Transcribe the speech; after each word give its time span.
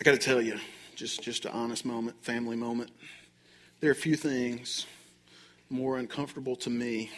I 0.00 0.02
got 0.02 0.12
to 0.12 0.18
tell 0.18 0.42
you, 0.42 0.58
just 0.96 1.22
just 1.22 1.44
an 1.44 1.52
honest 1.52 1.84
moment, 1.84 2.22
family 2.24 2.56
moment. 2.56 2.90
There 3.80 3.90
are 3.90 3.92
a 3.92 3.96
few 3.96 4.16
things 4.16 4.86
more 5.70 5.98
uncomfortable 5.98 6.56
to 6.56 6.70
me 6.70 7.10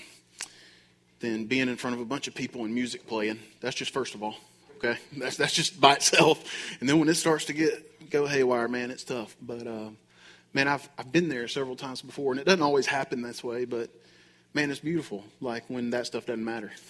than 1.21 1.47
being 1.47 1.69
in 1.71 1.77
front 1.77 1.97
of 1.97 2.03
a 2.03 2.05
bunch 2.05 2.29
of 2.29 2.35
people 2.35 2.67
and 2.67 2.75
music 2.75 3.07
playing. 3.07 3.39
That's 3.61 3.75
just 3.75 3.93
first 3.93 4.15
of 4.15 4.23
all. 4.23 4.37
Okay, 4.77 4.99
that's 5.17 5.39
that's 5.39 5.55
just 5.55 5.81
by 5.81 5.95
itself. 5.95 6.45
And 6.81 6.89
then 6.89 6.99
when 6.99 7.09
it 7.09 7.15
starts 7.15 7.47
to 7.47 7.55
get 7.55 8.11
go 8.11 8.27
haywire, 8.27 8.69
man, 8.69 8.91
it's 8.91 9.05
tough. 9.05 9.35
But 9.41 9.67
uh, 9.67 9.89
man, 10.53 10.69
I've 10.69 10.87
I've 10.99 11.11
been 11.11 11.31
there 11.31 11.49
several 11.49 11.77
times 11.77 12.03
before, 12.03 12.33
and 12.33 12.41
it 12.41 12.45
doesn't 12.45 12.63
always 12.63 12.87
happen 12.87 13.23
this 13.23 13.43
way. 13.43 13.65
But 13.65 13.89
man, 14.53 14.71
it's 14.71 14.81
beautiful. 14.81 15.25
Like 15.41 15.65
when 15.69 15.89
that 15.91 16.07
stuff 16.07 16.27
doesn't 16.27 16.45
matter. 16.45 16.73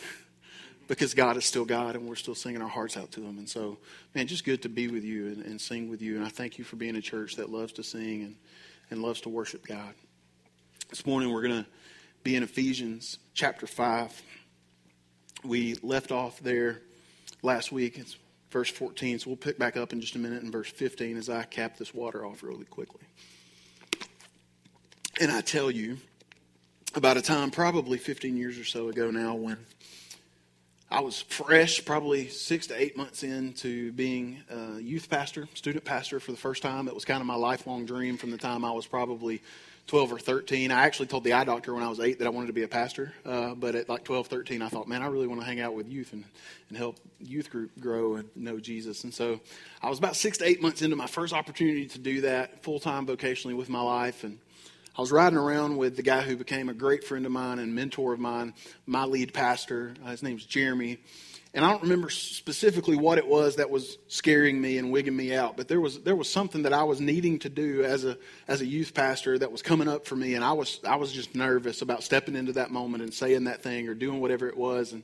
because 0.89 1.15
God 1.15 1.37
is 1.37 1.45
still 1.45 1.65
God 1.65 1.97
and 1.97 2.09
we're 2.09 2.15
still 2.15 2.35
singing 2.35 2.63
our 2.63 2.69
hearts 2.69 2.97
out 2.97 3.13
to 3.13 3.21
Him. 3.21 3.39
And 3.39 3.49
so, 3.49 3.79
man, 4.15 4.27
just 4.27 4.45
good 4.45 4.63
to 4.63 4.69
be 4.69 4.89
with 4.89 5.05
you 5.05 5.27
and, 5.27 5.45
and, 5.45 5.61
sing 5.61 5.89
with 5.89 6.01
you. 6.01 6.17
And 6.17 6.25
I 6.25 6.29
thank 6.29 6.59
you 6.59 6.65
for 6.65 6.77
being 6.77 6.97
a 6.97 7.01
church 7.01 7.37
that 7.37 7.51
loves 7.51 7.73
to 7.75 7.83
sing 7.83 8.23
and, 8.23 8.37
and 8.91 9.03
loves 9.03 9.21
to 9.23 9.29
worship 9.29 9.67
God. 9.67 9.95
This 10.91 11.05
morning 11.05 11.33
we're 11.33 11.43
going 11.43 11.65
to 11.65 11.67
be 12.23 12.37
in 12.37 12.43
Ephesians 12.43 13.19
chapter 13.35 13.67
5. 13.67 14.23
We 15.45 15.75
left 15.83 16.13
off 16.13 16.39
there 16.41 16.83
last 17.43 17.73
week. 17.73 17.99
It's 17.99 18.17
verse 18.51 18.71
14. 18.71 19.21
So 19.21 19.31
we'll 19.31 19.37
pick 19.37 19.59
back 19.59 19.77
up 19.77 19.93
in 19.93 20.01
just 20.01 20.15
a 20.15 20.19
minute 20.19 20.43
in 20.43 20.51
verse 20.51 20.71
15 20.71 21.17
as 21.17 21.29
I 21.29 21.43
cap 21.45 21.77
this 21.77 21.93
water 21.93 22.25
off 22.25 22.43
really 22.43 22.65
quickly. 22.65 23.03
And 25.21 25.31
I 25.33 25.41
tell 25.41 25.71
you, 25.71 25.99
about 26.95 27.17
a 27.17 27.23
time 27.23 27.51
probably 27.51 27.99
15 27.99 28.37
years 28.37 28.59
or 28.59 28.65
so 28.65 28.89
ago 28.89 29.11
now 29.11 29.35
when 29.35 29.59
I 30.91 31.01
was 31.01 31.21
fresh, 31.21 31.85
probably 31.85 32.29
six 32.29 32.69
to 32.69 32.81
eight 32.81 32.97
months 32.97 33.25
into 33.25 33.91
being 33.93 34.43
a 34.49 34.81
youth 34.81 35.11
pastor, 35.11 35.49
student 35.55 35.85
pastor 35.85 36.21
for 36.21 36.31
the 36.31 36.39
first 36.39 36.63
time. 36.63 36.87
It 36.87 36.95
was 36.95 37.05
kind 37.05 37.21
of 37.21 37.27
my 37.27 37.35
lifelong 37.35 37.87
dream 37.87 38.17
from 38.17 38.31
the 38.31 38.39
time 38.39 38.65
I 38.65 38.71
was 38.71 38.87
probably 38.87 39.43
12 39.89 40.13
or 40.13 40.19
13. 40.21 40.71
I 40.71 40.85
actually 40.85 41.07
told 41.07 41.25
the 41.25 41.33
eye 41.33 41.43
doctor 41.43 41.75
when 41.75 41.83
I 41.83 41.89
was 41.89 41.99
eight 41.99 42.21
that 42.21 42.27
I 42.27 42.31
wanted 42.31 42.49
to 42.49 42.53
be 42.53 42.63
a 42.63 42.69
pastor. 42.69 43.13
Uh, 43.25 43.55
but 43.55 43.75
at 43.75 43.89
like 43.89 44.05
12, 44.05 44.29
13, 44.29 44.63
I 44.63 44.69
thought, 44.69 44.87
man, 44.87 45.03
I 45.03 45.07
really 45.07 45.27
want 45.27 45.41
to 45.41 45.47
hang 45.47 45.61
out 45.61 45.75
with 45.75 45.89
youth 45.89 46.13
and, 46.13 46.25
and 46.69 46.79
help 46.79 46.99
youth 47.21 47.51
group 47.51 47.73
grow 47.81 48.15
and 48.15 48.29
know 48.37 48.61
Jesus. 48.61 49.03
And 49.03 49.13
so 49.13 49.41
I 49.83 49.89
was 49.89 49.99
about 49.99 50.15
six 50.15 50.39
to 50.39 50.47
eight 50.47 50.63
months 50.63 50.83
into 50.83 50.95
my 50.95 51.09
first 51.09 51.35
opportunity 51.35 51.87
to 51.87 51.99
do 51.99 52.21
that 52.21 52.63
full 52.63 52.79
time 52.79 53.07
vocationally 53.07 53.57
with 53.57 53.69
my 53.69 53.83
life. 53.83 54.23
And 54.23 54.39
I 54.97 55.03
was 55.03 55.13
riding 55.13 55.39
around 55.39 55.77
with 55.77 55.97
the 55.97 56.03
guy 56.03 56.23
who 56.23 56.37
became 56.37 56.71
a 56.71 56.75
great 56.75 57.05
friend 57.05 57.27
of 57.27 57.33
mine 57.33 57.59
and 57.59 57.75
mentor 57.75 58.15
of 58.15 58.21
mine, 58.21 58.55
my 58.87 59.05
lead 59.05 59.35
pastor. 59.35 59.93
Uh, 60.03 60.11
his 60.11 60.23
name's 60.23 60.47
Jeremy. 60.47 60.97
And 61.53 61.67
I 61.67 61.71
don't 61.71 61.83
remember 61.83 62.09
specifically 62.09 62.97
what 62.97 63.19
it 63.19 63.27
was 63.27 63.57
that 63.57 63.69
was 63.69 63.99
scaring 64.09 64.59
me 64.59 64.79
and 64.79 64.91
wigging 64.91 65.15
me 65.15 65.35
out, 65.35 65.57
but 65.57 65.69
there 65.69 65.81
was 65.81 66.01
there 66.01 66.17
was 66.17 66.31
something 66.31 66.63
that 66.63 66.73
I 66.73 66.85
was 66.85 67.01
needing 67.01 67.39
to 67.41 67.51
do 67.51 67.83
as 67.83 68.05
a 68.05 68.17
as 68.49 68.63
a 68.63 68.67
youth 68.67 68.95
pastor 68.95 69.39
that 69.39 69.53
was 69.53 69.63
coming 69.63 69.89
up 69.89 70.07
for 70.07 70.17
me, 70.17 70.35
and 70.35 70.45
I 70.45 70.53
was 70.53 70.81
I 70.87 70.97
was 70.97 71.13
just 71.13 71.35
nervous 71.35 71.83
about 71.83 72.03
stepping 72.03 72.35
into 72.35 72.53
that 72.55 72.71
moment 72.71 73.03
and 73.03 73.13
saying 73.13 73.45
that 73.45 73.63
thing 73.63 73.89
or 73.89 73.95
doing 73.95 74.21
whatever 74.21 74.49
it 74.49 74.57
was. 74.57 74.93
And 74.93 75.03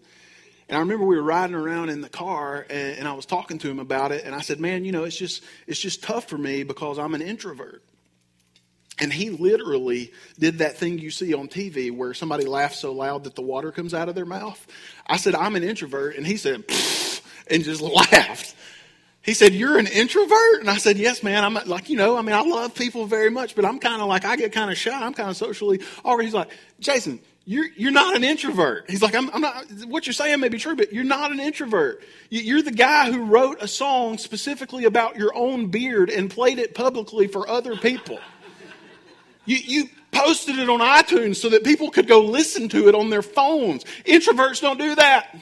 and 0.69 0.77
I 0.77 0.81
remember 0.81 1.07
we 1.07 1.17
were 1.17 1.23
riding 1.23 1.57
around 1.57 1.91
in 1.91 2.01
the 2.03 2.11
car, 2.11 2.67
and, 2.69 2.99
and 2.99 3.09
I 3.09 3.13
was 3.13 3.25
talking 3.25 3.59
to 3.59 3.71
him 3.71 3.79
about 3.79 4.13
it, 4.13 4.25
and 4.25 4.35
I 4.35 4.41
said, 4.41 4.59
"Man, 4.61 4.85
you 4.85 4.93
know, 4.93 5.05
it's 5.05 5.17
just 5.17 5.43
it's 5.67 5.81
just 5.81 6.03
tough 6.03 6.29
for 6.29 6.39
me 6.39 6.65
because 6.65 6.99
I'm 6.99 7.15
an 7.15 7.23
introvert." 7.23 7.83
And 8.99 9.13
he 9.13 9.31
literally 9.31 10.13
did 10.39 10.59
that 10.59 10.77
thing 10.77 10.99
you 10.99 11.11
see 11.11 11.35
on 11.35 11.49
TV 11.49 11.91
where 11.91 12.15
somebody 12.15 12.45
laughs 12.45 12.79
so 12.79 12.93
loud 12.93 13.25
that 13.25 13.35
the 13.35 13.43
water 13.43 13.73
comes 13.73 13.95
out 13.95 14.09
of 14.09 14.15
their 14.15 14.27
mouth. 14.27 14.65
I 15.07 15.17
said, 15.17 15.35
I'm 15.35 15.57
an 15.57 15.65
introvert. 15.65 16.17
And 16.17 16.27
he 16.27 16.37
said, 16.37 16.65
and 17.49 17.65
just 17.65 17.81
laughed. 18.13 18.55
He 19.23 19.35
said, 19.35 19.55
You're 19.55 19.79
an 19.79 19.87
introvert? 19.87 20.61
And 20.61 20.69
I 20.69 20.77
said, 20.77 20.99
Yes, 20.99 21.23
man. 21.23 21.45
I'm 21.45 21.55
like, 21.67 21.89
you 21.89 21.97
know, 21.97 22.17
I 22.17 22.23
mean, 22.23 22.35
I 22.35 22.43
love 22.43 22.75
people 22.75 23.07
very 23.07 23.31
much, 23.31 23.55
but 23.55 23.65
I'm 23.65 23.79
kind 23.79 24.03
of 24.03 24.09
like, 24.09 24.25
I 24.25 24.37
get 24.37 24.53
kind 24.53 24.71
of 24.71 24.77
shy. 24.77 24.93
I'm 24.93 25.15
kind 25.15 25.31
of 25.31 25.37
socially 25.37 25.81
awkward. 26.05 26.25
He's 26.25 26.35
like, 26.35 26.51
Jason, 26.81 27.21
you're, 27.45 27.67
you're 27.77 27.93
not 27.93 28.17
an 28.17 28.25
introvert. 28.25 28.89
He's 28.89 29.03
like, 29.03 29.15
I'm, 29.15 29.31
I'm, 29.31 29.41
not, 29.41 29.65
what 29.87 30.07
you're 30.07 30.13
saying 30.13 30.41
may 30.41 30.49
be 30.49 30.59
true, 30.59 30.77
but 30.77 30.93
you're 30.93 31.05
not 31.05 31.33
an 31.33 31.41
introvert. 31.41 32.03
You're 32.31 32.63
the 32.63 32.73
guy 32.73 33.11
who 33.11 33.25
wrote 33.25 33.59
a 33.61 33.69
song 33.69 34.19
specifically 34.19 34.85
about 34.85 35.17
your 35.17 35.35
own 35.35 35.69
beard 35.69 36.11
and 36.11 36.31
played 36.31 36.59
it 36.59 36.75
publicly 36.75 37.27
for 37.27 37.49
other 37.49 37.77
people. 37.77 38.19
You, 39.45 39.57
you 39.57 39.89
posted 40.13 40.59
it 40.59 40.69
on 40.69 40.81
iTunes 40.81 41.37
so 41.37 41.49
that 41.51 41.65
people 41.65 41.91
could 41.91 42.07
go 42.07 42.21
listen 42.21 42.69
to 42.71 42.89
it 42.89 42.95
on 42.95 43.11
their 43.11 43.23
phones. 43.23 43.85
Introverts 44.05 44.61
don't 44.61 44.79
do 44.79 44.95
that. 44.95 45.37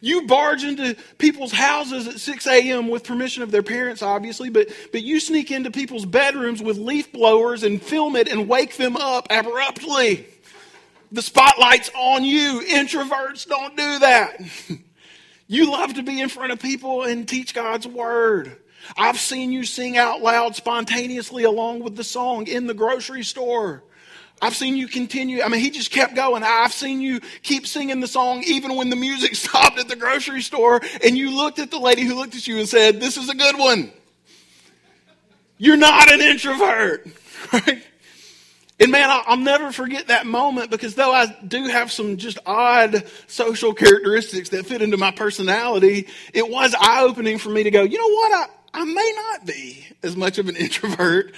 You 0.00 0.26
barge 0.26 0.62
into 0.62 0.94
people's 1.18 1.52
houses 1.52 2.06
at 2.06 2.20
6 2.20 2.46
a.m. 2.46 2.88
with 2.88 3.02
permission 3.02 3.42
of 3.42 3.50
their 3.50 3.62
parents, 3.62 4.02
obviously, 4.02 4.50
but, 4.50 4.68
but 4.92 5.02
you 5.02 5.18
sneak 5.18 5.50
into 5.50 5.70
people's 5.70 6.04
bedrooms 6.04 6.62
with 6.62 6.76
leaf 6.76 7.10
blowers 7.12 7.62
and 7.62 7.80
film 7.82 8.14
it 8.14 8.28
and 8.28 8.48
wake 8.48 8.76
them 8.76 8.96
up 8.96 9.26
abruptly. 9.30 10.26
The 11.12 11.22
spotlight's 11.22 11.90
on 11.94 12.24
you. 12.24 12.62
Introverts 12.68 13.46
don't 13.46 13.76
do 13.76 13.98
that. 14.00 14.40
You 15.48 15.70
love 15.70 15.94
to 15.94 16.02
be 16.02 16.20
in 16.20 16.28
front 16.28 16.50
of 16.50 16.58
people 16.58 17.04
and 17.04 17.28
teach 17.28 17.54
God's 17.54 17.86
word. 17.86 18.56
I've 18.96 19.18
seen 19.18 19.52
you 19.52 19.64
sing 19.64 19.96
out 19.96 20.20
loud 20.20 20.56
spontaneously 20.56 21.44
along 21.44 21.80
with 21.80 21.96
the 21.96 22.04
song 22.04 22.46
in 22.46 22.66
the 22.66 22.74
grocery 22.74 23.24
store. 23.24 23.82
I've 24.40 24.54
seen 24.54 24.76
you 24.76 24.86
continue. 24.86 25.42
I 25.42 25.48
mean, 25.48 25.60
he 25.60 25.70
just 25.70 25.90
kept 25.90 26.14
going. 26.14 26.42
I've 26.44 26.72
seen 26.72 27.00
you 27.00 27.20
keep 27.42 27.66
singing 27.66 28.00
the 28.00 28.06
song 28.06 28.42
even 28.46 28.76
when 28.76 28.90
the 28.90 28.96
music 28.96 29.34
stopped 29.34 29.78
at 29.78 29.88
the 29.88 29.96
grocery 29.96 30.42
store 30.42 30.80
and 31.02 31.16
you 31.16 31.34
looked 31.34 31.58
at 31.58 31.70
the 31.70 31.78
lady 31.78 32.02
who 32.02 32.14
looked 32.14 32.34
at 32.34 32.46
you 32.46 32.58
and 32.58 32.68
said, 32.68 33.00
This 33.00 33.16
is 33.16 33.28
a 33.28 33.34
good 33.34 33.58
one. 33.58 33.90
You're 35.58 35.78
not 35.78 36.12
an 36.12 36.20
introvert, 36.20 37.06
right? 37.52 37.82
And 38.78 38.92
man, 38.92 39.08
I'll 39.10 39.38
never 39.38 39.72
forget 39.72 40.08
that 40.08 40.26
moment 40.26 40.70
because 40.70 40.94
though 40.94 41.12
I 41.12 41.34
do 41.46 41.64
have 41.68 41.90
some 41.90 42.18
just 42.18 42.38
odd 42.44 43.04
social 43.26 43.72
characteristics 43.72 44.50
that 44.50 44.66
fit 44.66 44.82
into 44.82 44.98
my 44.98 45.12
personality, 45.12 46.08
it 46.34 46.50
was 46.50 46.74
eye 46.78 47.02
opening 47.02 47.38
for 47.38 47.48
me 47.48 47.62
to 47.62 47.70
go, 47.70 47.82
you 47.84 47.96
know 47.96 48.14
what? 48.14 48.32
I, 48.34 48.46
I 48.76 48.84
may 48.84 49.12
not 49.16 49.46
be 49.46 49.86
as 50.02 50.16
much 50.16 50.36
of 50.36 50.48
an 50.48 50.56
introvert 50.56 51.34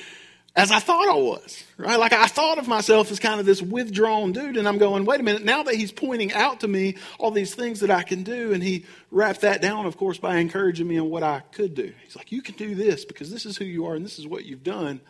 as 0.56 0.72
I 0.72 0.80
thought 0.80 1.08
I 1.08 1.14
was, 1.14 1.62
right? 1.76 2.00
Like 2.00 2.12
I 2.12 2.26
thought 2.26 2.58
of 2.58 2.66
myself 2.66 3.12
as 3.12 3.20
kind 3.20 3.38
of 3.38 3.46
this 3.46 3.62
withdrawn 3.62 4.32
dude, 4.32 4.56
and 4.56 4.66
I'm 4.66 4.78
going, 4.78 5.04
wait 5.04 5.20
a 5.20 5.22
minute, 5.22 5.44
now 5.44 5.62
that 5.62 5.76
he's 5.76 5.92
pointing 5.92 6.32
out 6.32 6.60
to 6.60 6.68
me 6.68 6.96
all 7.20 7.30
these 7.30 7.54
things 7.54 7.78
that 7.80 7.92
I 7.92 8.02
can 8.02 8.24
do, 8.24 8.52
and 8.52 8.60
he 8.60 8.84
wrapped 9.12 9.42
that 9.42 9.62
down, 9.62 9.86
of 9.86 9.96
course, 9.96 10.18
by 10.18 10.38
encouraging 10.38 10.88
me 10.88 10.98
on 10.98 11.10
what 11.10 11.22
I 11.22 11.42
could 11.52 11.76
do. 11.76 11.92
He's 12.02 12.16
like, 12.16 12.32
you 12.32 12.42
can 12.42 12.56
do 12.56 12.74
this 12.74 13.04
because 13.04 13.30
this 13.30 13.46
is 13.46 13.56
who 13.56 13.64
you 13.64 13.86
are 13.86 13.94
and 13.94 14.04
this 14.04 14.18
is 14.18 14.26
what 14.26 14.44
you've 14.44 14.64
done. 14.64 15.00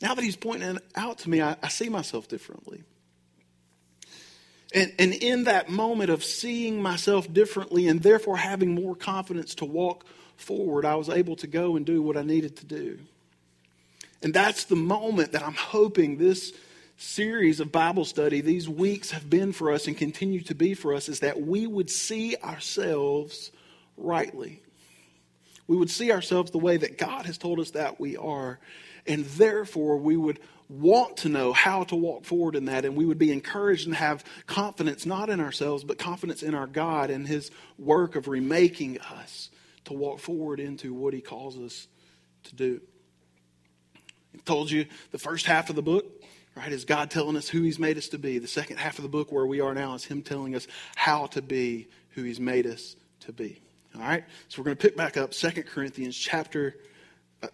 Now 0.00 0.14
that 0.14 0.24
he's 0.24 0.36
pointing 0.36 0.78
out 0.96 1.18
to 1.18 1.30
me, 1.30 1.42
I, 1.42 1.56
I 1.62 1.68
see 1.68 1.90
myself 1.90 2.26
differently. 2.28 2.82
And, 4.72 4.90
and 4.98 5.12
in 5.12 5.44
that 5.44 5.68
moment 5.68 6.08
of 6.08 6.24
seeing 6.24 6.80
myself 6.80 7.30
differently 7.30 7.88
and 7.88 8.02
therefore 8.02 8.38
having 8.38 8.74
more 8.74 8.96
confidence 8.96 9.54
to 9.56 9.66
walk 9.66 10.06
forward, 10.36 10.84
I 10.84 10.94
was 10.96 11.08
able 11.08 11.36
to 11.36 11.46
go 11.46 11.76
and 11.76 11.84
do 11.84 12.02
what 12.02 12.16
I 12.16 12.22
needed 12.22 12.56
to 12.56 12.66
do. 12.66 12.98
And 14.22 14.32
that's 14.32 14.64
the 14.64 14.76
moment 14.76 15.32
that 15.32 15.42
I'm 15.42 15.54
hoping 15.54 16.16
this 16.16 16.52
series 16.96 17.60
of 17.60 17.72
Bible 17.72 18.04
study, 18.04 18.40
these 18.40 18.68
weeks 18.68 19.10
have 19.10 19.28
been 19.28 19.52
for 19.52 19.70
us 19.72 19.86
and 19.86 19.96
continue 19.96 20.40
to 20.42 20.54
be 20.54 20.74
for 20.74 20.94
us, 20.94 21.08
is 21.08 21.20
that 21.20 21.40
we 21.42 21.66
would 21.66 21.90
see 21.90 22.36
ourselves 22.42 23.50
rightly. 23.96 24.62
We 25.66 25.76
would 25.76 25.90
see 25.90 26.12
ourselves 26.12 26.50
the 26.50 26.58
way 26.58 26.76
that 26.76 26.98
God 26.98 27.26
has 27.26 27.38
told 27.38 27.58
us 27.60 27.72
that 27.72 27.98
we 27.98 28.16
are. 28.16 28.58
And 29.06 29.24
therefore, 29.24 29.96
we 29.96 30.16
would 30.16 30.40
want 30.68 31.18
to 31.18 31.28
know 31.28 31.52
how 31.52 31.84
to 31.84 31.96
walk 31.96 32.24
forward 32.24 32.56
in 32.56 32.66
that. 32.66 32.84
And 32.84 32.96
we 32.96 33.04
would 33.04 33.18
be 33.18 33.32
encouraged 33.32 33.86
and 33.86 33.96
have 33.96 34.24
confidence, 34.46 35.04
not 35.04 35.30
in 35.30 35.40
ourselves, 35.40 35.84
but 35.84 35.98
confidence 35.98 36.42
in 36.42 36.54
our 36.54 36.66
God 36.66 37.10
and 37.10 37.26
His 37.26 37.50
work 37.78 38.16
of 38.16 38.28
remaking 38.28 39.00
us 39.00 39.50
to 39.84 39.92
walk 39.92 40.18
forward 40.18 40.60
into 40.60 40.94
what 40.94 41.14
he 41.14 41.20
calls 41.20 41.58
us 41.58 41.88
to 42.44 42.54
do. 42.54 42.80
I 44.34 44.38
told 44.44 44.70
you 44.70 44.86
the 45.10 45.18
first 45.18 45.46
half 45.46 45.70
of 45.70 45.76
the 45.76 45.82
book, 45.82 46.06
right, 46.56 46.72
is 46.72 46.84
God 46.84 47.10
telling 47.10 47.36
us 47.36 47.48
who 47.48 47.62
he's 47.62 47.78
made 47.78 47.98
us 47.98 48.08
to 48.08 48.18
be. 48.18 48.38
The 48.38 48.48
second 48.48 48.78
half 48.78 48.98
of 48.98 49.02
the 49.02 49.08
book, 49.08 49.30
where 49.30 49.46
we 49.46 49.60
are 49.60 49.74
now, 49.74 49.94
is 49.94 50.04
him 50.04 50.22
telling 50.22 50.54
us 50.54 50.66
how 50.96 51.26
to 51.26 51.42
be 51.42 51.88
who 52.10 52.22
he's 52.22 52.40
made 52.40 52.66
us 52.66 52.96
to 53.20 53.32
be. 53.32 53.60
All 53.94 54.00
right? 54.00 54.24
So 54.48 54.60
we're 54.60 54.66
going 54.66 54.76
to 54.76 54.82
pick 54.82 54.96
back 54.96 55.16
up 55.16 55.34
Second 55.34 55.64
Corinthians 55.64 56.16
chapter 56.16 56.76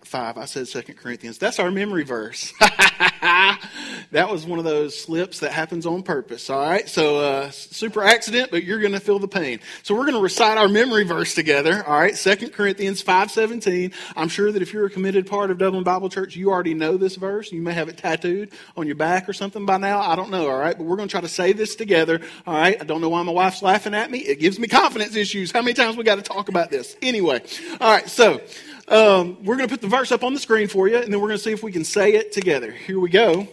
5. 0.03 0.39
I 0.39 0.45
said 0.45 0.69
Second 0.69 0.97
Corinthians. 0.97 1.39
That's 1.39 1.59
our 1.59 1.71
memory 1.71 2.05
verse. 2.05 2.53
that 2.61 4.29
was 4.31 4.47
one 4.47 4.59
of 4.59 4.65
those 4.65 4.99
slips 4.99 5.41
that 5.41 5.53
happens 5.53 5.87
on 5.87 6.03
purpose. 6.03 6.51
All 6.51 6.59
right. 6.59 6.89
So, 6.89 7.19
uh, 7.19 7.51
super 7.51 8.03
accident, 8.03 8.51
but 8.51 8.65
you're 8.65 8.81
going 8.81 8.93
to 8.93 9.01
feel 9.01 9.19
the 9.19 9.29
pain. 9.29 9.61
So 9.83 9.95
we're 9.95 10.03
going 10.03 10.15
to 10.15 10.23
recite 10.23 10.59
our 10.59 10.69
memory 10.69 11.05
verse 11.05 11.35
together. 11.35 11.85
All 11.87 11.99
right. 11.99 12.17
Second 12.17 12.53
Corinthians 12.53 13.03
5.17. 13.03 13.93
I'm 14.17 14.29
sure 14.29 14.51
that 14.53 14.63
if 14.63 14.73
you're 14.73 14.87
a 14.87 14.91
committed 14.91 15.27
part 15.27 15.51
of 15.51 15.59
Dublin 15.59 15.85
Bible 15.85 16.09
Church, 16.09 16.37
you 16.37 16.51
already 16.51 16.75
know 16.75 16.97
this 16.97 17.17
verse. 17.17 17.53
You 17.53 17.63
may 17.63 17.73
have 17.73 17.89
it 17.89 17.99
tattooed 17.99 18.51
on 18.77 18.87
your 18.87 18.97
back 18.97 19.29
or 19.29 19.33
something 19.33 19.67
by 19.67 19.77
now. 19.77 20.01
I 20.01 20.17
don't 20.17 20.31
know. 20.31 20.49
All 20.49 20.59
right. 20.59 20.77
But 20.77 20.85
we're 20.85 20.97
going 20.97 21.09
to 21.09 21.13
try 21.13 21.21
to 21.21 21.29
say 21.29 21.53
this 21.53 21.77
together. 21.77 22.21
All 22.47 22.55
right. 22.55 22.81
I 22.81 22.85
don't 22.85 23.01
know 23.01 23.11
why 23.11 23.23
my 23.23 23.33
wife's 23.33 23.63
laughing 23.63 23.95
at 23.95 24.11
me. 24.11 24.19
It 24.19 24.41
gives 24.41 24.59
me 24.59 24.69
confidence 24.69 25.15
issues. 25.15 25.53
How 25.53 25.63
many 25.63 25.75
times 25.75 25.97
we 25.97 26.05
got 26.05 26.17
to 26.17 26.23
talk 26.23 26.49
about 26.49 26.71
this? 26.71 26.97
Anyway. 27.03 27.43
All 27.81 27.93
right. 27.93 28.09
So, 28.09 28.41
Um, 28.91 29.45
we're 29.45 29.57
going 29.57 29.69
to 29.69 29.73
put 29.73 29.81
the 29.81 29.87
verse 29.87 30.11
up 30.11 30.25
on 30.25 30.35
the 30.35 30.41
screen 30.41 30.67
for 30.67 30.89
you, 30.89 30.97
and 30.97 31.13
then 31.13 31.21
we're 31.21 31.29
going 31.29 31.39
to 31.39 31.43
see 31.45 31.53
if 31.53 31.63
we 31.63 31.71
can 31.71 31.85
say 31.85 32.15
it 32.15 32.33
together. 32.33 32.73
Here 32.73 32.99
we 32.99 33.09
go. 33.09 33.47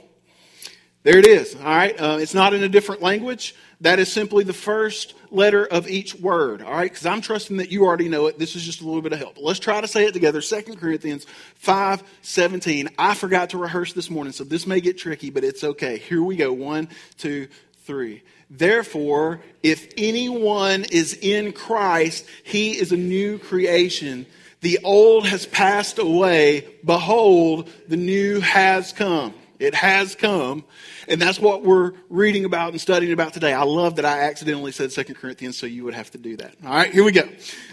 There 1.03 1.19
it 1.19 1.27
is. 1.27 1.55
All 1.55 1.63
right. 1.63 1.95
Uh, 1.97 2.17
it's 2.19 2.33
not 2.33 2.55
in 2.55 2.63
a 2.63 2.67
different 2.67 3.03
language. 3.03 3.55
That 3.81 3.99
is 3.99 4.11
simply 4.11 4.43
the 4.43 4.51
first 4.51 5.13
letter 5.29 5.63
of 5.63 5.87
each 5.87 6.15
word. 6.15 6.63
All 6.63 6.71
right. 6.71 6.89
Because 6.91 7.05
I'm 7.05 7.21
trusting 7.21 7.57
that 7.57 7.71
you 7.71 7.85
already 7.85 8.09
know 8.09 8.25
it. 8.25 8.39
This 8.39 8.55
is 8.55 8.63
just 8.63 8.81
a 8.81 8.85
little 8.85 9.03
bit 9.03 9.13
of 9.13 9.19
help. 9.19 9.37
Let's 9.39 9.59
try 9.59 9.79
to 9.79 9.87
say 9.87 10.05
it 10.05 10.13
together. 10.13 10.41
2 10.41 10.63
Corinthians 10.75 11.27
5 11.55 12.03
17. 12.23 12.89
I 12.97 13.13
forgot 13.13 13.51
to 13.51 13.59
rehearse 13.59 13.93
this 13.93 14.09
morning, 14.09 14.33
so 14.33 14.43
this 14.43 14.65
may 14.65 14.81
get 14.81 14.97
tricky, 14.97 15.29
but 15.29 15.43
it's 15.43 15.63
okay. 15.63 15.99
Here 15.99 16.23
we 16.23 16.35
go. 16.35 16.51
One, 16.51 16.89
two, 17.19 17.47
three. 17.85 18.23
Therefore, 18.49 19.41
if 19.61 19.93
anyone 19.97 20.83
is 20.85 21.13
in 21.13 21.51
Christ, 21.51 22.25
he 22.43 22.71
is 22.71 22.91
a 22.91 22.97
new 22.97 23.37
creation. 23.37 24.25
The 24.61 24.79
old 24.83 25.27
has 25.27 25.45
passed 25.45 25.99
away. 25.99 26.67
Behold, 26.83 27.69
the 27.87 27.97
new 27.97 28.39
has 28.39 28.91
come. 28.91 29.33
It 29.59 29.73
has 29.73 30.15
come. 30.15 30.63
And 31.07 31.21
that's 31.21 31.39
what 31.39 31.63
we're 31.63 31.93
reading 32.09 32.45
about 32.45 32.71
and 32.71 32.81
studying 32.81 33.13
about 33.13 33.33
today. 33.33 33.53
I 33.53 33.63
love 33.63 33.95
that 33.95 34.05
I 34.05 34.21
accidentally 34.21 34.71
said 34.71 34.91
2 34.91 35.13
Corinthians, 35.13 35.57
so 35.57 35.65
you 35.65 35.83
would 35.83 35.93
have 35.93 36.11
to 36.11 36.17
do 36.17 36.37
that. 36.37 36.55
All 36.65 36.73
right, 36.73 36.91
here 36.91 37.03
we 37.03 37.11
go. 37.11 37.27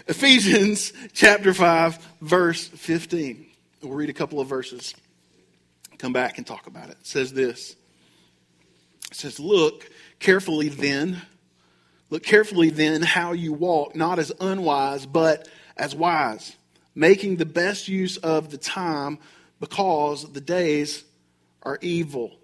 Ephesians 0.07 0.93
chapter 1.13 1.53
5, 1.53 1.97
verse 2.21 2.67
15. 2.67 3.45
We'll 3.81 3.93
read 3.93 4.09
a 4.09 4.13
couple 4.13 4.39
of 4.39 4.47
verses, 4.47 4.95
come 5.99 6.13
back 6.13 6.37
and 6.37 6.47
talk 6.47 6.65
about 6.67 6.89
it. 6.89 6.97
It 7.01 7.07
says 7.07 7.33
this 7.33 7.75
It 9.11 9.15
says, 9.15 9.39
Look 9.39 9.89
carefully 10.19 10.69
then, 10.69 11.21
look 12.09 12.23
carefully 12.23 12.69
then 12.71 13.03
how 13.03 13.33
you 13.33 13.53
walk, 13.53 13.95
not 13.95 14.17
as 14.17 14.31
unwise, 14.39 15.05
but 15.05 15.47
as 15.77 15.93
wise, 15.93 16.55
making 16.95 17.35
the 17.35 17.45
best 17.45 17.87
use 17.87 18.17
of 18.17 18.49
the 18.49 18.57
time 18.57 19.19
because 19.59 20.31
the 20.31 20.41
days 20.41 21.03
are 21.61 21.77
evil. 21.81 22.39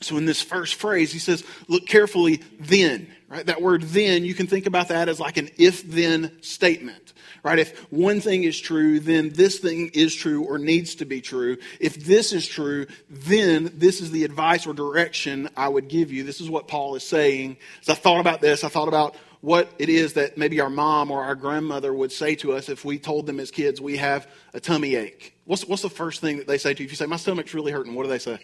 So 0.00 0.16
in 0.16 0.26
this 0.26 0.40
first 0.40 0.76
phrase, 0.76 1.12
he 1.12 1.18
says, 1.18 1.42
look 1.66 1.86
carefully 1.86 2.36
then, 2.60 3.12
right? 3.28 3.44
That 3.44 3.60
word 3.60 3.82
then, 3.82 4.24
you 4.24 4.32
can 4.32 4.46
think 4.46 4.66
about 4.66 4.88
that 4.88 5.08
as 5.08 5.18
like 5.18 5.38
an 5.38 5.50
if 5.58 5.82
then 5.82 6.40
statement, 6.40 7.14
right? 7.42 7.58
If 7.58 7.76
one 7.90 8.20
thing 8.20 8.44
is 8.44 8.60
true, 8.60 9.00
then 9.00 9.30
this 9.30 9.58
thing 9.58 9.90
is 9.94 10.14
true 10.14 10.44
or 10.44 10.56
needs 10.58 10.94
to 10.96 11.04
be 11.04 11.20
true. 11.20 11.56
If 11.80 12.04
this 12.04 12.32
is 12.32 12.46
true, 12.46 12.86
then 13.10 13.72
this 13.74 14.00
is 14.00 14.12
the 14.12 14.22
advice 14.22 14.68
or 14.68 14.72
direction 14.72 15.48
I 15.56 15.66
would 15.66 15.88
give 15.88 16.12
you. 16.12 16.22
This 16.22 16.40
is 16.40 16.48
what 16.48 16.68
Paul 16.68 16.94
is 16.94 17.02
saying. 17.02 17.56
As 17.82 17.88
I 17.88 17.94
thought 17.94 18.20
about 18.20 18.40
this, 18.40 18.62
I 18.62 18.68
thought 18.68 18.88
about 18.88 19.16
what 19.40 19.70
it 19.78 19.88
is 19.88 20.14
that 20.14 20.36
maybe 20.36 20.60
our 20.60 20.70
mom 20.70 21.10
or 21.10 21.22
our 21.22 21.34
grandmother 21.34 21.92
would 21.92 22.10
say 22.10 22.34
to 22.36 22.52
us 22.52 22.68
if 22.68 22.84
we 22.84 22.98
told 22.98 23.26
them 23.26 23.38
as 23.38 23.50
kids 23.50 23.80
we 23.80 23.96
have 23.96 24.28
a 24.54 24.60
tummy 24.60 24.96
ache. 24.96 25.34
What's, 25.44 25.64
what's 25.64 25.82
the 25.82 25.90
first 25.90 26.20
thing 26.20 26.38
that 26.38 26.46
they 26.46 26.58
say 26.58 26.74
to 26.74 26.82
you? 26.82 26.86
If 26.86 26.92
you 26.92 26.96
say, 26.96 27.06
my 27.06 27.16
stomach's 27.16 27.54
really 27.54 27.72
hurting, 27.72 27.94
what 27.94 28.02
do 28.02 28.08
they 28.08 28.18
say? 28.18 28.38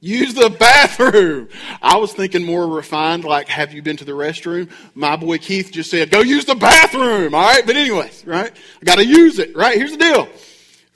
Use 0.00 0.34
the 0.34 0.50
bathroom. 0.50 1.48
I 1.80 1.96
was 1.96 2.12
thinking 2.12 2.44
more 2.44 2.68
refined, 2.68 3.24
like, 3.24 3.48
have 3.48 3.72
you 3.72 3.80
been 3.80 3.96
to 3.96 4.04
the 4.04 4.12
restroom? 4.12 4.70
My 4.94 5.16
boy 5.16 5.38
Keith 5.38 5.70
just 5.72 5.90
said, 5.90 6.10
go 6.10 6.20
use 6.20 6.44
the 6.44 6.54
bathroom. 6.54 7.34
All 7.34 7.40
right. 7.40 7.64
But 7.64 7.76
anyways, 7.76 8.26
right? 8.26 8.52
I 8.82 8.84
got 8.84 8.96
to 8.96 9.06
use 9.06 9.38
it, 9.38 9.56
right? 9.56 9.78
Here's 9.78 9.92
the 9.92 9.96
deal. 9.96 10.28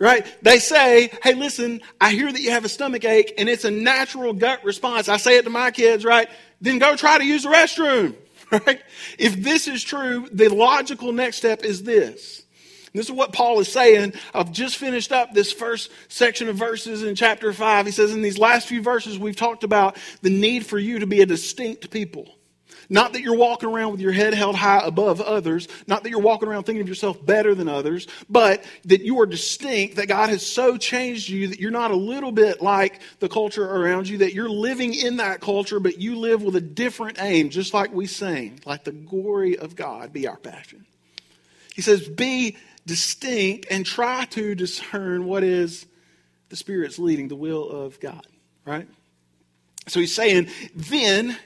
Right? 0.00 0.24
They 0.42 0.60
say, 0.60 1.10
hey, 1.24 1.34
listen, 1.34 1.80
I 2.00 2.12
hear 2.12 2.30
that 2.30 2.40
you 2.40 2.52
have 2.52 2.64
a 2.64 2.68
stomach 2.68 3.04
ache 3.04 3.34
and 3.36 3.48
it's 3.48 3.64
a 3.64 3.70
natural 3.70 4.32
gut 4.32 4.62
response. 4.64 5.08
I 5.08 5.16
say 5.16 5.38
it 5.38 5.42
to 5.42 5.50
my 5.50 5.72
kids, 5.72 6.04
right? 6.04 6.28
Then 6.60 6.78
go 6.78 6.94
try 6.94 7.18
to 7.18 7.24
use 7.24 7.42
the 7.42 7.50
restroom. 7.50 8.14
Right? 8.50 8.80
If 9.18 9.36
this 9.42 9.68
is 9.68 9.84
true, 9.84 10.26
the 10.32 10.48
logical 10.48 11.12
next 11.12 11.36
step 11.36 11.64
is 11.64 11.82
this. 11.82 12.44
This 12.94 13.06
is 13.06 13.12
what 13.12 13.32
Paul 13.32 13.60
is 13.60 13.70
saying. 13.70 14.14
I've 14.32 14.52
just 14.52 14.78
finished 14.78 15.12
up 15.12 15.34
this 15.34 15.52
first 15.52 15.90
section 16.08 16.48
of 16.48 16.56
verses 16.56 17.02
in 17.02 17.14
chapter 17.14 17.52
5. 17.52 17.86
He 17.86 17.92
says, 17.92 18.12
In 18.12 18.22
these 18.22 18.38
last 18.38 18.66
few 18.66 18.82
verses, 18.82 19.18
we've 19.18 19.36
talked 19.36 19.64
about 19.64 19.98
the 20.22 20.30
need 20.30 20.64
for 20.64 20.78
you 20.78 21.00
to 21.00 21.06
be 21.06 21.20
a 21.20 21.26
distinct 21.26 21.90
people. 21.90 22.37
Not 22.90 23.12
that 23.12 23.20
you're 23.20 23.36
walking 23.36 23.68
around 23.68 23.92
with 23.92 24.00
your 24.00 24.12
head 24.12 24.32
held 24.32 24.56
high 24.56 24.80
above 24.82 25.20
others, 25.20 25.68
not 25.86 26.02
that 26.02 26.10
you're 26.10 26.20
walking 26.20 26.48
around 26.48 26.64
thinking 26.64 26.80
of 26.80 26.88
yourself 26.88 27.24
better 27.24 27.54
than 27.54 27.68
others, 27.68 28.06
but 28.30 28.64
that 28.86 29.02
you 29.02 29.20
are 29.20 29.26
distinct, 29.26 29.96
that 29.96 30.08
God 30.08 30.30
has 30.30 30.44
so 30.46 30.78
changed 30.78 31.28
you 31.28 31.48
that 31.48 31.60
you're 31.60 31.70
not 31.70 31.90
a 31.90 31.96
little 31.96 32.32
bit 32.32 32.62
like 32.62 33.00
the 33.18 33.28
culture 33.28 33.64
around 33.64 34.08
you, 34.08 34.18
that 34.18 34.32
you're 34.32 34.48
living 34.48 34.94
in 34.94 35.18
that 35.18 35.40
culture, 35.40 35.80
but 35.80 36.00
you 36.00 36.16
live 36.16 36.42
with 36.42 36.56
a 36.56 36.62
different 36.62 37.20
aim, 37.20 37.50
just 37.50 37.74
like 37.74 37.92
we 37.92 38.06
sing, 38.06 38.60
like 38.64 38.84
the 38.84 38.92
glory 38.92 39.58
of 39.58 39.76
God 39.76 40.12
be 40.12 40.26
our 40.26 40.38
passion. 40.38 40.86
He 41.74 41.82
says, 41.82 42.08
Be 42.08 42.56
distinct 42.86 43.66
and 43.70 43.84
try 43.84 44.24
to 44.26 44.54
discern 44.54 45.26
what 45.26 45.44
is 45.44 45.86
the 46.48 46.56
Spirit's 46.56 46.98
leading, 46.98 47.28
the 47.28 47.36
will 47.36 47.68
of 47.68 48.00
God, 48.00 48.26
right? 48.64 48.88
So 49.86 50.00
he's 50.00 50.14
saying, 50.14 50.48
then, 50.74 51.36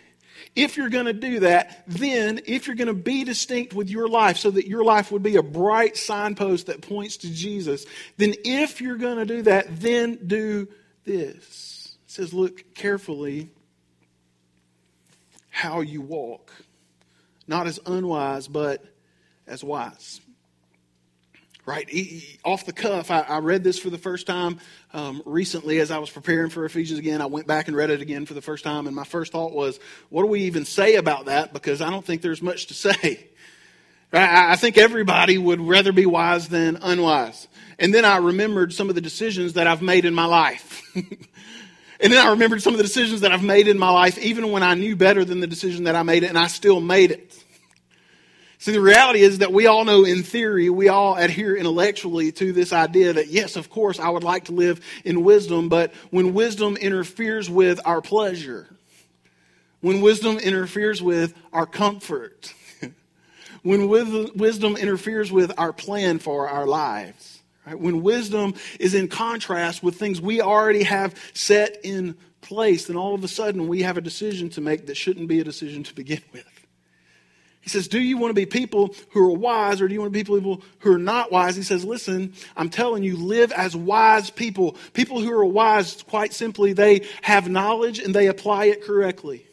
if 0.54 0.76
you're 0.76 0.90
going 0.90 1.06
to 1.06 1.12
do 1.12 1.40
that, 1.40 1.84
then 1.86 2.40
if 2.46 2.66
you're 2.66 2.76
going 2.76 2.88
to 2.88 2.94
be 2.94 3.24
distinct 3.24 3.72
with 3.72 3.88
your 3.88 4.08
life 4.08 4.36
so 4.36 4.50
that 4.50 4.66
your 4.66 4.84
life 4.84 5.10
would 5.10 5.22
be 5.22 5.36
a 5.36 5.42
bright 5.42 5.96
signpost 5.96 6.66
that 6.66 6.82
points 6.82 7.18
to 7.18 7.32
Jesus, 7.32 7.86
then 8.18 8.34
if 8.44 8.80
you're 8.80 8.96
going 8.96 9.16
to 9.16 9.24
do 9.24 9.42
that, 9.42 9.80
then 9.80 10.18
do 10.26 10.68
this. 11.04 11.96
It 12.04 12.10
says, 12.10 12.34
look 12.34 12.74
carefully 12.74 13.50
how 15.48 15.80
you 15.80 16.00
walk, 16.00 16.52
not 17.46 17.66
as 17.66 17.78
unwise, 17.86 18.48
but 18.48 18.84
as 19.46 19.64
wise 19.64 20.20
right? 21.64 21.88
Off 22.44 22.66
the 22.66 22.72
cuff, 22.72 23.10
I, 23.10 23.20
I, 23.20 23.38
read 23.38 23.62
this 23.62 23.78
for 23.78 23.90
the 23.90 23.98
first 23.98 24.26
time 24.26 24.58
um, 24.92 25.22
recently 25.24 25.78
as 25.78 25.90
I 25.90 25.98
was 25.98 26.10
preparing 26.10 26.50
for 26.50 26.64
Ephesians 26.64 26.98
again. 26.98 27.20
I 27.20 27.26
went 27.26 27.46
back 27.46 27.68
and 27.68 27.76
read 27.76 27.90
it 27.90 28.00
again 28.00 28.26
for 28.26 28.34
the 28.34 28.42
first 28.42 28.64
time, 28.64 28.86
and 28.86 28.96
my 28.96 29.04
first 29.04 29.32
thought 29.32 29.52
was, 29.52 29.78
what 30.08 30.22
do 30.22 30.28
we 30.28 30.42
even 30.42 30.64
say 30.64 30.96
about 30.96 31.26
that? 31.26 31.52
Because 31.52 31.80
I 31.80 31.90
don't 31.90 32.04
think 32.04 32.22
there's 32.22 32.42
much 32.42 32.66
to 32.66 32.74
say. 32.74 33.28
I 34.12 34.56
think 34.56 34.76
everybody 34.76 35.38
would 35.38 35.60
rather 35.60 35.90
be 35.90 36.04
wise 36.04 36.48
than 36.48 36.76
unwise. 36.82 37.48
And 37.78 37.94
then 37.94 38.04
I 38.04 38.18
remembered 38.18 38.74
some 38.74 38.90
of 38.90 38.94
the 38.94 39.00
decisions 39.00 39.54
that 39.54 39.66
I've 39.66 39.80
made 39.80 40.04
in 40.04 40.14
my 40.14 40.26
life. 40.26 40.82
and 40.94 42.12
then 42.12 42.18
I 42.26 42.30
remembered 42.30 42.60
some 42.60 42.74
of 42.74 42.76
the 42.76 42.84
decisions 42.84 43.22
that 43.22 43.32
I've 43.32 43.42
made 43.42 43.68
in 43.68 43.78
my 43.78 43.88
life, 43.88 44.18
even 44.18 44.50
when 44.50 44.62
I 44.62 44.74
knew 44.74 44.96
better 44.96 45.24
than 45.24 45.40
the 45.40 45.46
decision 45.46 45.84
that 45.84 45.94
I 45.94 46.02
made, 46.02 46.24
and 46.24 46.38
I 46.38 46.48
still 46.48 46.78
made 46.78 47.10
it. 47.10 47.41
See, 48.62 48.70
the 48.70 48.80
reality 48.80 49.22
is 49.22 49.38
that 49.38 49.52
we 49.52 49.66
all 49.66 49.84
know 49.84 50.04
in 50.04 50.22
theory, 50.22 50.70
we 50.70 50.86
all 50.86 51.16
adhere 51.16 51.56
intellectually 51.56 52.30
to 52.30 52.52
this 52.52 52.72
idea 52.72 53.12
that, 53.12 53.26
yes, 53.26 53.56
of 53.56 53.68
course, 53.68 53.98
I 53.98 54.08
would 54.08 54.22
like 54.22 54.44
to 54.44 54.52
live 54.52 54.80
in 55.04 55.24
wisdom, 55.24 55.68
but 55.68 55.92
when 56.12 56.32
wisdom 56.32 56.76
interferes 56.76 57.50
with 57.50 57.80
our 57.84 58.00
pleasure, 58.00 58.68
when 59.80 60.00
wisdom 60.00 60.38
interferes 60.38 61.02
with 61.02 61.34
our 61.52 61.66
comfort, 61.66 62.54
when 63.62 63.88
wisdom 63.88 64.76
interferes 64.76 65.32
with 65.32 65.58
our 65.58 65.72
plan 65.72 66.20
for 66.20 66.48
our 66.48 66.64
lives, 66.64 67.42
right? 67.66 67.76
when 67.76 68.00
wisdom 68.00 68.54
is 68.78 68.94
in 68.94 69.08
contrast 69.08 69.82
with 69.82 69.96
things 69.96 70.20
we 70.20 70.40
already 70.40 70.84
have 70.84 71.20
set 71.34 71.80
in 71.82 72.16
place, 72.42 72.86
then 72.86 72.96
all 72.96 73.16
of 73.16 73.24
a 73.24 73.28
sudden 73.28 73.66
we 73.66 73.82
have 73.82 73.96
a 73.96 74.00
decision 74.00 74.48
to 74.50 74.60
make 74.60 74.86
that 74.86 74.96
shouldn't 74.96 75.26
be 75.26 75.40
a 75.40 75.44
decision 75.44 75.82
to 75.82 75.92
begin 75.96 76.22
with. 76.32 76.51
He 77.62 77.68
says, 77.70 77.86
Do 77.88 78.00
you 78.00 78.18
want 78.18 78.30
to 78.30 78.34
be 78.34 78.44
people 78.44 78.94
who 79.10 79.24
are 79.24 79.36
wise 79.36 79.80
or 79.80 79.88
do 79.88 79.94
you 79.94 80.00
want 80.00 80.12
to 80.12 80.18
be 80.18 80.24
people 80.24 80.60
who 80.80 80.92
are 80.92 80.98
not 80.98 81.30
wise? 81.30 81.54
He 81.54 81.62
says, 81.62 81.84
Listen, 81.84 82.34
I'm 82.56 82.68
telling 82.68 83.04
you, 83.04 83.16
live 83.16 83.52
as 83.52 83.74
wise 83.74 84.30
people. 84.30 84.76
People 84.92 85.20
who 85.20 85.32
are 85.32 85.44
wise, 85.44 86.02
quite 86.02 86.34
simply, 86.34 86.72
they 86.72 87.06
have 87.22 87.48
knowledge 87.48 88.00
and 88.00 88.12
they 88.12 88.26
apply 88.26 88.66
it 88.66 88.82
correctly. 88.82 89.46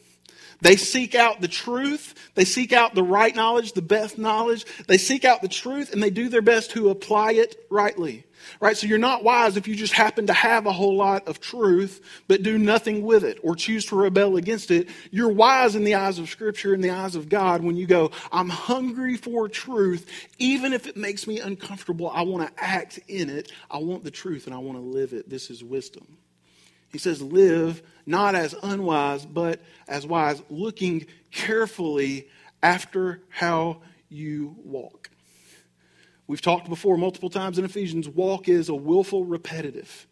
They 0.60 0.76
seek 0.76 1.14
out 1.14 1.40
the 1.40 1.48
truth. 1.48 2.14
They 2.34 2.44
seek 2.44 2.72
out 2.72 2.94
the 2.94 3.02
right 3.02 3.34
knowledge, 3.34 3.72
the 3.72 3.82
best 3.82 4.18
knowledge. 4.18 4.66
They 4.86 4.98
seek 4.98 5.24
out 5.24 5.42
the 5.42 5.48
truth 5.48 5.92
and 5.92 6.02
they 6.02 6.10
do 6.10 6.28
their 6.28 6.42
best 6.42 6.70
to 6.72 6.90
apply 6.90 7.32
it 7.32 7.56
rightly. 7.70 8.24
Right? 8.58 8.76
So 8.76 8.86
you're 8.86 8.98
not 8.98 9.22
wise 9.22 9.56
if 9.56 9.68
you 9.68 9.76
just 9.76 9.92
happen 9.92 10.26
to 10.28 10.32
have 10.32 10.66
a 10.66 10.72
whole 10.72 10.96
lot 10.96 11.28
of 11.28 11.40
truth, 11.40 12.00
but 12.26 12.42
do 12.42 12.56
nothing 12.56 13.04
with 13.04 13.22
it 13.22 13.38
or 13.42 13.54
choose 13.54 13.84
to 13.86 13.96
rebel 13.96 14.36
against 14.36 14.70
it. 14.70 14.88
You're 15.10 15.28
wise 15.28 15.76
in 15.76 15.84
the 15.84 15.94
eyes 15.94 16.18
of 16.18 16.28
Scripture, 16.30 16.72
in 16.72 16.80
the 16.80 16.90
eyes 16.90 17.14
of 17.16 17.28
God, 17.28 17.62
when 17.62 17.76
you 17.76 17.86
go, 17.86 18.10
I'm 18.32 18.48
hungry 18.48 19.16
for 19.16 19.48
truth. 19.48 20.10
Even 20.38 20.72
if 20.72 20.86
it 20.86 20.96
makes 20.96 21.26
me 21.26 21.38
uncomfortable, 21.38 22.10
I 22.10 22.22
want 22.22 22.46
to 22.46 22.64
act 22.64 22.98
in 23.08 23.28
it. 23.28 23.52
I 23.70 23.78
want 23.78 24.04
the 24.04 24.10
truth 24.10 24.46
and 24.46 24.54
I 24.54 24.58
want 24.58 24.78
to 24.78 24.84
live 24.84 25.12
it. 25.12 25.28
This 25.28 25.50
is 25.50 25.62
wisdom. 25.62 26.16
He 26.92 26.98
says, 26.98 27.22
live 27.22 27.82
not 28.10 28.34
as 28.34 28.54
unwise, 28.62 29.24
but 29.24 29.60
as 29.88 30.06
wise, 30.06 30.42
looking 30.50 31.06
carefully 31.30 32.28
after 32.62 33.22
how 33.28 33.80
you 34.08 34.56
walk. 34.64 35.08
We've 36.26 36.42
talked 36.42 36.68
before 36.68 36.98
multiple 36.98 37.30
times 37.30 37.58
in 37.58 37.64
Ephesians 37.64 38.08
walk 38.08 38.48
is 38.48 38.68
a 38.68 38.74
willful 38.74 39.24
repetitive. 39.24 40.06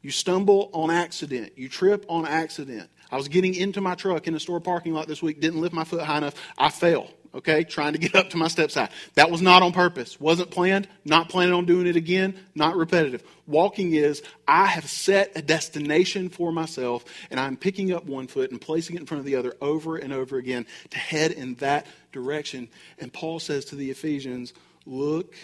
You 0.00 0.10
stumble 0.10 0.70
on 0.72 0.90
accident, 0.90 1.52
you 1.56 1.68
trip 1.68 2.04
on 2.08 2.26
accident. 2.26 2.88
I 3.10 3.16
was 3.16 3.28
getting 3.28 3.54
into 3.54 3.80
my 3.80 3.94
truck 3.94 4.26
in 4.26 4.34
a 4.34 4.40
store 4.40 4.60
parking 4.60 4.94
lot 4.94 5.08
this 5.08 5.22
week, 5.22 5.40
didn't 5.40 5.60
lift 5.60 5.74
my 5.74 5.84
foot 5.84 6.02
high 6.02 6.18
enough, 6.18 6.34
I 6.56 6.70
fell. 6.70 7.10
Okay, 7.34 7.64
trying 7.64 7.92
to 7.92 7.98
get 7.98 8.14
up 8.14 8.30
to 8.30 8.36
my 8.36 8.46
stepside. 8.46 8.90
That 9.14 9.30
was 9.30 9.42
not 9.42 9.62
on 9.62 9.72
purpose. 9.72 10.20
Wasn't 10.20 10.50
planned, 10.50 10.88
not 11.04 11.28
planning 11.28 11.54
on 11.54 11.66
doing 11.66 11.86
it 11.86 11.96
again, 11.96 12.38
not 12.54 12.76
repetitive. 12.76 13.22
Walking 13.46 13.92
is 13.92 14.22
I 14.46 14.66
have 14.66 14.88
set 14.88 15.32
a 15.34 15.42
destination 15.42 16.28
for 16.28 16.52
myself 16.52 17.04
and 17.30 17.38
I'm 17.38 17.56
picking 17.56 17.92
up 17.92 18.04
one 18.04 18.26
foot 18.26 18.50
and 18.50 18.60
placing 18.60 18.96
it 18.96 19.00
in 19.00 19.06
front 19.06 19.20
of 19.20 19.26
the 19.26 19.36
other 19.36 19.54
over 19.60 19.96
and 19.96 20.12
over 20.12 20.38
again 20.38 20.66
to 20.90 20.98
head 20.98 21.32
in 21.32 21.56
that 21.56 21.86
direction. 22.12 22.68
And 22.98 23.12
Paul 23.12 23.40
says 23.40 23.66
to 23.66 23.76
the 23.76 23.90
Ephesians, 23.90 24.52
look 24.86 25.34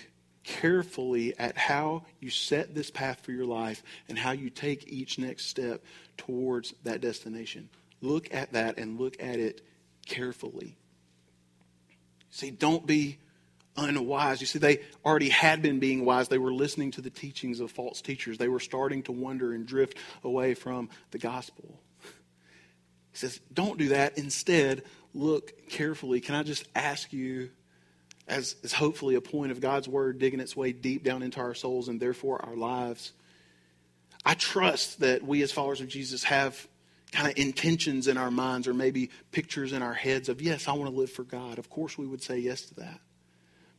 carefully 0.42 1.38
at 1.38 1.56
how 1.56 2.04
you 2.18 2.30
set 2.30 2.75
this 2.75 2.90
path 2.90 3.20
for 3.20 3.32
your 3.32 3.44
life 3.44 3.82
and 4.09 4.18
how 4.18 4.32
you 4.32 4.49
take 4.49 4.90
each 4.90 5.18
next 5.18 5.47
step 5.47 5.85
towards 6.16 6.73
that 6.85 7.00
destination. 7.00 7.68
Look 8.00 8.32
at 8.32 8.52
that 8.52 8.78
and 8.78 8.99
look 8.99 9.16
at 9.23 9.38
it 9.38 9.61
carefully. 10.06 10.76
See, 12.30 12.50
don't 12.50 12.87
be 12.87 13.18
unwise. 13.76 14.40
You 14.40 14.46
see, 14.46 14.58
they 14.58 14.80
already 15.04 15.28
had 15.28 15.62
been 15.62 15.78
being 15.78 16.04
wise. 16.04 16.28
They 16.28 16.38
were 16.38 16.52
listening 16.52 16.90
to 16.92 17.00
the 17.00 17.10
teachings 17.10 17.60
of 17.60 17.70
false 17.70 18.00
teachers. 18.00 18.38
They 18.38 18.49
were 18.49 18.60
starting 18.60 19.02
to 19.04 19.12
wander 19.12 19.52
and 19.52 19.66
drift 19.66 19.96
away 20.22 20.54
from 20.54 20.90
the 21.10 21.18
gospel. 21.18 21.80
He 23.12 23.18
says, 23.18 23.40
don't 23.52 23.78
do 23.78 23.88
that. 23.88 24.18
Instead, 24.18 24.82
look 25.14 25.68
carefully. 25.68 26.20
Can 26.20 26.34
I 26.34 26.42
just 26.42 26.68
ask 26.75 27.12
you, 27.12 27.50
as, 28.28 28.54
as 28.62 28.72
hopefully 28.72 29.16
a 29.16 29.20
point 29.20 29.50
of 29.50 29.60
God's 29.60 29.88
word 29.88 30.18
digging 30.18 30.40
its 30.40 30.56
way 30.56 30.72
deep 30.72 31.02
down 31.02 31.22
into 31.22 31.40
our 31.40 31.54
souls 31.54 31.88
and 31.88 31.99
therefore 31.99 32.44
our 32.44 32.54
lives, 32.54 33.12
I 34.25 34.34
trust 34.34 35.00
that 35.00 35.25
we 35.25 35.42
as 35.42 35.50
followers 35.50 35.80
of 35.80 35.88
Jesus 35.88 36.25
have 36.25 36.68
kind 37.12 37.29
of 37.29 37.37
intentions 37.37 38.09
in 38.09 38.17
our 38.17 38.31
minds 38.31 38.69
or 38.69 38.75
maybe 38.75 39.11
pictures 39.33 39.73
in 39.73 39.83
our 39.83 39.95
heads 39.95 40.29
of, 40.29 40.40
yes, 40.40 40.69
I 40.69 40.73
want 40.73 40.90
to 40.90 40.97
live 40.97 41.11
for 41.11 41.25
God. 41.25 41.59
Of 41.59 41.69
course, 41.71 41.99
we 41.99 42.07
would 42.07 42.23
say 42.23 42.38
yes 42.38 42.62
to 42.62 42.75
that. 42.76 43.00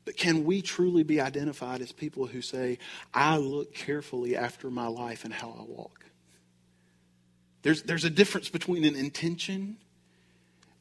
But 0.03 0.17
can 0.17 0.45
we 0.45 0.61
truly 0.61 1.03
be 1.03 1.21
identified 1.21 1.81
as 1.81 1.91
people 1.91 2.25
who 2.25 2.41
say, 2.41 2.79
I 3.13 3.37
look 3.37 3.73
carefully 3.73 4.35
after 4.35 4.69
my 4.69 4.87
life 4.87 5.23
and 5.23 5.33
how 5.33 5.55
I 5.57 5.63
walk? 5.63 6.05
There's, 7.61 7.83
there's 7.83 8.05
a 8.05 8.09
difference 8.09 8.49
between 8.49 8.83
an 8.83 8.95
intention 8.95 9.77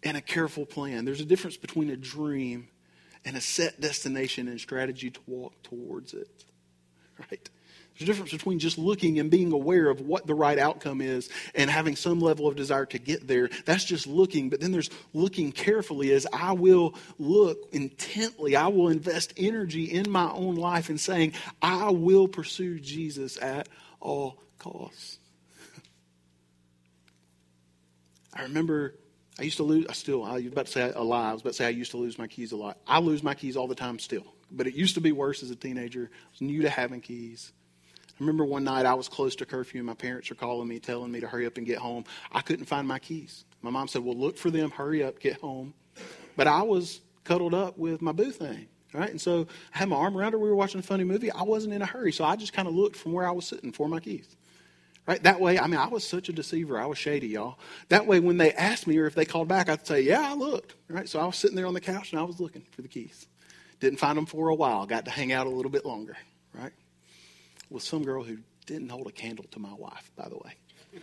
and 0.03 0.17
a 0.17 0.23
careful 0.23 0.65
plan. 0.65 1.05
There's 1.05 1.21
a 1.21 1.27
difference 1.27 1.59
between 1.59 1.91
a 1.91 1.97
dream 1.97 2.69
and 3.25 3.37
a 3.37 3.41
set 3.41 3.81
destination 3.81 4.49
and 4.49 4.59
strategy 4.59 5.11
to 5.11 5.21
walk 5.27 5.63
towards 5.63 6.15
it. 6.15 6.29
Right? 7.31 7.51
There's 8.01 8.09
a 8.09 8.13
difference 8.13 8.33
between 8.33 8.59
just 8.59 8.79
looking 8.79 9.19
and 9.19 9.31
being 9.31 9.53
aware 9.53 9.91
of 9.91 10.01
what 10.01 10.27
the 10.27 10.35
right 10.35 10.59
outcome 10.59 11.03
is 11.03 11.29
and 11.55 11.69
having 11.69 11.97
some 11.97 12.19
level 12.19 12.49
of 12.49 12.57
desire 12.57 12.87
to 12.87 12.99
get 12.99 13.29
there. 13.29 13.51
That's 13.67 13.85
just 13.85 14.07
looking. 14.07 14.49
But 14.49 14.61
then 14.61 14.73
there's 14.73 14.89
looking 15.13 15.53
carefully 15.53 16.11
as 16.13 16.27
I 16.33 16.53
will 16.53 16.95
look 17.19 17.59
intently. 17.73 18.57
I 18.57 18.69
will 18.69 18.89
invest 18.89 19.35
energy 19.37 19.85
in 19.85 20.11
my 20.11 20.31
own 20.31 20.55
life 20.55 20.89
and 20.89 20.99
saying, 20.99 21.35
I 21.61 21.91
will 21.91 22.27
pursue 22.27 22.81
Jesus 22.81 23.37
at 23.43 23.69
all 24.01 24.43
costs. 24.59 25.19
I 28.35 28.45
remember 28.45 28.95
I 29.39 29.43
used 29.43 29.59
to 29.59 29.63
lose, 29.63 29.85
I 29.91 29.93
still, 29.93 30.25
I 30.25 30.37
was 30.37 30.47
about 30.47 30.67
to 30.67 30.73
say 30.73 30.91
a 30.97 31.03
lie. 31.03 31.29
I 31.29 31.33
was 31.35 31.43
about 31.43 31.51
to 31.51 31.57
say 31.57 31.67
I 31.67 31.71
used 31.71 31.91
to 31.91 31.99
lose 31.99 32.19
my 32.19 32.29
keys 32.29 32.53
a 32.53 32.57
lot. 32.57 32.79
I 32.87 33.01
lose 33.01 33.23
my 33.23 33.35
keys 33.35 33.59
all 33.59 33.67
the 33.67 33.75
time 33.75 33.99
still. 33.99 34.25
But 34.51 34.67
it 34.67 34.75
used 34.75 34.95
to 34.95 35.03
be 35.03 35.13
worse 35.13 35.43
as 35.43 35.51
a 35.51 35.55
teenager. 35.55 36.11
I 36.11 36.29
was 36.33 36.41
new 36.41 36.63
to 36.63 36.71
having 36.71 37.03
keys. 37.03 37.53
I 38.21 38.23
remember 38.23 38.45
one 38.45 38.65
night 38.65 38.85
I 38.85 38.93
was 38.93 39.09
close 39.09 39.35
to 39.37 39.47
curfew 39.47 39.79
and 39.79 39.87
my 39.87 39.95
parents 39.95 40.29
were 40.29 40.37
calling 40.37 40.69
me, 40.69 40.79
telling 40.79 41.11
me 41.11 41.21
to 41.21 41.27
hurry 41.27 41.47
up 41.47 41.57
and 41.57 41.67
get 41.67 41.79
home. 41.79 42.05
I 42.31 42.43
couldn't 42.43 42.67
find 42.67 42.87
my 42.87 42.99
keys. 42.99 43.47
My 43.63 43.71
mom 43.71 43.89
said, 43.89 44.05
Well, 44.05 44.17
look 44.17 44.37
for 44.37 44.51
them, 44.51 44.71
hurry 44.71 45.03
up, 45.03 45.19
get 45.21 45.41
home. 45.41 45.73
But 46.37 46.47
I 46.47 46.61
was 46.63 47.01
cuddled 47.25 47.55
up 47.55 47.79
with 47.79 48.03
my 48.03 48.13
boo 48.13 48.31
thing. 48.31 48.67
Right? 48.93 49.09
And 49.09 49.21
so 49.21 49.47
I 49.75 49.79
had 49.79 49.89
my 49.89 49.97
arm 49.97 50.19
around 50.19 50.33
her. 50.33 50.39
We 50.39 50.51
were 50.51 50.57
watching 50.57 50.81
a 50.81 50.83
funny 50.83 51.05
movie. 51.05 51.31
I 51.31 51.43
wasn't 51.43 51.73
in 51.73 51.81
a 51.81 51.87
hurry. 51.87 52.13
So 52.13 52.25
I 52.25 52.37
just 52.37 52.53
kind 52.53 52.69
of 52.69 52.75
looked 52.75 52.97
from 52.97 53.13
where 53.13 53.27
I 53.27 53.31
was 53.31 53.47
sitting 53.47 53.73
for 53.73 53.89
my 53.89 54.01
keys. 54.01 54.37
Right? 55.07 55.23
That 55.23 55.41
way, 55.41 55.59
I 55.59 55.67
mean, 55.67 55.81
I 55.81 55.89
was 55.89 56.07
such 56.07 56.29
a 56.29 56.33
deceiver. 56.33 56.79
I 56.79 56.87
was 56.87 56.99
shady, 56.99 57.29
y'all. 57.29 57.59
That 57.89 58.07
way, 58.07 58.21
when 58.21 58.37
they 58.37 58.53
asked 58.53 58.87
me 58.87 58.99
or 58.99 59.07
if 59.07 59.15
they 59.15 59.25
called 59.25 59.49
back, 59.49 59.69
I'd 59.69 59.87
say, 59.87 60.03
Yeah, 60.03 60.33
I 60.33 60.35
looked. 60.35 60.75
Right? 60.89 61.09
So 61.09 61.21
I 61.21 61.25
was 61.25 61.37
sitting 61.37 61.57
there 61.57 61.67
on 61.67 61.75
the 61.75 61.81
couch 61.81 62.13
and 62.13 62.21
I 62.21 62.25
was 62.25 62.39
looking 62.39 62.63
for 62.73 62.83
the 62.83 62.89
keys. 62.89 63.29
Didn't 63.79 63.99
find 63.99 64.19
them 64.19 64.27
for 64.27 64.49
a 64.49 64.55
while. 64.55 64.85
Got 64.87 65.07
to 65.07 65.11
hang 65.11 65.33
out 65.33 65.47
a 65.47 65.51
little 65.51 65.71
bit 65.71 65.87
longer. 65.87 66.17
Right? 66.53 66.73
With 67.71 67.83
some 67.83 68.03
girl 68.05 68.23
who 68.23 68.39
didn't 68.67 68.89
hold 68.91 69.07
a 69.07 69.13
candle 69.13 69.47
to 69.53 69.59
my 69.59 69.73
wife, 69.73 70.11
by 70.17 70.29
the 70.29 70.37
way. 70.37 70.55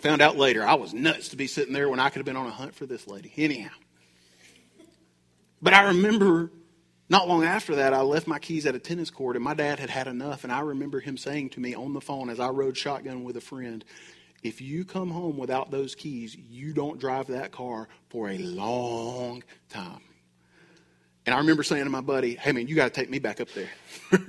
Found 0.00 0.20
out 0.20 0.36
later 0.36 0.66
I 0.66 0.74
was 0.74 0.92
nuts 0.92 1.28
to 1.28 1.36
be 1.36 1.46
sitting 1.46 1.72
there 1.72 1.88
when 1.88 2.00
I 2.00 2.08
could 2.08 2.18
have 2.18 2.26
been 2.26 2.36
on 2.36 2.46
a 2.46 2.50
hunt 2.50 2.74
for 2.74 2.86
this 2.86 3.06
lady. 3.06 3.32
Anyhow. 3.36 3.70
But 5.62 5.74
I 5.74 5.84
remember 5.88 6.50
not 7.08 7.28
long 7.28 7.44
after 7.44 7.76
that, 7.76 7.94
I 7.94 8.00
left 8.00 8.26
my 8.26 8.38
keys 8.38 8.66
at 8.66 8.74
a 8.74 8.80
tennis 8.80 9.10
court, 9.10 9.36
and 9.36 9.44
my 9.44 9.54
dad 9.54 9.78
had 9.78 9.90
had 9.90 10.08
enough. 10.08 10.42
And 10.42 10.52
I 10.52 10.60
remember 10.60 10.98
him 10.98 11.16
saying 11.16 11.50
to 11.50 11.60
me 11.60 11.74
on 11.74 11.92
the 11.92 12.00
phone 12.00 12.30
as 12.30 12.40
I 12.40 12.48
rode 12.48 12.76
shotgun 12.76 13.22
with 13.22 13.36
a 13.36 13.40
friend, 13.40 13.84
If 14.42 14.60
you 14.60 14.84
come 14.84 15.10
home 15.10 15.36
without 15.38 15.70
those 15.70 15.94
keys, 15.94 16.34
you 16.34 16.72
don't 16.72 16.98
drive 16.98 17.28
that 17.28 17.52
car 17.52 17.88
for 18.10 18.28
a 18.28 18.38
long 18.38 19.44
time. 19.68 20.00
And 21.26 21.34
I 21.34 21.38
remember 21.38 21.62
saying 21.62 21.84
to 21.84 21.90
my 21.90 22.00
buddy, 22.00 22.34
Hey, 22.34 22.52
man, 22.52 22.66
you 22.66 22.74
got 22.74 22.92
to 22.92 23.00
take 23.00 23.08
me 23.08 23.20
back 23.20 23.40
up 23.40 23.48
there. 23.50 23.70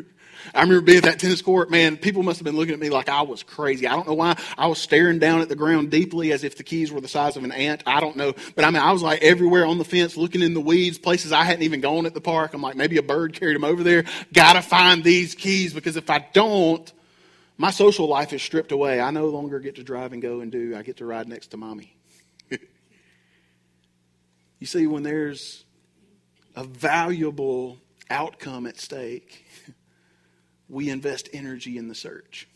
I 0.53 0.61
remember 0.61 0.81
being 0.81 0.97
at 0.97 1.03
that 1.03 1.19
tennis 1.19 1.41
court, 1.41 1.69
man, 1.69 1.97
people 1.97 2.23
must 2.23 2.39
have 2.39 2.45
been 2.45 2.55
looking 2.55 2.73
at 2.73 2.79
me 2.79 2.89
like 2.89 3.09
I 3.09 3.21
was 3.21 3.43
crazy. 3.43 3.87
I 3.87 3.95
don't 3.95 4.07
know 4.07 4.13
why. 4.13 4.37
I 4.57 4.67
was 4.67 4.79
staring 4.79 5.19
down 5.19 5.41
at 5.41 5.49
the 5.49 5.55
ground 5.55 5.91
deeply 5.91 6.31
as 6.31 6.43
if 6.43 6.57
the 6.57 6.63
keys 6.63 6.91
were 6.91 7.01
the 7.01 7.07
size 7.07 7.37
of 7.37 7.43
an 7.43 7.51
ant. 7.51 7.83
I 7.85 7.99
don't 7.99 8.15
know. 8.15 8.33
But 8.55 8.65
I 8.65 8.71
mean, 8.71 8.81
I 8.81 8.91
was 8.91 9.01
like 9.01 9.21
everywhere 9.21 9.65
on 9.65 9.77
the 9.77 9.85
fence, 9.85 10.17
looking 10.17 10.41
in 10.41 10.53
the 10.53 10.61
weeds, 10.61 10.97
places 10.97 11.31
I 11.31 11.43
hadn't 11.43 11.63
even 11.63 11.81
gone 11.81 12.05
at 12.05 12.13
the 12.13 12.21
park. 12.21 12.53
I'm 12.53 12.61
like, 12.61 12.75
maybe 12.75 12.97
a 12.97 13.03
bird 13.03 13.33
carried 13.33 13.55
them 13.55 13.63
over 13.63 13.83
there. 13.83 14.05
Gotta 14.33 14.61
find 14.61 15.03
these 15.03 15.35
keys 15.35 15.73
because 15.73 15.95
if 15.95 16.09
I 16.09 16.25
don't, 16.33 16.91
my 17.57 17.71
social 17.71 18.07
life 18.07 18.33
is 18.33 18.41
stripped 18.41 18.71
away. 18.71 19.01
I 19.01 19.11
no 19.11 19.27
longer 19.27 19.59
get 19.59 19.75
to 19.75 19.83
drive 19.83 20.13
and 20.13 20.21
go 20.21 20.41
and 20.41 20.51
do. 20.51 20.75
I 20.75 20.83
get 20.83 20.97
to 20.97 21.05
ride 21.05 21.27
next 21.27 21.47
to 21.47 21.57
mommy. 21.57 21.97
you 24.59 24.67
see, 24.67 24.85
when 24.85 25.03
there's 25.03 25.65
a 26.55 26.63
valuable 26.63 27.79
outcome 28.09 28.67
at 28.67 28.79
stake, 28.79 29.46
we 30.69 30.89
invest 30.89 31.29
energy 31.33 31.77
in 31.77 31.87
the 31.87 31.95
search. 31.95 32.47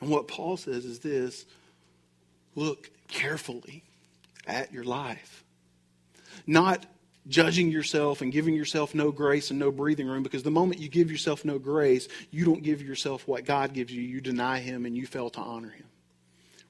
And 0.00 0.10
what 0.10 0.28
Paul 0.28 0.56
says 0.56 0.84
is 0.84 1.00
this 1.00 1.44
look 2.54 2.90
carefully 3.08 3.82
at 4.46 4.72
your 4.72 4.84
life. 4.84 5.44
Not 6.46 6.86
judging 7.28 7.70
yourself 7.70 8.22
and 8.22 8.32
giving 8.32 8.54
yourself 8.54 8.94
no 8.94 9.10
grace 9.12 9.50
and 9.50 9.58
no 9.58 9.70
breathing 9.70 10.06
room 10.06 10.22
because 10.22 10.42
the 10.42 10.50
moment 10.50 10.80
you 10.80 10.88
give 10.88 11.10
yourself 11.10 11.44
no 11.44 11.58
grace, 11.58 12.08
you 12.30 12.44
don't 12.44 12.62
give 12.62 12.82
yourself 12.82 13.28
what 13.28 13.44
God 13.44 13.74
gives 13.74 13.92
you. 13.92 14.02
You 14.02 14.20
deny 14.20 14.60
Him 14.60 14.86
and 14.86 14.96
you 14.96 15.06
fail 15.06 15.30
to 15.30 15.40
honor 15.40 15.70
Him. 15.70 15.84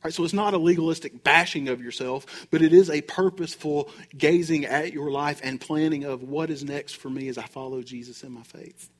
Right, 0.02 0.14
so 0.14 0.22
it's 0.22 0.32
not 0.32 0.54
a 0.54 0.58
legalistic 0.58 1.24
bashing 1.24 1.68
of 1.68 1.82
yourself, 1.82 2.46
but 2.52 2.62
it 2.62 2.72
is 2.72 2.88
a 2.88 3.00
purposeful 3.02 3.90
gazing 4.16 4.64
at 4.64 4.92
your 4.92 5.10
life 5.10 5.40
and 5.42 5.60
planning 5.60 6.04
of 6.04 6.22
what 6.22 6.50
is 6.50 6.62
next 6.62 6.96
for 6.96 7.10
me 7.10 7.28
as 7.28 7.36
I 7.36 7.46
follow 7.46 7.82
Jesus 7.82 8.22
in 8.22 8.30
my 8.30 8.42
faith. 8.42 8.90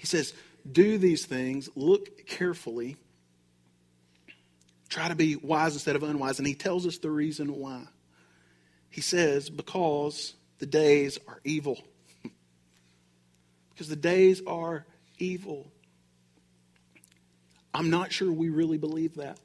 He 0.00 0.06
says, 0.06 0.32
Do 0.72 0.96
these 0.96 1.26
things, 1.26 1.68
look 1.76 2.26
carefully, 2.26 2.96
try 4.88 5.08
to 5.08 5.14
be 5.14 5.36
wise 5.36 5.74
instead 5.74 5.94
of 5.94 6.02
unwise. 6.02 6.38
And 6.38 6.48
he 6.48 6.54
tells 6.54 6.86
us 6.86 6.96
the 6.96 7.10
reason 7.10 7.54
why. 7.54 7.82
He 8.88 9.02
says, 9.02 9.50
Because 9.50 10.32
the 10.58 10.64
days 10.64 11.18
are 11.28 11.38
evil. 11.44 11.84
because 13.74 13.88
the 13.88 13.96
days 13.96 14.40
are 14.46 14.86
evil. 15.18 15.70
I'm 17.74 17.90
not 17.90 18.10
sure 18.10 18.32
we 18.32 18.48
really 18.48 18.78
believe 18.78 19.16
that. 19.16 19.38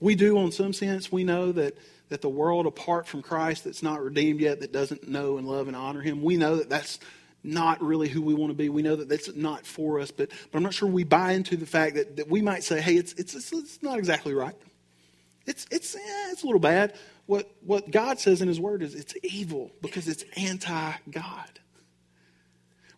We 0.00 0.16
do, 0.16 0.36
on 0.36 0.52
some 0.52 0.74
sense, 0.74 1.10
we 1.10 1.24
know 1.24 1.50
that, 1.52 1.78
that 2.10 2.20
the 2.20 2.28
world 2.28 2.66
apart 2.66 3.06
from 3.06 3.22
Christ 3.22 3.64
that's 3.64 3.82
not 3.82 4.04
redeemed 4.04 4.40
yet, 4.40 4.60
that 4.60 4.70
doesn't 4.70 5.08
know 5.08 5.38
and 5.38 5.48
love 5.48 5.66
and 5.66 5.74
honor 5.74 6.02
Him, 6.02 6.22
we 6.22 6.36
know 6.36 6.56
that 6.56 6.68
that's 6.68 6.98
not 7.44 7.82
really 7.82 8.08
who 8.08 8.22
we 8.22 8.34
want 8.34 8.50
to 8.50 8.54
be. 8.54 8.68
We 8.68 8.82
know 8.82 8.96
that 8.96 9.08
that's 9.08 9.34
not 9.34 9.66
for 9.66 10.00
us, 10.00 10.10
but, 10.10 10.30
but 10.50 10.58
I'm 10.58 10.64
not 10.64 10.74
sure 10.74 10.88
we 10.88 11.04
buy 11.04 11.32
into 11.32 11.56
the 11.56 11.66
fact 11.66 11.94
that, 11.94 12.16
that 12.16 12.28
we 12.28 12.42
might 12.42 12.64
say, 12.64 12.80
hey, 12.80 12.96
it's, 12.96 13.12
it's, 13.14 13.34
it's, 13.34 13.52
it's 13.52 13.82
not 13.82 13.98
exactly 13.98 14.34
right. 14.34 14.56
It's, 15.46 15.66
it's, 15.70 15.94
eh, 15.94 16.30
it's 16.30 16.42
a 16.42 16.46
little 16.46 16.60
bad. 16.60 16.94
What, 17.26 17.50
what 17.64 17.90
God 17.90 18.18
says 18.18 18.42
in 18.42 18.48
His 18.48 18.58
Word 18.58 18.82
is 18.82 18.94
it's 18.94 19.14
evil 19.22 19.70
because 19.82 20.08
it's 20.08 20.24
anti 20.36 20.92
God. 21.10 21.60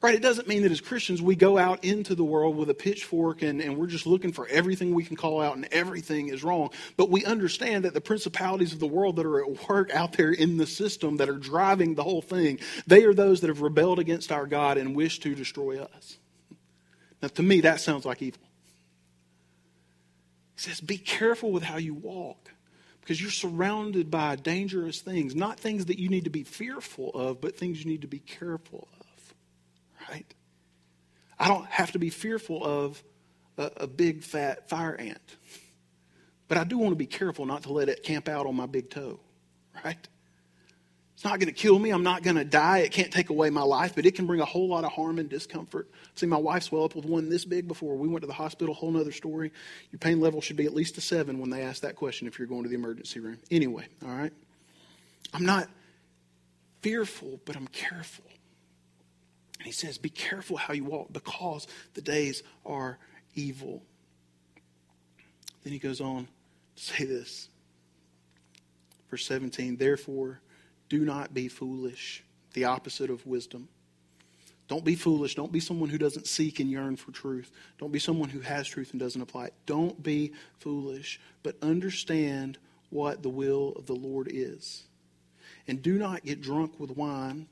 Right? 0.03 0.15
It 0.15 0.23
doesn't 0.23 0.47
mean 0.47 0.62
that 0.62 0.73
as 0.73 0.81
Christians 0.81 1.23
we 1.23 1.37
go 1.37 1.57
out 1.57 1.85
into 1.85 2.15
the 2.15 2.25
world 2.25 2.57
with 2.57 2.69
a 2.69 2.75
pitchfork 2.75 3.43
and, 3.43 3.61
and 3.61 3.79
we're 3.79 3.87
just 3.87 4.07
looking 4.07 4.33
for 4.33 4.47
everything 4.49 4.95
we 4.95 5.05
can 5.05 5.17
call 5.17 5.41
out 5.41 5.57
and 5.57 5.67
everything 5.73 6.29
is 6.29 6.45
wrong. 6.45 6.71
But 6.97 7.11
we 7.11 7.25
understand 7.25 7.85
that 7.85 7.95
the 7.95 8.00
principalities 8.00 8.73
of 8.73 8.79
the 8.79 8.87
world 8.87 9.17
that 9.17 9.26
are 9.26 9.43
at 9.43 9.69
work 9.69 9.91
out 9.95 10.12
there 10.12 10.31
in 10.31 10.59
the 10.59 10.67
system 10.67 11.17
that 11.17 11.29
are 11.29 11.38
driving 11.38 11.95
the 11.95 12.05
whole 12.05 12.23
thing, 12.23 12.61
they 12.87 13.05
are 13.05 13.15
those 13.15 13.41
that 13.41 13.49
have 13.49 13.62
rebelled 13.62 13.99
against 13.99 14.31
our 14.31 14.47
God 14.47 14.76
and 14.76 14.95
wish 14.95 15.19
to 15.21 15.35
destroy 15.35 15.81
us. 15.83 16.19
Now, 17.23 17.29
to 17.29 17.43
me, 17.43 17.62
that 17.62 17.81
sounds 17.81 18.05
like 18.05 18.21
evil. 18.21 18.43
He 20.57 20.62
says, 20.62 20.81
Be 20.81 20.99
careful 20.99 21.53
with 21.53 21.62
how 21.62 21.76
you 21.76 21.95
walk 21.95 22.50
Because 23.00 23.21
you're 23.21 23.31
surrounded 23.31 24.11
by 24.11 24.37
dangerous 24.37 25.00
things, 25.00 25.35
not 25.35 25.59
things 25.59 25.87
that 25.87 25.99
you 25.99 26.09
need 26.09 26.25
to 26.25 26.31
be 26.31 26.43
fearful 26.43 27.11
of, 27.15 27.41
but 27.41 27.57
things 27.57 27.83
you 27.83 27.91
need 27.91 28.03
to 28.03 28.09
be 28.09 28.19
careful 28.19 28.88
of. 28.93 28.96
Right? 30.09 30.27
I 31.39 31.49
don't 31.49 31.67
have 31.67 31.93
to 31.93 31.99
be 31.99 32.11
fearful 32.11 32.65
of 32.65 33.03
a, 33.59 33.71
a 33.79 33.87
big 33.87 34.23
fat 34.23 34.69
fire 34.69 34.97
ant. 34.97 35.37
But 36.49 36.59
I 36.59 36.65
do 36.65 36.79
want 36.79 36.93
to 36.93 36.97
be 36.97 37.07
careful 37.07 37.45
not 37.45 37.65
to 37.65 37.73
let 37.73 37.89
it 37.89 38.03
camp 38.03 38.29
out 38.29 38.47
on 38.47 38.55
my 38.55 38.67
big 38.67 38.91
toe. 38.91 39.21
Right? 39.85 40.09
It's 41.15 41.25
not 41.25 41.41
going 41.41 41.49
to 41.49 41.53
kill 41.53 41.79
me. 41.79 41.91
I'm 41.91 42.03
not 42.03 42.23
going 42.23 42.37
to 42.37 42.45
die. 42.45 42.81
It 42.81 42.93
can't 42.93 43.11
take 43.11 43.31
away 43.31 43.49
my 43.49 43.63
life, 43.63 43.95
but 43.95 44.05
it 44.05 44.15
can 44.15 44.27
bring 44.27 44.41
a 44.41 44.45
whole 44.45 44.69
lot 44.69 44.85
of 44.85 44.93
harm 44.93 45.19
and 45.19 45.31
discomfort. 45.31 45.91
See, 46.15 46.27
my 46.27 46.37
wife 46.37 46.65
swelled 46.65 46.91
up 46.91 46.97
with 46.97 47.07
one 47.07 47.31
this 47.31 47.47
big 47.47 47.67
before 47.67 47.97
we 47.97 48.07
went 48.07 48.21
to 48.21 48.27
the 48.27 48.35
hospital. 48.35 48.75
Whole 48.75 48.95
other 48.99 49.13
story. 49.13 49.51
Your 49.91 49.99
pain 49.99 50.21
level 50.21 50.43
should 50.43 50.57
be 50.57 50.67
at 50.67 50.75
least 50.75 50.99
a 50.99 51.01
seven 51.01 51.39
when 51.39 51.49
they 51.49 51.63
ask 51.63 51.81
that 51.83 51.97
question 51.97 52.29
if 52.29 52.39
you're 52.39 52.47
going 52.47 52.65
to 52.65 52.69
the 52.69 52.75
emergency 52.75 53.21
room. 53.21 53.39
Anyway, 53.51 53.87
all 54.05 54.15
right? 54.15 54.33
I'm 55.33 55.47
not 55.47 55.69
fearful, 56.83 57.41
but 57.47 57.57
I'm 57.57 57.69
careful. 57.69 58.27
He 59.67 59.73
says, 59.73 59.99
Be 59.99 60.09
careful 60.09 60.57
how 60.57 60.75
you 60.75 60.85
walk 60.85 61.13
because 61.13 61.67
the 61.95 62.03
days 62.03 62.43
are 62.65 62.99
evil. 63.35 63.83
Then 65.65 65.73
he 65.73 65.79
goes 65.79 66.01
on 66.01 66.29
to 66.77 66.83
say 66.83 67.05
this. 67.05 67.49
Verse 69.11 69.27
17, 69.27 69.77
therefore, 69.77 70.41
do 70.89 71.05
not 71.05 71.33
be 71.33 71.49
foolish, 71.49 72.25
the 72.55 72.65
opposite 72.65 73.11
of 73.11 73.27
wisdom. 73.27 73.69
Don't 74.69 74.85
be 74.85 74.97
foolish. 74.97 75.37
Don't 75.37 75.53
be 75.53 75.61
someone 75.61 75.89
who 75.89 75.99
doesn't 75.99 76.27
seek 76.27 76.59
and 76.59 76.71
yearn 76.71 76.97
for 76.97 77.13
truth. 77.13 77.53
Don't 77.79 77.93
be 77.93 78.01
someone 78.01 78.29
who 78.29 78.41
has 78.41 78.67
truth 78.67 78.91
and 78.91 79.01
doesn't 79.01 79.21
apply 79.21 79.47
it. 79.47 79.55
Don't 79.65 80.03
be 80.03 80.33
foolish, 80.59 81.21
but 81.43 81.57
understand 81.63 82.59
what 82.91 83.23
the 83.23 83.29
will 83.29 83.75
of 83.77 83.87
the 83.87 83.95
Lord 83.95 84.29
is. 84.31 84.85
And 85.69 85.83
do 85.83 85.99
not 85.99 86.25
get 86.25 86.41
drunk 86.41 86.81
with 86.81 86.91
wine, 86.91 87.47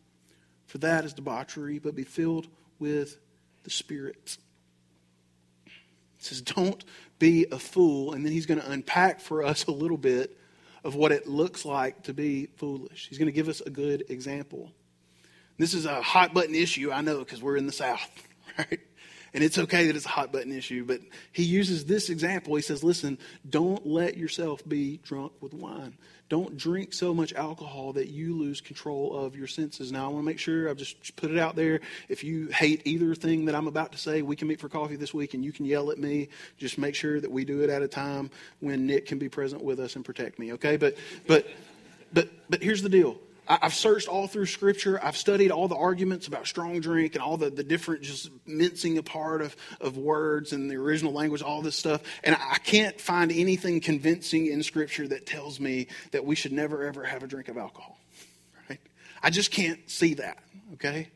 for 0.66 0.78
that 0.78 1.04
is 1.04 1.12
debauchery, 1.12 1.78
but 1.78 1.94
be 1.94 2.04
filled 2.04 2.48
with 2.78 3.18
the 3.64 3.70
Spirit. 3.70 4.36
He 5.64 5.70
says, 6.18 6.40
Don't 6.40 6.84
be 7.18 7.46
a 7.50 7.58
fool. 7.58 8.12
And 8.12 8.24
then 8.24 8.32
he's 8.32 8.46
going 8.46 8.60
to 8.60 8.70
unpack 8.70 9.20
for 9.20 9.44
us 9.44 9.66
a 9.66 9.70
little 9.70 9.96
bit 9.96 10.36
of 10.82 10.94
what 10.94 11.12
it 11.12 11.26
looks 11.26 11.64
like 11.64 12.02
to 12.04 12.14
be 12.14 12.46
foolish. 12.56 13.08
He's 13.08 13.18
going 13.18 13.26
to 13.26 13.32
give 13.32 13.48
us 13.48 13.60
a 13.60 13.70
good 13.70 14.04
example. 14.08 14.72
This 15.56 15.72
is 15.72 15.86
a 15.86 16.02
hot 16.02 16.34
button 16.34 16.54
issue, 16.54 16.92
I 16.92 17.00
know, 17.00 17.20
because 17.20 17.40
we're 17.40 17.56
in 17.56 17.66
the 17.66 17.72
South, 17.72 18.10
right? 18.58 18.80
And 19.34 19.42
it's 19.42 19.58
okay 19.58 19.88
that 19.88 19.96
it's 19.96 20.06
a 20.06 20.10
hot 20.10 20.32
button 20.32 20.52
issue, 20.52 20.84
but 20.84 21.00
he 21.32 21.42
uses 21.42 21.84
this 21.84 22.08
example. 22.08 22.54
He 22.54 22.62
says, 22.62 22.84
Listen, 22.84 23.18
don't 23.48 23.84
let 23.84 24.16
yourself 24.16 24.66
be 24.66 24.98
drunk 24.98 25.32
with 25.40 25.52
wine. 25.52 25.98
Don't 26.28 26.56
drink 26.56 26.94
so 26.94 27.12
much 27.12 27.34
alcohol 27.34 27.92
that 27.94 28.08
you 28.08 28.38
lose 28.38 28.60
control 28.60 29.14
of 29.14 29.36
your 29.36 29.48
senses. 29.48 29.92
Now, 29.92 30.04
I 30.04 30.08
want 30.08 30.22
to 30.22 30.26
make 30.26 30.38
sure 30.38 30.70
I've 30.70 30.76
just 30.76 31.16
put 31.16 31.30
it 31.30 31.38
out 31.38 31.56
there. 31.56 31.80
If 32.08 32.24
you 32.24 32.46
hate 32.46 32.82
either 32.86 33.14
thing 33.14 33.44
that 33.46 33.54
I'm 33.54 33.66
about 33.66 33.92
to 33.92 33.98
say, 33.98 34.22
we 34.22 34.36
can 34.36 34.48
meet 34.48 34.60
for 34.60 34.68
coffee 34.68 34.96
this 34.96 35.12
week 35.12 35.34
and 35.34 35.44
you 35.44 35.52
can 35.52 35.66
yell 35.66 35.90
at 35.90 35.98
me. 35.98 36.28
Just 36.56 36.78
make 36.78 36.94
sure 36.94 37.20
that 37.20 37.30
we 37.30 37.44
do 37.44 37.62
it 37.62 37.70
at 37.70 37.82
a 37.82 37.88
time 37.88 38.30
when 38.60 38.86
Nick 38.86 39.06
can 39.06 39.18
be 39.18 39.28
present 39.28 39.62
with 39.62 39.80
us 39.80 39.96
and 39.96 40.04
protect 40.04 40.38
me, 40.38 40.54
okay? 40.54 40.76
But, 40.76 40.96
but, 41.26 41.46
but, 42.12 42.30
but 42.48 42.62
here's 42.62 42.82
the 42.82 42.88
deal 42.88 43.18
I've 43.46 43.74
searched 43.74 44.08
all 44.08 44.26
through 44.26 44.46
Scripture. 44.46 44.98
I've 45.02 45.16
studied 45.16 45.50
all 45.50 45.68
the 45.68 45.76
arguments 45.76 46.26
about 46.26 46.46
strong 46.46 46.80
drink 46.80 47.14
and 47.14 47.22
all 47.22 47.36
the, 47.36 47.50
the 47.50 47.64
different 47.64 48.02
just 48.02 48.30
mincing 48.46 48.96
apart 48.96 49.42
of, 49.42 49.54
of 49.80 49.98
words 49.98 50.52
and 50.52 50.70
the 50.70 50.76
original 50.76 51.12
language, 51.12 51.42
all 51.42 51.60
this 51.60 51.76
stuff. 51.76 52.02
And 52.22 52.34
I 52.34 52.58
can't 52.58 52.98
find 53.00 53.30
anything 53.30 53.80
convincing 53.80 54.46
in 54.46 54.62
Scripture 54.62 55.06
that 55.08 55.26
tells 55.26 55.60
me 55.60 55.88
that 56.12 56.24
we 56.24 56.34
should 56.34 56.52
never, 56.52 56.86
ever 56.86 57.04
have 57.04 57.22
a 57.22 57.26
drink 57.26 57.48
of 57.48 57.58
alcohol. 57.58 57.98
Right? 58.68 58.80
I 59.22 59.30
just 59.30 59.50
can't 59.50 59.90
see 59.90 60.14
that, 60.14 60.38
okay? 60.74 61.10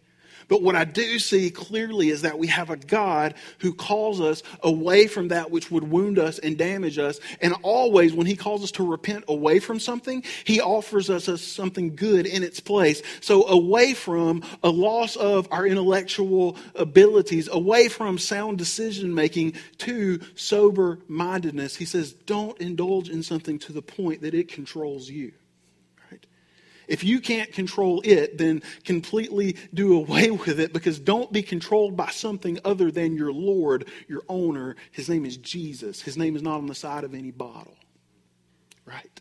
But 0.49 0.63
what 0.63 0.75
I 0.75 0.85
do 0.85 1.19
see 1.19 1.51
clearly 1.51 2.09
is 2.09 2.23
that 2.23 2.39
we 2.39 2.47
have 2.47 2.71
a 2.71 2.77
God 2.77 3.35
who 3.59 3.75
calls 3.75 4.21
us 4.21 4.43
away 4.63 5.07
from 5.07 5.29
that 5.29 5.51
which 5.51 5.71
would 5.71 5.85
wound 5.85 6.19
us 6.19 6.39
and 6.39 6.57
damage 6.57 6.99
us. 6.99 7.21
And 7.41 7.55
always, 7.63 8.15
when 8.15 8.27
He 8.27 8.35
calls 8.35 8.65
us 8.65 8.71
to 8.73 8.87
repent 8.87 9.25
away 9.29 9.59
from 9.59 9.79
something, 9.79 10.25
He 10.45 10.61
offers 10.61 11.11
us 11.11 11.43
something 11.43 11.95
good 11.95 12.27
in 12.27 12.43
its 12.43 12.61
place. 12.61 13.03
So, 13.21 13.47
away 13.47 13.93
from 13.93 14.43
a 14.63 14.71
loss 14.71 15.17
of 15.17 15.49
our 15.51 15.67
intellectual 15.67 16.57
abilities, 16.75 17.49
away 17.49 17.89
from 17.89 18.17
sound 18.19 18.57
decision 18.57 19.15
making 19.15 19.55
to 19.79 20.21
sober 20.35 20.99
mindedness, 21.09 21.77
He 21.77 21.85
says, 21.85 22.13
don't 22.13 22.59
indulge 22.59 23.11
in 23.11 23.23
something 23.23 23.59
to 23.61 23.73
the 23.73 23.83
point 23.83 24.23
that 24.23 24.35
it 24.35 24.49
controls 24.49 25.11
you. 25.11 25.33
If 26.89 27.05
you 27.05 27.21
can't 27.21 27.53
control 27.53 28.01
it, 28.05 28.39
then 28.39 28.63
completely 28.85 29.57
do 29.73 29.95
away 29.95 30.31
with 30.47 30.59
it 30.59 30.73
because 30.73 30.99
don't 30.99 31.31
be 31.33 31.43
controlled 31.43 31.97
by 31.97 32.11
something 32.11 32.59
other 32.65 32.91
than 32.91 33.17
your 33.17 33.33
Lord, 33.33 33.89
your 34.09 34.23
owner. 34.29 34.75
His 34.91 35.09
name 35.09 35.25
is 35.25 35.37
Jesus. 35.37 36.01
His 36.03 36.17
name 36.17 36.35
is 36.35 36.43
not 36.43 36.57
on 36.57 36.67
the 36.67 36.75
side 36.75 37.05
of 37.05 37.15
any 37.15 37.31
bottle. 37.31 37.77
Right? 38.85 39.21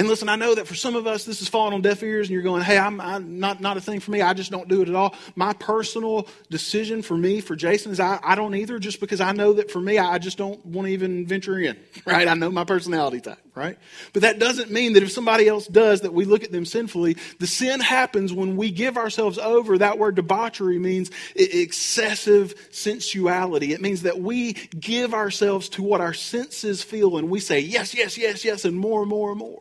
And 0.00 0.08
listen, 0.08 0.30
I 0.30 0.36
know 0.36 0.54
that 0.54 0.66
for 0.66 0.74
some 0.74 0.96
of 0.96 1.06
us, 1.06 1.26
this 1.26 1.42
is 1.42 1.48
falling 1.48 1.74
on 1.74 1.82
deaf 1.82 2.02
ears, 2.02 2.28
and 2.28 2.32
you're 2.32 2.42
going, 2.42 2.62
hey, 2.62 2.78
I'm, 2.78 3.02
I'm, 3.02 3.38
not, 3.38 3.60
not 3.60 3.76
a 3.76 3.82
thing 3.82 4.00
for 4.00 4.10
me. 4.12 4.22
I 4.22 4.32
just 4.32 4.50
don't 4.50 4.66
do 4.66 4.80
it 4.80 4.88
at 4.88 4.94
all. 4.94 5.14
My 5.36 5.52
personal 5.52 6.26
decision 6.48 7.02
for 7.02 7.18
me, 7.18 7.42
for 7.42 7.54
Jason, 7.54 7.92
is 7.92 8.00
I, 8.00 8.18
I 8.22 8.34
don't 8.34 8.54
either, 8.54 8.78
just 8.78 8.98
because 8.98 9.20
I 9.20 9.32
know 9.32 9.52
that 9.52 9.70
for 9.70 9.78
me, 9.78 9.98
I 9.98 10.16
just 10.16 10.38
don't 10.38 10.64
want 10.64 10.86
to 10.86 10.92
even 10.94 11.26
venture 11.26 11.58
in, 11.58 11.76
right? 12.06 12.26
I 12.26 12.32
know 12.32 12.50
my 12.50 12.64
personality 12.64 13.20
type, 13.20 13.40
right? 13.54 13.76
But 14.14 14.22
that 14.22 14.38
doesn't 14.38 14.70
mean 14.70 14.94
that 14.94 15.02
if 15.02 15.12
somebody 15.12 15.46
else 15.46 15.66
does, 15.66 16.00
that 16.00 16.14
we 16.14 16.24
look 16.24 16.44
at 16.44 16.50
them 16.50 16.64
sinfully. 16.64 17.18
The 17.38 17.46
sin 17.46 17.80
happens 17.80 18.32
when 18.32 18.56
we 18.56 18.70
give 18.70 18.96
ourselves 18.96 19.36
over. 19.36 19.76
That 19.76 19.98
word 19.98 20.14
debauchery 20.14 20.78
means 20.78 21.10
excessive 21.36 22.54
sensuality. 22.70 23.74
It 23.74 23.82
means 23.82 24.00
that 24.04 24.18
we 24.18 24.54
give 24.54 25.12
ourselves 25.12 25.68
to 25.70 25.82
what 25.82 26.00
our 26.00 26.14
senses 26.14 26.82
feel, 26.82 27.18
and 27.18 27.28
we 27.28 27.38
say, 27.38 27.60
yes, 27.60 27.92
yes, 27.92 28.16
yes, 28.16 28.46
yes, 28.46 28.64
and 28.64 28.74
more 28.74 29.02
and 29.02 29.10
more 29.10 29.28
and 29.32 29.38
more. 29.38 29.60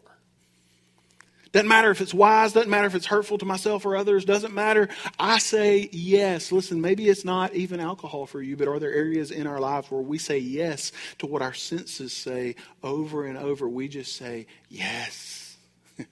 Doesn't 1.51 1.67
matter 1.67 1.89
if 1.89 1.99
it's 1.99 2.13
wise, 2.13 2.53
doesn't 2.53 2.69
matter 2.69 2.85
if 2.85 2.93
it's 2.93 3.07
hurtful 3.07 3.39
to 3.39 3.45
myself 3.45 3.85
or 3.85 3.95
others, 3.95 4.23
doesn't 4.23 4.53
matter. 4.53 4.87
I 5.17 5.39
say 5.39 5.89
yes. 5.91 6.51
Listen, 6.51 6.79
maybe 6.79 7.09
it's 7.09 7.25
not 7.25 7.55
even 7.55 7.79
alcohol 7.79 8.27
for 8.27 8.41
you, 8.41 8.55
but 8.55 8.67
are 8.67 8.79
there 8.79 8.93
areas 8.93 9.31
in 9.31 9.47
our 9.47 9.59
lives 9.59 9.89
where 9.89 10.01
we 10.01 10.19
say 10.19 10.37
yes 10.37 10.91
to 11.17 11.25
what 11.25 11.41
our 11.41 11.53
senses 11.53 12.13
say 12.13 12.55
over 12.83 13.25
and 13.25 13.37
over? 13.37 13.67
We 13.67 13.87
just 13.87 14.15
say 14.15 14.45
yes. 14.69 15.57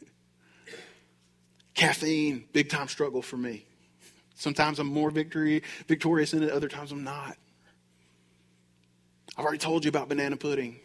Caffeine, 1.75 2.45
big 2.51 2.69
time 2.69 2.87
struggle 2.87 3.21
for 3.21 3.37
me. 3.37 3.65
Sometimes 4.33 4.79
I'm 4.79 4.87
more 4.87 5.11
victory, 5.11 5.61
victorious 5.87 6.33
in 6.33 6.41
it, 6.41 6.49
other 6.49 6.67
times 6.67 6.91
I'm 6.91 7.03
not. 7.03 7.37
I've 9.37 9.45
already 9.45 9.59
told 9.59 9.85
you 9.85 9.89
about 9.89 10.09
banana 10.09 10.35
pudding. 10.35 10.79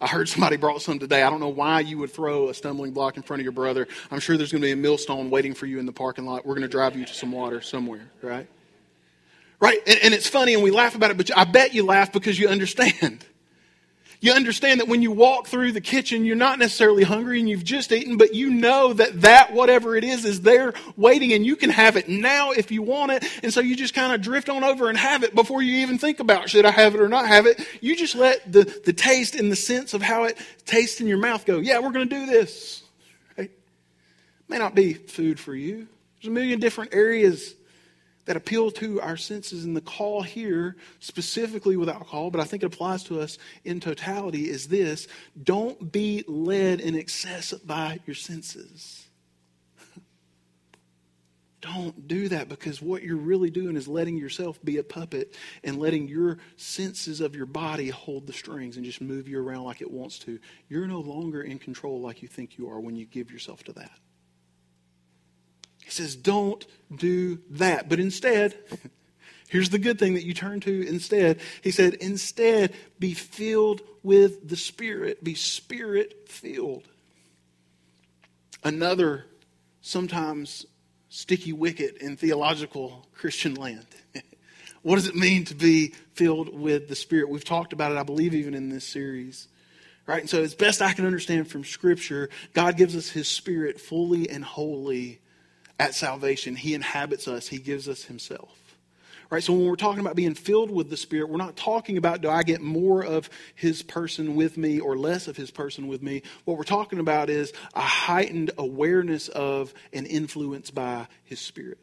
I 0.00 0.06
heard 0.06 0.28
somebody 0.28 0.56
brought 0.56 0.82
some 0.82 0.98
today. 0.98 1.22
I 1.22 1.30
don't 1.30 1.40
know 1.40 1.48
why 1.48 1.80
you 1.80 1.98
would 1.98 2.10
throw 2.10 2.50
a 2.50 2.54
stumbling 2.54 2.92
block 2.92 3.16
in 3.16 3.22
front 3.22 3.40
of 3.40 3.44
your 3.44 3.52
brother. 3.52 3.88
I'm 4.10 4.20
sure 4.20 4.36
there's 4.36 4.52
going 4.52 4.60
to 4.60 4.66
be 4.66 4.72
a 4.72 4.76
millstone 4.76 5.30
waiting 5.30 5.54
for 5.54 5.64
you 5.66 5.78
in 5.78 5.86
the 5.86 5.92
parking 5.92 6.26
lot. 6.26 6.44
We're 6.44 6.54
going 6.54 6.62
to 6.62 6.68
drive 6.68 6.96
you 6.96 7.06
to 7.06 7.14
some 7.14 7.32
water 7.32 7.62
somewhere, 7.62 8.10
right? 8.20 8.46
Right? 9.58 9.78
And, 9.86 9.98
and 10.04 10.14
it's 10.14 10.28
funny 10.28 10.52
and 10.52 10.62
we 10.62 10.70
laugh 10.70 10.94
about 10.94 11.10
it, 11.10 11.16
but 11.16 11.30
I 11.36 11.44
bet 11.44 11.72
you 11.72 11.84
laugh 11.84 12.12
because 12.12 12.38
you 12.38 12.48
understand. 12.48 13.24
You 14.20 14.32
understand 14.32 14.80
that 14.80 14.88
when 14.88 15.02
you 15.02 15.10
walk 15.10 15.46
through 15.46 15.72
the 15.72 15.80
kitchen, 15.80 16.24
you're 16.24 16.36
not 16.36 16.58
necessarily 16.58 17.02
hungry 17.02 17.38
and 17.38 17.48
you've 17.48 17.64
just 17.64 17.92
eaten, 17.92 18.16
but 18.16 18.34
you 18.34 18.50
know 18.50 18.92
that 18.92 19.20
that, 19.22 19.52
whatever 19.52 19.96
it 19.96 20.04
is, 20.04 20.24
is 20.24 20.40
there 20.40 20.72
waiting 20.96 21.32
and 21.32 21.44
you 21.44 21.56
can 21.56 21.70
have 21.70 21.96
it 21.96 22.08
now 22.08 22.52
if 22.52 22.70
you 22.70 22.82
want 22.82 23.12
it. 23.12 23.24
And 23.42 23.52
so 23.52 23.60
you 23.60 23.76
just 23.76 23.94
kind 23.94 24.12
of 24.12 24.22
drift 24.22 24.48
on 24.48 24.64
over 24.64 24.88
and 24.88 24.96
have 24.96 25.22
it 25.22 25.34
before 25.34 25.62
you 25.62 25.76
even 25.76 25.98
think 25.98 26.20
about 26.20 26.48
should 26.48 26.64
I 26.64 26.70
have 26.70 26.94
it 26.94 27.00
or 27.00 27.08
not 27.08 27.26
have 27.26 27.46
it. 27.46 27.66
You 27.80 27.96
just 27.96 28.14
let 28.14 28.50
the, 28.50 28.64
the 28.84 28.92
taste 28.92 29.34
and 29.34 29.52
the 29.52 29.56
sense 29.56 29.92
of 29.92 30.02
how 30.02 30.24
it 30.24 30.38
tastes 30.64 31.00
in 31.00 31.06
your 31.06 31.18
mouth 31.18 31.44
go, 31.44 31.58
yeah, 31.58 31.78
we're 31.78 31.92
going 31.92 32.08
to 32.08 32.14
do 32.18 32.26
this. 32.26 32.82
Right? 33.36 33.50
May 34.48 34.58
not 34.58 34.74
be 34.74 34.94
food 34.94 35.38
for 35.38 35.54
you. 35.54 35.88
There's 36.16 36.30
a 36.30 36.30
million 36.30 36.60
different 36.60 36.94
areas 36.94 37.55
that 38.26 38.36
appeal 38.36 38.70
to 38.72 39.00
our 39.00 39.16
senses. 39.16 39.64
And 39.64 39.74
the 39.74 39.80
call 39.80 40.22
here, 40.22 40.76
specifically 41.00 41.76
with 41.76 41.88
alcohol, 41.88 42.30
but 42.30 42.40
I 42.40 42.44
think 42.44 42.62
it 42.62 42.66
applies 42.66 43.02
to 43.04 43.20
us 43.20 43.38
in 43.64 43.80
totality, 43.80 44.50
is 44.50 44.68
this 44.68 45.08
don't 45.42 45.90
be 45.90 46.24
led 46.28 46.80
in 46.80 46.94
excess 46.94 47.52
by 47.52 48.00
your 48.06 48.14
senses. 48.14 49.06
Don't 51.60 52.06
do 52.06 52.28
that 52.28 52.48
because 52.48 52.80
what 52.82 53.02
you're 53.02 53.16
really 53.16 53.50
doing 53.50 53.76
is 53.76 53.88
letting 53.88 54.16
yourself 54.16 54.62
be 54.62 54.76
a 54.76 54.84
puppet 54.84 55.34
and 55.64 55.78
letting 55.78 56.06
your 56.06 56.38
senses 56.56 57.20
of 57.20 57.34
your 57.34 57.46
body 57.46 57.88
hold 57.88 58.26
the 58.26 58.32
strings 58.32 58.76
and 58.76 58.84
just 58.84 59.00
move 59.00 59.26
you 59.26 59.40
around 59.40 59.64
like 59.64 59.80
it 59.80 59.90
wants 59.90 60.18
to. 60.20 60.38
You're 60.68 60.86
no 60.86 61.00
longer 61.00 61.42
in 61.42 61.58
control 61.58 62.00
like 62.00 62.22
you 62.22 62.28
think 62.28 62.56
you 62.56 62.68
are 62.68 62.78
when 62.78 62.94
you 62.94 63.04
give 63.04 63.32
yourself 63.32 63.64
to 63.64 63.72
that. 63.72 63.90
He 65.86 65.92
says, 65.92 66.16
don't 66.16 66.66
do 66.92 67.38
that. 67.50 67.88
But 67.88 68.00
instead, 68.00 68.56
Here's 69.48 69.70
the 69.70 69.78
good 69.78 69.98
thing 69.98 70.14
that 70.14 70.24
you 70.24 70.34
turn 70.34 70.58
to 70.60 70.86
instead. 70.88 71.38
He 71.62 71.70
said, 71.70 71.94
instead, 71.94 72.74
be 72.98 73.14
filled 73.14 73.80
with 74.02 74.48
the 74.48 74.56
Spirit. 74.56 75.22
Be 75.22 75.36
Spirit 75.36 76.28
filled. 76.28 76.88
Another, 78.64 79.26
sometimes 79.82 80.66
sticky 81.08 81.52
wicket 81.52 81.98
in 81.98 82.16
theological 82.16 83.06
Christian 83.14 83.54
land. 83.54 83.86
what 84.82 84.96
does 84.96 85.06
it 85.06 85.14
mean 85.14 85.44
to 85.44 85.54
be 85.54 85.94
filled 86.14 86.52
with 86.52 86.88
the 86.88 86.96
Spirit? 86.96 87.28
We've 87.28 87.44
talked 87.44 87.72
about 87.72 87.92
it, 87.92 87.98
I 87.98 88.02
believe, 88.02 88.34
even 88.34 88.54
in 88.54 88.68
this 88.68 88.84
series. 88.84 89.46
Right? 90.08 90.20
And 90.20 90.30
so, 90.30 90.42
as 90.42 90.56
best 90.56 90.82
I 90.82 90.92
can 90.92 91.06
understand 91.06 91.48
from 91.48 91.64
Scripture, 91.64 92.30
God 92.52 92.76
gives 92.76 92.96
us 92.96 93.10
His 93.10 93.28
Spirit 93.28 93.80
fully 93.80 94.28
and 94.28 94.44
wholly 94.44 95.20
at 95.78 95.94
salvation. 95.94 96.56
He 96.56 96.74
inhabits 96.74 97.28
us, 97.28 97.48
He 97.48 97.58
gives 97.58 97.88
us 97.88 98.04
Himself. 98.04 98.56
Right? 99.28 99.42
So 99.42 99.54
when 99.54 99.66
we're 99.66 99.74
talking 99.74 100.00
about 100.00 100.14
being 100.14 100.34
filled 100.34 100.70
with 100.70 100.88
the 100.88 100.96
Spirit, 100.96 101.28
we're 101.28 101.36
not 101.36 101.56
talking 101.56 101.98
about 101.98 102.20
do 102.20 102.30
I 102.30 102.44
get 102.44 102.60
more 102.60 103.04
of 103.04 103.28
His 103.54 103.82
person 103.82 104.36
with 104.36 104.56
me 104.56 104.78
or 104.78 104.96
less 104.96 105.26
of 105.26 105.36
His 105.36 105.50
person 105.50 105.88
with 105.88 106.02
me. 106.02 106.22
What 106.44 106.56
we're 106.56 106.64
talking 106.64 107.00
about 107.00 107.28
is 107.28 107.52
a 107.74 107.80
heightened 107.80 108.52
awareness 108.56 109.28
of 109.28 109.74
and 109.92 110.06
influence 110.06 110.70
by 110.70 111.08
His 111.24 111.40
Spirit. 111.40 111.78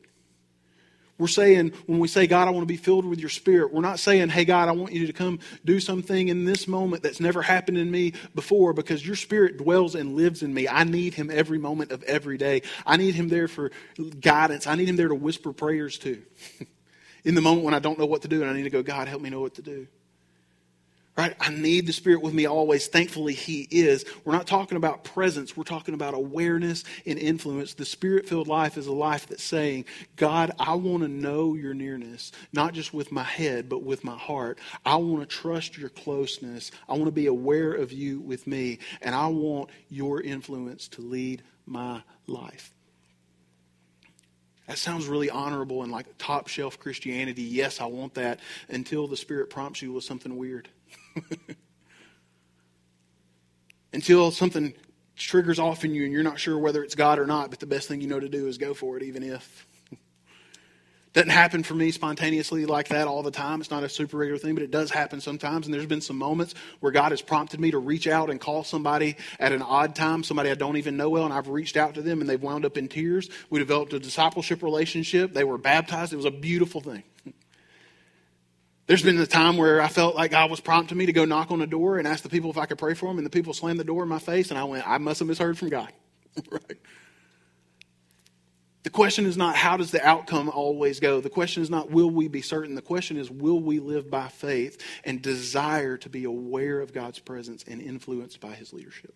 We're 1.20 1.28
saying, 1.28 1.74
when 1.86 2.00
we 2.00 2.08
say, 2.08 2.26
God, 2.26 2.48
I 2.48 2.52
want 2.52 2.64
to 2.64 2.74
be 2.74 2.78
filled 2.78 3.06
with 3.06 3.20
your 3.20 3.30
spirit, 3.30 3.72
we're 3.72 3.82
not 3.82 4.00
saying, 4.00 4.30
hey, 4.30 4.46
God, 4.46 4.68
I 4.68 4.72
want 4.72 4.94
you 4.94 5.06
to 5.06 5.14
come 5.14 5.40
do 5.64 5.80
something 5.80 6.28
in 6.28 6.46
this 6.46 6.68
moment 6.68 7.04
that's 7.04 7.20
never 7.20 7.42
happened 7.42 7.78
in 7.78 7.92
me 7.92 8.14
before 8.34 8.74
because 8.74 9.06
your 9.06 9.16
spirit 9.16 9.58
dwells 9.58 9.94
and 9.94 10.16
lives 10.16 10.42
in 10.42 10.54
me. 10.54 10.68
I 10.68 10.84
need 10.84 11.14
him 11.14 11.30
every 11.32 11.60
moment 11.60 11.92
of 11.92 12.02
every 12.04 12.38
day. 12.38 12.64
I 12.86 12.98
need 12.98 13.14
him 13.14 13.30
there 13.30 13.48
for 13.48 13.72
guidance. 14.20 14.66
I 14.66 14.76
need 14.76 14.90
him 14.90 14.96
there 14.96 15.08
to 15.08 15.16
whisper 15.16 15.54
prayers 15.54 16.00
to. 16.00 16.22
in 17.24 17.36
the 17.36 17.42
moment 17.42 17.64
when 17.64 17.74
I 17.74 17.80
don't 17.80 18.00
know 18.00 18.06
what 18.06 18.24
to 18.24 18.28
do 18.28 18.42
and 18.42 18.50
I 18.50 18.54
need 18.54 18.64
to 18.64 18.70
go, 18.70 18.84
God, 18.84 19.08
help 19.08 19.22
me 19.22 19.30
know 19.30 19.40
what 19.42 19.56
to 19.56 19.62
do. 19.62 19.88
Right? 21.16 21.36
I 21.40 21.52
need 21.52 21.86
the 21.86 21.94
Spirit 21.94 22.24
with 22.24 22.34
me 22.34 22.48
always. 22.48 22.88
Thankfully, 22.88 23.34
He 23.34 23.68
is. 23.70 24.04
We're 24.26 24.34
not 24.34 24.48
talking 24.48 24.78
about 24.78 25.04
presence. 25.04 25.56
We're 25.56 25.64
talking 25.64 25.94
about 25.94 26.16
awareness 26.16 26.84
and 27.06 27.20
influence. 27.20 27.76
The 27.76 27.86
Spirit 27.86 28.28
filled 28.28 28.48
life 28.48 28.78
is 28.78 28.88
a 28.88 28.94
life 28.94 29.28
that's 29.28 29.44
saying, 29.44 29.86
God, 30.16 30.54
I 30.58 30.74
want 30.74 31.04
to 31.04 31.08
know 31.08 31.54
your 31.54 31.76
nearness, 31.76 32.32
not 32.52 32.74
just 32.74 32.96
with 32.96 33.12
my 33.12 33.22
head, 33.22 33.70
but 33.70 33.84
with 33.84 34.04
my 34.04 34.18
heart. 34.18 34.58
I 34.88 34.96
want 34.96 35.22
to 35.22 35.28
trust 35.28 35.78
your 35.78 35.90
closeness. 35.90 36.72
I 36.90 36.94
want 36.94 37.06
to 37.06 37.12
be 37.12 37.28
aware 37.28 37.74
of 37.74 37.92
you 37.92 38.20
with 38.20 38.48
me, 38.48 38.80
and 39.00 39.14
I 39.14 39.28
want 39.28 39.70
your 39.90 40.20
influence 40.20 40.88
to 40.90 41.02
lead 41.02 41.44
my 41.68 42.02
life. 42.26 42.74
That 44.68 44.78
sounds 44.78 45.08
really 45.08 45.30
honorable 45.30 45.84
and 45.84 45.92
like 45.92 46.08
top 46.18 46.48
shelf 46.48 46.80
Christianity. 46.80 47.44
Yes, 47.44 47.82
I 47.82 47.86
want 47.86 48.14
that 48.16 48.40
until 48.70 49.08
the 49.08 49.18
Spirit 49.18 49.50
prompts 49.50 49.82
you 49.82 49.92
with 49.92 50.06
something 50.06 50.38
weird. 50.38 50.70
until 53.94 54.32
something 54.32 54.74
triggers 55.16 55.60
off 55.60 55.86
in 55.86 55.94
you 55.94 56.04
and 56.04 56.12
you're 56.12 56.24
not 56.24 56.40
sure 56.40 56.58
whether 56.58 56.84
it's 56.84 56.96
God 56.96 57.20
or 57.20 57.26
not, 57.26 57.50
but 57.50 57.60
the 57.60 57.66
best 57.66 57.88
thing 57.88 58.02
you 58.02 58.08
know 58.08 58.20
to 58.20 58.30
do 58.30 58.48
is 58.48 58.58
go 58.58 58.74
for 58.74 58.98
it, 58.98 59.04
even 59.04 59.24
if. 59.24 59.68
Doesn't 61.14 61.30
happen 61.30 61.62
for 61.62 61.76
me 61.76 61.92
spontaneously 61.92 62.66
like 62.66 62.88
that 62.88 63.08
all 63.08 63.22
the 63.22 63.30
time. 63.30 63.62
It's 63.62 63.70
not 63.70 63.84
a 63.84 63.90
super 63.90 64.18
regular 64.18 64.40
thing, 64.40 64.56
but 64.56 64.64
it 64.64 64.72
does 64.72 64.90
happen 64.90 65.22
sometimes. 65.22 65.68
And 65.68 65.74
there's 65.74 65.86
been 65.86 66.02
some 66.02 66.18
moments 66.18 66.56
where 66.80 66.92
God 66.92 67.12
has 67.12 67.22
prompted 67.22 67.60
me 67.60 67.70
to 67.70 67.78
reach 67.78 68.08
out 68.08 68.32
and 68.32 68.42
call 68.42 68.64
somebody 68.64 69.18
at 69.40 69.52
an 69.52 69.62
odd 69.62 69.96
time, 69.96 70.24
somebody 70.24 70.50
I 70.50 70.56
don't 70.56 70.78
even 70.78 70.98
know 70.98 71.12
well, 71.12 71.26
and 71.26 71.34
I've 71.34 71.50
reached 71.50 71.78
out 71.78 71.94
to 71.96 72.02
them 72.02 72.20
and 72.20 72.28
they've 72.28 72.42
wound 72.42 72.66
up 72.66 72.78
in 72.78 72.88
tears. 72.88 73.30
We 73.52 73.60
developed 73.60 73.94
a 73.94 74.00
discipleship 74.00 74.64
relationship. 74.64 75.36
They 75.36 75.44
were 75.44 75.60
baptized. 75.60 76.14
It 76.14 76.18
was 76.18 76.26
a 76.26 76.32
beautiful 76.32 76.82
thing. 76.82 77.04
There's 78.86 79.04
been 79.04 79.18
a 79.18 79.26
time 79.26 79.56
where 79.56 79.82
I 79.82 79.88
felt 79.88 80.16
like 80.16 80.32
God 80.32 80.52
was 80.52 80.60
prompting 80.60 80.98
me 80.98 81.06
to 81.06 81.14
go 81.14 81.24
knock 81.24 81.52
on 81.52 81.62
a 81.62 81.68
door 81.68 81.98
and 81.98 82.08
ask 82.08 82.22
the 82.22 82.30
people 82.30 82.50
if 82.50 82.58
I 82.58 82.66
could 82.66 82.78
pray 82.78 82.94
for 82.94 83.08
them, 83.08 83.18
and 83.18 83.26
the 83.26 83.30
people 83.30 83.54
slammed 83.54 83.80
the 83.80 83.86
door 83.86 84.04
in 84.04 84.10
my 84.10 84.20
face, 84.20 84.50
and 84.50 84.60
I 84.60 84.66
went, 84.66 84.88
I 84.88 84.98
must 84.98 85.20
have 85.20 85.28
misheard 85.28 85.58
from 85.58 85.70
God. 85.70 85.92
right? 86.52 86.78
The 88.84 88.90
question 88.90 89.26
is 89.26 89.38
not 89.38 89.56
how 89.56 89.78
does 89.78 89.92
the 89.92 90.06
outcome 90.06 90.50
always 90.50 91.00
go? 91.00 91.22
The 91.22 91.30
question 91.30 91.64
is 91.64 91.70
not 91.70 91.90
will 91.90 92.10
we 92.10 92.28
be 92.28 92.42
certain? 92.42 92.76
The 92.76 92.82
question 92.82 93.16
is 93.16 93.32
will 93.32 93.62
we 93.62 93.80
live 93.80 94.12
by 94.12 94.28
faith 94.28 94.84
and 95.06 95.22
desire 95.22 95.96
to 95.98 96.10
be 96.10 96.26
aware 96.26 96.82
of 96.82 96.94
God's 96.94 97.20
presence 97.20 97.64
and 97.66 97.82
influenced 97.82 98.42
by 98.42 98.54
his 98.54 98.74
leadership? 98.74 99.16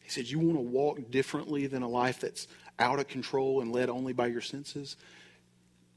He 0.00 0.10
said, 0.10 0.28
You 0.28 0.38
want 0.38 0.56
to 0.56 0.62
walk 0.62 1.10
differently 1.10 1.66
than 1.66 1.82
a 1.82 1.88
life 1.88 2.20
that's 2.20 2.46
out 2.78 3.00
of 3.00 3.08
control 3.08 3.60
and 3.60 3.72
led 3.72 3.88
only 3.88 4.12
by 4.12 4.28
your 4.28 4.40
senses? 4.40 4.96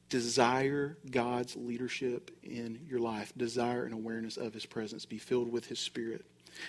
Desire 0.10 0.98
God's 1.10 1.56
leadership 1.56 2.32
in 2.44 2.82
your 2.88 3.00
life. 3.00 3.32
Desire 3.38 3.86
an 3.86 3.94
awareness 3.94 4.38
of 4.38 4.54
his 4.54 4.66
presence. 4.66 5.06
Be 5.06 5.18
filled 5.18 5.52
with 5.52 5.68
his 5.68 5.80
spirit. 5.80 6.26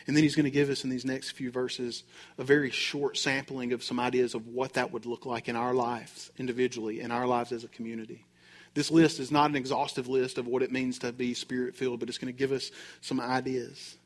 And 0.06 0.14
then 0.14 0.22
he's 0.22 0.36
going 0.36 0.44
to 0.44 0.50
give 0.50 0.68
us 0.70 0.84
in 0.84 0.90
these 0.90 1.04
next 1.04 1.30
few 1.30 1.50
verses 1.50 2.04
a 2.38 2.44
very 2.44 2.70
short 2.70 3.16
sampling 3.16 3.72
of 3.72 3.82
some 3.82 3.98
ideas 3.98 4.34
of 4.34 4.46
what 4.46 4.74
that 4.74 4.92
would 4.92 5.06
look 5.06 5.26
like 5.26 5.48
in 5.48 5.56
our 5.56 5.74
lives 5.74 6.30
individually, 6.38 7.00
in 7.00 7.10
our 7.10 7.26
lives 7.26 7.50
as 7.50 7.64
a 7.64 7.68
community. 7.68 8.26
This 8.74 8.90
list 8.90 9.18
is 9.18 9.32
not 9.32 9.50
an 9.50 9.56
exhaustive 9.56 10.06
list 10.06 10.38
of 10.38 10.46
what 10.46 10.62
it 10.62 10.70
means 10.70 11.00
to 11.00 11.12
be 11.12 11.34
spirit 11.34 11.74
filled, 11.74 11.98
but 11.98 12.08
it's 12.08 12.18
going 12.18 12.32
to 12.32 12.38
give 12.38 12.52
us 12.52 12.70
some 13.00 13.20
ideas. 13.20 13.96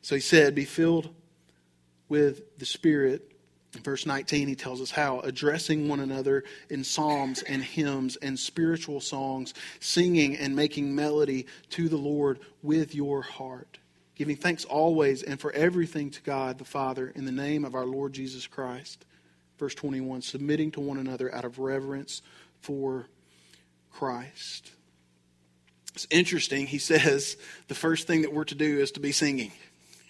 So 0.00 0.14
he 0.14 0.20
said, 0.20 0.54
Be 0.54 0.64
filled 0.64 1.10
with 2.08 2.58
the 2.58 2.66
Spirit. 2.66 3.33
In 3.74 3.82
verse 3.82 4.06
19, 4.06 4.48
he 4.48 4.54
tells 4.54 4.80
us 4.80 4.90
how 4.90 5.20
addressing 5.20 5.88
one 5.88 6.00
another 6.00 6.44
in 6.70 6.84
psalms 6.84 7.42
and 7.42 7.62
hymns 7.62 8.16
and 8.16 8.38
spiritual 8.38 9.00
songs, 9.00 9.54
singing 9.80 10.36
and 10.36 10.54
making 10.54 10.94
melody 10.94 11.46
to 11.70 11.88
the 11.88 11.96
Lord 11.96 12.40
with 12.62 12.94
your 12.94 13.22
heart 13.22 13.78
giving 14.14 14.36
thanks 14.36 14.64
always 14.64 15.22
and 15.22 15.40
for 15.40 15.52
everything 15.52 16.10
to 16.10 16.22
God 16.22 16.58
the 16.58 16.64
Father 16.64 17.12
in 17.14 17.24
the 17.24 17.32
name 17.32 17.64
of 17.64 17.74
our 17.74 17.86
Lord 17.86 18.12
Jesus 18.12 18.46
Christ. 18.46 19.04
Verse 19.58 19.74
21 19.74 20.22
submitting 20.22 20.70
to 20.72 20.80
one 20.80 20.98
another 20.98 21.34
out 21.34 21.44
of 21.44 21.58
reverence 21.58 22.22
for 22.60 23.06
Christ. 23.92 24.70
It's 25.94 26.06
interesting. 26.10 26.66
He 26.66 26.78
says 26.78 27.36
the 27.68 27.74
first 27.74 28.06
thing 28.06 28.22
that 28.22 28.32
we're 28.32 28.44
to 28.44 28.54
do 28.54 28.80
is 28.80 28.92
to 28.92 29.00
be 29.00 29.12
singing. 29.12 29.52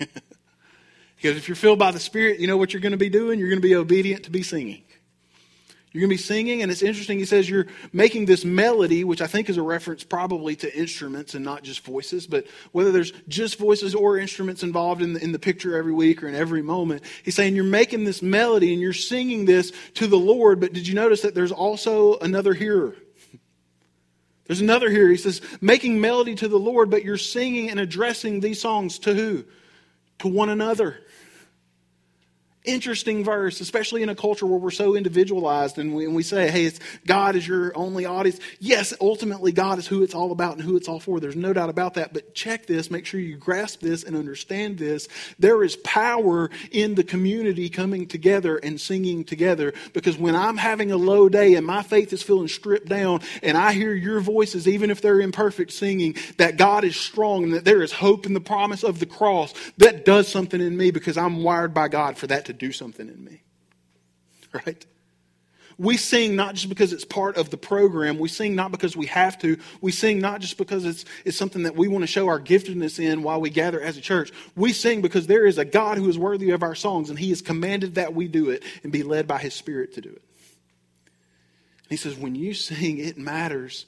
because 1.25 1.39
if 1.39 1.49
you're 1.49 1.57
filled 1.57 1.79
by 1.79 1.91
the 1.91 1.99
Spirit, 1.99 2.39
you 2.39 2.47
know 2.47 2.59
what 2.59 2.75
you're 2.75 2.83
going 2.83 2.93
to 2.93 2.99
be 2.99 3.09
doing? 3.09 3.39
You're 3.39 3.49
going 3.49 3.63
to 3.63 3.67
be 3.67 3.75
obedient 3.75 4.25
to 4.25 4.31
be 4.31 4.43
singing. 4.43 4.83
You're 5.91 6.03
going 6.03 6.11
to 6.11 6.17
be 6.17 6.23
singing, 6.23 6.61
and 6.61 6.71
it's 6.71 6.83
interesting. 6.83 7.19
He 7.19 7.25
says 7.25 7.49
you're 7.49 7.67
making 7.95 8.27
this 8.27 8.45
melody, 8.45 9.05
which 9.05 9.23
I 9.23 9.27
think 9.27 9.49
is 9.49 9.57
a 9.57 9.63
reference 9.63 10.05
probably 10.05 10.55
to 10.57 10.79
instruments 10.79 11.33
and 11.33 11.43
not 11.43 11.63
just 11.63 11.83
voices, 11.83 12.27
but 12.27 12.47
whether 12.73 12.93
there's 12.93 13.13
just 13.27 13.59
voices 13.59 13.95
or 13.95 14.19
instruments 14.19 14.63
involved 14.63 15.01
in 15.01 15.15
the, 15.15 15.25
in 15.25 15.33
the 15.33 15.39
picture 15.39 15.79
every 15.79 15.95
week 15.95 16.23
or 16.23 16.29
in 16.29 16.35
every 16.35 16.61
moment, 16.61 17.05
he's 17.23 17.35
saying 17.35 17.57
you're 17.57 17.65
making 17.65 18.05
this 18.05 18.21
melody 18.21 18.75
and 18.75 18.83
you're 18.83 18.93
singing 18.93 19.47
this 19.47 19.73
to 19.95 20.07
the 20.07 20.19
Lord, 20.19 20.61
but 20.61 20.75
did 20.75 20.87
you 20.87 20.93
notice 20.93 21.23
that 21.23 21.35
there's 21.35 21.53
also 21.53 22.19
another 22.19 22.53
hearer? 22.53 22.95
There's 24.47 24.61
another 24.61 24.91
here. 24.91 25.09
He 25.09 25.17
says, 25.17 25.41
making 25.63 26.03
melody 26.03 26.35
to 26.35 26.49
the 26.49 26.59
Lord, 26.59 26.91
but 26.91 27.03
you're 27.03 27.17
singing 27.17 27.71
and 27.71 27.81
addressing 27.81 28.41
these 28.41 28.61
songs 28.61 28.99
to 28.99 29.15
who? 29.15 29.47
To 30.21 30.29
one 30.29 30.49
another 30.49 30.99
interesting 32.65 33.23
verse, 33.23 33.61
especially 33.61 34.03
in 34.03 34.09
a 34.09 34.15
culture 34.15 34.47
where 34.47 34.59
we're 34.59 34.71
so 34.71 34.97
individualized 34.97 35.79
and 35.79 35.95
we, 35.95 36.07
and 36.07 36.15
we 36.15 36.23
say, 36.23 36.51
hey, 36.51 36.65
it's, 36.65 36.81
God 37.07 37.37
is 37.37 37.47
your 37.47 37.77
only 37.77 38.07
audience. 38.07 38.41
Yes, 38.59 38.95
ultimately, 39.01 39.53
God 39.53 39.79
is 39.79 39.87
who 39.87 40.03
it's 40.03 40.15
all 40.15 40.33
about 40.33 40.55
and 40.55 40.63
who 40.63 40.77
it's 40.77 40.89
all 40.89 41.01
for. 41.01 41.21
There's 41.21 41.37
no 41.37 41.53
doubt 41.53 41.69
about 41.69 41.95
that. 41.95 42.15
But 42.15 42.35
check 42.35 42.67
this, 42.67 42.91
make 42.91 43.05
sure 43.05 43.21
you 43.21 43.37
grasp 43.37 43.81
this 43.81 44.03
and 44.03 44.17
understand 44.17 44.79
this. 44.79 45.09
There 45.39 45.63
is 45.63 45.77
power 45.77 46.51
in 46.71 46.95
the 46.95 47.05
community 47.05 47.69
coming 47.69 48.07
together 48.07 48.57
and 48.57 48.81
singing 48.81 49.25
together 49.25 49.75
because 49.93 50.17
when 50.17 50.35
I'm 50.35 50.57
having 50.57 50.91
a 50.91 50.97
low 50.97 51.29
day 51.29 51.55
and 51.55 51.67
my 51.67 51.83
faith 51.83 52.13
is 52.13 52.23
feeling 52.23 52.49
stripped 52.49 52.89
down 52.89 53.21
and 53.43 53.59
I 53.59 53.75
hear 53.75 53.93
your 53.93 54.21
voices, 54.21 54.67
even 54.67 54.91
if 54.91 55.03
they're 55.03 55.21
imperfect, 55.21 55.71
singing 55.71 56.17
that 56.39 56.57
God 56.57 56.85
is 56.85 56.97
strong 56.97 57.45
and 57.45 57.53
that 57.53 57.67
there 57.67 57.83
is 57.83 57.93
hope 57.93 58.25
in 58.25 58.33
the 58.33 58.41
promise 58.41 58.83
of 58.83 59.01
the 59.01 59.07
cross, 59.07 59.53
that 59.77 60.07
does 60.07 60.29
something 60.29 60.61
in 60.61 60.77
me 60.77 60.91
because 60.91 61.19
I'm 61.19 61.43
wired 61.43 61.75
by 61.75 61.89
God 61.89 62.17
for 62.17 62.27
that 62.29 62.47
to 62.47 62.54
do 62.59 62.73
something 62.73 63.09
in 63.09 63.23
me. 63.23 63.43
Right? 64.53 64.85
We 65.77 65.97
sing 65.97 66.37
not 66.37 66.55
just 66.55 66.69
because 66.69 66.93
it's 66.93 67.05
part 67.05 67.37
of 67.37 67.51
the 67.51 67.57
program. 67.57 68.19
We 68.19 68.29
sing 68.29 68.55
not 68.55 68.71
because 68.71 68.97
we 68.97 69.07
have 69.07 69.39
to. 69.41 69.59
We 69.81 69.91
sing 69.91 70.21
not 70.21 70.41
just 70.41 70.57
because 70.57 70.85
it's, 70.85 71.05
it's 71.25 71.37
something 71.37 71.65
that 71.65 71.75
we 71.75 71.89
want 71.89 72.03
to 72.03 72.07
show 72.07 72.29
our 72.29 72.41
giftedness 72.41 73.01
in 73.01 73.23
while 73.23 73.41
we 73.41 73.51
gather 73.51 73.81
as 73.81 73.97
a 73.97 74.01
church. 74.01 74.31
We 74.55 74.73
sing 74.73 75.03
because 75.03 75.27
there 75.27 75.47
is 75.47 75.59
a 75.59 75.65
God 75.65 75.99
who 75.99 76.09
is 76.09 76.17
worthy 76.17 76.51
of 76.51 76.63
our 76.63 76.77
songs, 76.77 77.11
and 77.11 77.19
He 77.19 77.31
has 77.31 77.43
commanded 77.43 77.97
that 77.97 78.15
we 78.15 78.29
do 78.29 78.51
it 78.51 78.63
and 78.85 78.93
be 78.93 79.03
led 79.03 79.27
by 79.27 79.39
His 79.39 79.55
Spirit 79.55 79.95
to 79.95 80.01
do 80.01 80.11
it. 80.11 80.23
And 81.83 81.91
He 81.91 81.97
says, 81.97 82.17
when 82.17 82.37
you 82.37 82.55
sing, 82.55 82.99
it 82.99 83.19
matters 83.19 83.87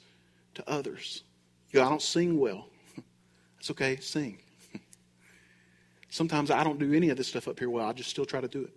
to 0.55 0.69
others. 0.69 1.23
You 1.71 1.79
go, 1.79 1.85
I 1.85 1.89
don't 1.89 2.01
sing 2.01 2.37
well. 2.37 2.67
That's 3.55 3.71
okay, 3.71 3.97
sing. 3.97 4.39
Sometimes 6.17 6.49
I 6.49 6.63
don't 6.63 6.79
do 6.79 6.93
any 6.93 7.09
of 7.09 7.17
this 7.17 7.27
stuff 7.27 7.47
up 7.47 7.59
here 7.59 7.69
well. 7.69 7.85
I 7.85 7.93
just 7.93 8.09
still 8.09 8.25
try 8.25 8.41
to 8.41 8.47
do 8.47 8.63
it. 8.63 8.71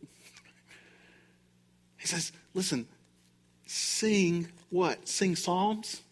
He 1.96 2.06
says, 2.06 2.32
listen, 2.52 2.86
sing 3.66 4.48
what? 4.68 5.08
Sing 5.08 5.34
psalms? 5.34 6.02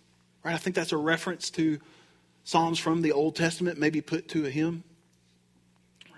Right? 0.43 0.55
I 0.55 0.57
think 0.57 0.75
that's 0.75 0.93
a 0.93 0.97
reference 0.97 1.51
to 1.51 1.81
Psalms 2.45 2.79
from 2.79 3.03
the 3.03 3.12
Old 3.12 3.37
Testament, 3.37 3.79
maybe 3.79 4.01
put 4.01 4.29
to 4.31 4.47
a 4.47 4.49
hymn. 4.49 4.85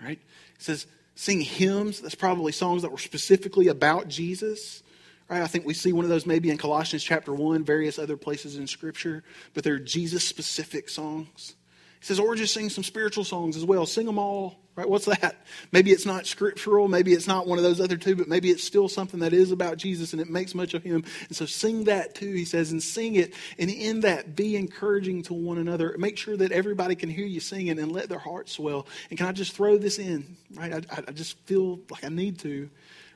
Right? 0.01 0.17
He 0.57 0.63
says, 0.63 0.87
sing 1.15 1.41
hymns. 1.41 1.99
That's 1.99 2.15
probably 2.15 2.53
songs 2.53 2.81
that 2.83 2.91
were 2.93 2.97
specifically 2.97 3.67
about 3.67 4.07
Jesus. 4.07 4.81
Right? 5.27 5.41
I 5.41 5.47
think 5.47 5.65
we 5.65 5.73
see 5.73 5.91
one 5.91 6.05
of 6.05 6.09
those 6.09 6.25
maybe 6.25 6.49
in 6.49 6.57
Colossians 6.57 7.03
chapter 7.03 7.33
1, 7.33 7.65
various 7.65 7.99
other 7.99 8.15
places 8.15 8.55
in 8.55 8.65
Scripture, 8.65 9.25
but 9.53 9.65
they're 9.65 9.77
Jesus 9.77 10.23
specific 10.23 10.87
songs. 10.87 11.55
He 12.01 12.07
says, 12.07 12.19
or 12.19 12.33
just 12.33 12.55
sing 12.55 12.69
some 12.69 12.83
spiritual 12.83 13.23
songs 13.23 13.55
as 13.55 13.63
well. 13.63 13.85
Sing 13.85 14.07
them 14.07 14.17
all, 14.17 14.57
right? 14.75 14.89
What's 14.89 15.05
that? 15.05 15.35
Maybe 15.71 15.91
it's 15.91 16.07
not 16.07 16.25
scriptural. 16.25 16.87
Maybe 16.87 17.13
it's 17.13 17.27
not 17.27 17.45
one 17.45 17.59
of 17.59 17.63
those 17.63 17.79
other 17.79 17.95
two, 17.95 18.15
but 18.15 18.27
maybe 18.27 18.49
it's 18.49 18.63
still 18.63 18.89
something 18.89 19.19
that 19.19 19.33
is 19.33 19.51
about 19.51 19.77
Jesus 19.77 20.11
and 20.11 20.19
it 20.19 20.27
makes 20.27 20.55
much 20.55 20.73
of 20.73 20.81
him. 20.81 21.03
And 21.27 21.37
so 21.37 21.45
sing 21.45 21.83
that 21.83 22.15
too, 22.15 22.33
he 22.33 22.43
says, 22.43 22.71
and 22.71 22.81
sing 22.81 23.13
it. 23.15 23.35
And 23.59 23.69
in 23.69 23.99
that, 23.99 24.35
be 24.35 24.55
encouraging 24.55 25.21
to 25.23 25.35
one 25.35 25.59
another. 25.59 25.95
Make 25.99 26.17
sure 26.17 26.35
that 26.37 26.51
everybody 26.51 26.95
can 26.95 27.07
hear 27.07 27.27
you 27.27 27.39
singing 27.39 27.77
and 27.77 27.91
let 27.91 28.09
their 28.09 28.17
hearts 28.17 28.53
swell. 28.53 28.87
And 29.11 29.19
can 29.19 29.27
I 29.27 29.31
just 29.31 29.53
throw 29.53 29.77
this 29.77 29.99
in, 29.99 30.37
right? 30.55 30.83
I, 30.91 31.03
I 31.07 31.11
just 31.11 31.37
feel 31.45 31.81
like 31.91 32.03
I 32.03 32.09
need 32.09 32.39
to 32.39 32.67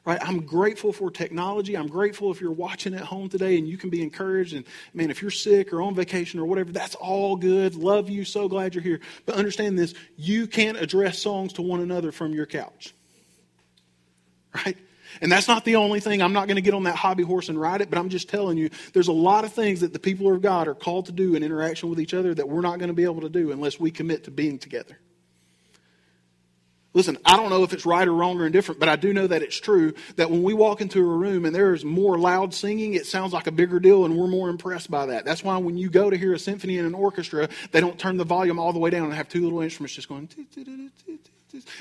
right? 0.05 0.19
I'm 0.21 0.41
grateful 0.41 0.93
for 0.93 1.09
technology. 1.09 1.75
I'm 1.75 1.87
grateful 1.87 2.31
if 2.31 2.39
you're 2.39 2.51
watching 2.51 2.93
at 2.93 3.01
home 3.01 3.27
today 3.27 3.57
and 3.57 3.67
you 3.67 3.77
can 3.77 3.89
be 3.89 4.03
encouraged. 4.03 4.53
And 4.53 4.65
man, 4.93 5.09
if 5.09 5.21
you're 5.21 5.31
sick 5.31 5.73
or 5.73 5.81
on 5.81 5.95
vacation 5.95 6.39
or 6.39 6.45
whatever, 6.45 6.71
that's 6.71 6.95
all 6.95 7.35
good. 7.35 7.75
Love 7.75 8.09
you. 8.09 8.23
So 8.23 8.47
glad 8.47 8.75
you're 8.75 8.83
here. 8.83 8.99
But 9.25 9.35
understand 9.35 9.77
this 9.77 9.95
you 10.15 10.47
can't 10.47 10.77
address 10.77 11.19
songs 11.19 11.53
to 11.53 11.63
one 11.63 11.81
another 11.81 12.11
from 12.11 12.33
your 12.33 12.45
couch, 12.45 12.93
right? 14.53 14.77
And 15.21 15.31
that's 15.31 15.47
not 15.47 15.65
the 15.65 15.77
only 15.77 15.99
thing. 15.99 16.21
I'm 16.21 16.33
not 16.33 16.47
going 16.47 16.57
to 16.57 16.61
get 16.61 16.73
on 16.73 16.83
that 16.83 16.95
hobby 16.95 17.23
horse 17.23 17.49
and 17.49 17.59
ride 17.59 17.81
it, 17.81 17.89
but 17.89 17.97
I'm 17.97 18.09
just 18.09 18.27
telling 18.27 18.57
you, 18.57 18.69
there's 18.93 19.07
a 19.07 19.13
lot 19.13 19.45
of 19.45 19.53
things 19.53 19.79
that 19.79 19.93
the 19.93 19.99
people 19.99 20.31
of 20.33 20.41
God 20.41 20.67
are 20.67 20.75
called 20.75 21.05
to 21.05 21.11
do 21.13 21.35
in 21.35 21.43
interaction 21.43 21.89
with 21.89 21.99
each 21.99 22.13
other 22.13 22.33
that 22.35 22.47
we're 22.47 22.61
not 22.61 22.79
going 22.79 22.89
to 22.89 22.93
be 22.93 23.05
able 23.05 23.21
to 23.21 23.29
do 23.29 23.51
unless 23.51 23.79
we 23.79 23.91
commit 23.91 24.25
to 24.25 24.31
being 24.31 24.59
together. 24.59 24.99
Listen, 26.95 27.17
I 27.25 27.35
don't 27.35 27.49
know 27.49 27.63
if 27.63 27.73
it's 27.73 27.85
right 27.85 28.07
or 28.07 28.13
wrong 28.13 28.39
or 28.39 28.45
indifferent, 28.45 28.79
but 28.79 28.87
I 28.87 28.95
do 28.95 29.13
know 29.13 29.27
that 29.27 29.43
it's 29.43 29.59
true 29.59 29.93
that 30.15 30.31
when 30.31 30.43
we 30.43 30.53
walk 30.53 30.79
into 30.79 30.99
a 30.99 31.03
room 31.03 31.43
and 31.43 31.53
there's 31.53 31.83
more 31.83 32.17
loud 32.17 32.53
singing, 32.53 32.93
it 32.93 33.05
sounds 33.05 33.33
like 33.33 33.47
a 33.47 33.51
bigger 33.51 33.81
deal 33.81 34.05
and 34.05 34.15
we're 34.15 34.27
more 34.27 34.47
impressed 34.49 34.89
by 34.89 35.05
that. 35.07 35.25
That's 35.25 35.43
why 35.43 35.57
when 35.57 35.77
you 35.77 35.89
go 35.89 36.09
to 36.09 36.17
hear 36.17 36.33
a 36.33 36.39
symphony 36.39 36.77
in 36.77 36.85
an 36.85 36.95
orchestra, 36.95 37.49
they 37.73 37.81
don't 37.81 37.99
turn 37.99 38.15
the 38.15 38.23
volume 38.23 38.59
all 38.59 38.71
the 38.71 38.79
way 38.79 38.91
down 38.91 39.03
and 39.03 39.13
have 39.13 39.27
two 39.27 39.43
little 39.43 39.59
instruments 39.59 39.93
just 39.93 40.07
going. 40.07 40.29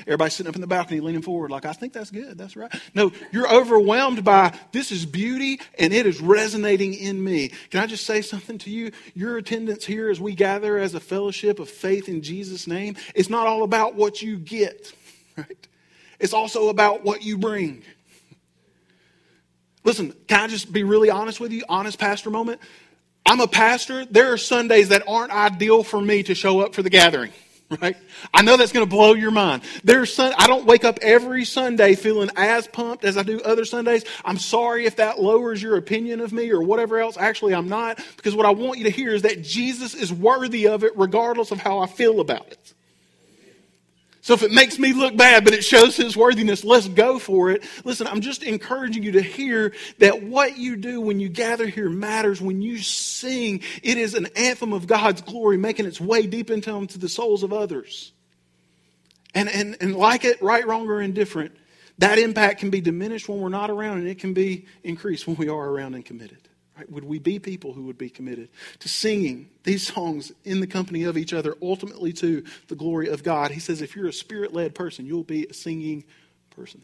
Everybody 0.01 0.31
sitting 0.31 0.49
up 0.49 0.55
in 0.57 0.61
the 0.61 0.67
balcony 0.67 1.01
leaning 1.01 1.23
forward, 1.23 1.51
like, 1.51 1.65
I 1.65 1.73
think 1.73 1.93
that's 1.93 2.11
good. 2.11 2.37
That's 2.37 2.57
right. 2.57 2.73
No, 2.95 3.13
you're 3.33 3.53
overwhelmed 3.53 4.25
by 4.25 4.57
this 4.73 4.91
is 4.91 5.07
beauty 5.07 5.61
and 5.79 5.93
it 5.93 6.07
is 6.07 6.21
resonating 6.21 6.95
in 6.95 7.23
me. 7.23 7.53
Can 7.71 7.81
I 7.81 7.87
just 7.87 8.05
say 8.05 8.21
something 8.21 8.59
to 8.59 8.71
you? 8.71 8.91
Your 9.15 9.37
attendance 9.37 9.85
here 9.85 10.11
as 10.11 10.21
we 10.21 10.35
gather 10.35 10.77
as 10.79 10.95
a 10.95 11.01
fellowship 11.01 11.61
of 11.61 11.69
faith 11.69 12.09
in 12.09 12.23
Jesus' 12.23 12.67
name, 12.67 12.97
it's 13.15 13.31
not 13.31 13.47
all 13.47 13.63
about 13.63 13.95
what 13.95 14.21
you 14.21 14.37
get 14.37 14.93
right? 15.37 15.69
It's 16.19 16.33
also 16.33 16.69
about 16.69 17.05
what 17.05 17.23
you 17.23 17.39
bring. 17.39 17.83
Listen, 19.85 20.15
can 20.29 20.41
I 20.41 20.47
just 20.47 20.73
be 20.73 20.83
really 20.83 21.11
honest 21.11 21.41
with 21.41 21.53
you? 21.53 21.65
Honest 21.69 21.99
pastor 21.99 22.31
moment. 22.31 22.61
I'm 23.27 23.41
a 23.41 23.49
pastor. 23.49 24.05
There 24.05 24.33
are 24.33 24.39
Sundays 24.39 24.89
that 24.89 25.03
aren't 25.07 25.33
ideal 25.33 25.83
for 25.83 26.01
me 26.01 26.23
to 26.25 26.35
show 26.35 26.61
up 26.61 26.75
for 26.75 26.83
the 26.83 26.91
gathering, 26.91 27.33
right? 27.81 27.97
I 28.33 28.43
know 28.43 28.57
that's 28.57 28.73
going 28.73 28.87
to 28.87 28.91
blow 28.91 29.15
your 29.15 29.31
mind. 29.31 29.63
There's 29.83 30.13
sun, 30.13 30.35
I 30.39 30.47
don't 30.47 30.67
wake 30.67 30.85
up 30.85 30.99
every 31.01 31.45
Sunday 31.45 31.95
feeling 31.95 32.31
as 32.37 32.67
pumped 32.67 33.05
as 33.05 33.17
I 33.17 33.23
do 33.23 33.41
other 33.41 33.65
Sundays. 33.65 34.05
I'm 34.25 34.39
sorry 34.39 34.87
if 34.87 34.97
that 34.97 35.21
lowers 35.21 35.63
your 35.63 35.77
opinion 35.77 36.21
of 36.21 36.33
me 36.33 36.51
or 36.51 36.63
whatever 36.63 36.99
else. 37.01 37.17
Actually, 37.17 37.55
I'm 37.55 37.69
not, 37.69 37.99
because 38.17 38.35
what 38.35 38.47
I 38.47 38.51
want 38.51 38.79
you 38.79 38.85
to 38.85 38.91
hear 38.91 39.15
is 39.15 39.23
that 39.23 39.43
Jesus 39.43 39.95
is 39.95 40.13
worthy 40.13 40.69
of 40.69 40.85
it 40.85 40.93
regardless 40.97 41.51
of 41.51 41.59
how 41.59 41.79
I 41.79 41.87
feel 41.87 42.21
about 42.21 42.47
it. 42.49 42.75
So 44.25 44.33
if 44.33 44.43
it 44.43 44.53
makes 44.53 44.79
me 44.79 44.95
look 44.95 45.19
bad, 45.19 45.45
but 45.45 45.53
it 45.53 45.63
shows 45.63 45.99
his 45.99 46.17
worthiness, 46.17 46.65
let's 46.65 46.89
go 46.89 47.19
for 47.19 47.51
it. 47.51 47.63
Listen, 47.85 48.07
I'm 48.07 48.23
just 48.23 48.43
encouraging 48.43 49.03
you 49.03 49.13
to 49.13 49.21
hear 49.21 49.75
that 49.99 50.23
what 50.23 50.57
you 50.57 50.77
do 50.77 50.99
when 51.03 51.21
you 51.21 51.29
gather 51.29 51.67
here 51.67 51.91
matters. 51.91 52.41
When 52.41 52.63
you 52.63 52.79
sing, 52.79 53.61
it 53.83 53.99
is 53.99 54.15
an 54.15 54.29
anthem 54.35 54.73
of 54.73 54.87
God's 54.87 55.21
glory 55.21 55.59
making 55.59 55.85
its 55.85 56.01
way 56.01 56.27
deep 56.27 56.51
into, 56.51 56.75
into 56.75 56.99
the 56.99 57.09
souls 57.11 57.43
of 57.43 57.53
others. 57.53 58.13
And, 59.35 59.47
and, 59.51 59.77
and 59.83 59.95
like 59.95 60.25
it, 60.25 60.41
right, 60.41 60.67
wrong, 60.67 60.89
or 60.89 61.03
indifferent, 61.03 61.55
that 61.99 62.19
impact 62.19 62.61
can 62.61 62.71
be 62.71 62.81
diminished 62.81 63.29
when 63.29 63.43
we're 63.43 63.51
not 63.51 63.69
around, 63.69 63.99
and 63.99 64.09
it 64.09 64.21
can 64.21 64.33
be 64.33 64.65
increased 64.83 65.27
when 65.27 65.37
we 65.37 65.51
are 65.51 65.69
around 65.69 65.97
and 65.97 66.05
committed. 66.05 66.49
Right? 66.77 66.91
Would 66.91 67.05
we 67.05 67.21
be 67.21 67.39
people 67.39 67.73
who 67.73 67.85
would 67.85 67.99
be 67.99 68.11
committed 68.11 68.49
to 68.81 68.89
singing 68.89 69.49
these 69.63 69.87
songs 69.87 70.33
in 70.45 70.59
the 70.59 70.67
company 70.67 71.05
of 71.05 71.17
each 71.17 71.33
other, 71.33 71.55
ultimately 71.63 72.13
to 72.15 72.43
the 72.67 72.75
glory 72.75 73.09
of 73.09 73.23
God? 73.23 73.53
He 73.53 73.61
says, 73.61 73.81
if 73.81 73.95
you're 73.95 74.09
a 74.09 74.13
spirit 74.13 74.53
led 74.53 74.75
person, 74.75 75.07
you'll 75.07 75.23
be 75.23 75.47
a 75.47 75.55
singing 75.55 76.05
person. 76.51 76.83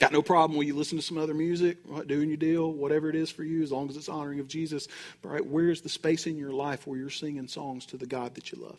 Got 0.00 0.12
no 0.12 0.22
problem 0.22 0.56
when 0.56 0.66
you 0.66 0.74
listen 0.74 0.96
to 0.96 1.04
some 1.04 1.18
other 1.18 1.34
music, 1.34 1.76
doing 2.06 2.28
your 2.28 2.38
deal, 2.38 2.72
whatever 2.72 3.10
it 3.10 3.14
is 3.14 3.30
for 3.30 3.44
you, 3.44 3.62
as 3.62 3.70
long 3.70 3.88
as 3.90 3.96
it's 3.96 4.08
honoring 4.08 4.40
of 4.40 4.48
Jesus. 4.48 4.88
But 5.20 5.28
right, 5.28 5.46
where's 5.46 5.82
the 5.82 5.90
space 5.90 6.26
in 6.26 6.38
your 6.38 6.52
life 6.52 6.86
where 6.86 6.98
you're 6.98 7.10
singing 7.10 7.46
songs 7.46 7.84
to 7.86 7.98
the 7.98 8.06
God 8.06 8.34
that 8.36 8.50
you 8.50 8.58
love? 8.62 8.78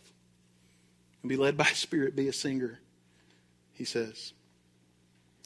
And 1.22 1.28
be 1.28 1.36
led 1.36 1.56
by 1.56 1.64
Spirit, 1.66 2.16
be 2.16 2.28
a 2.28 2.32
singer, 2.32 2.80
he 3.72 3.84
says. 3.84 4.32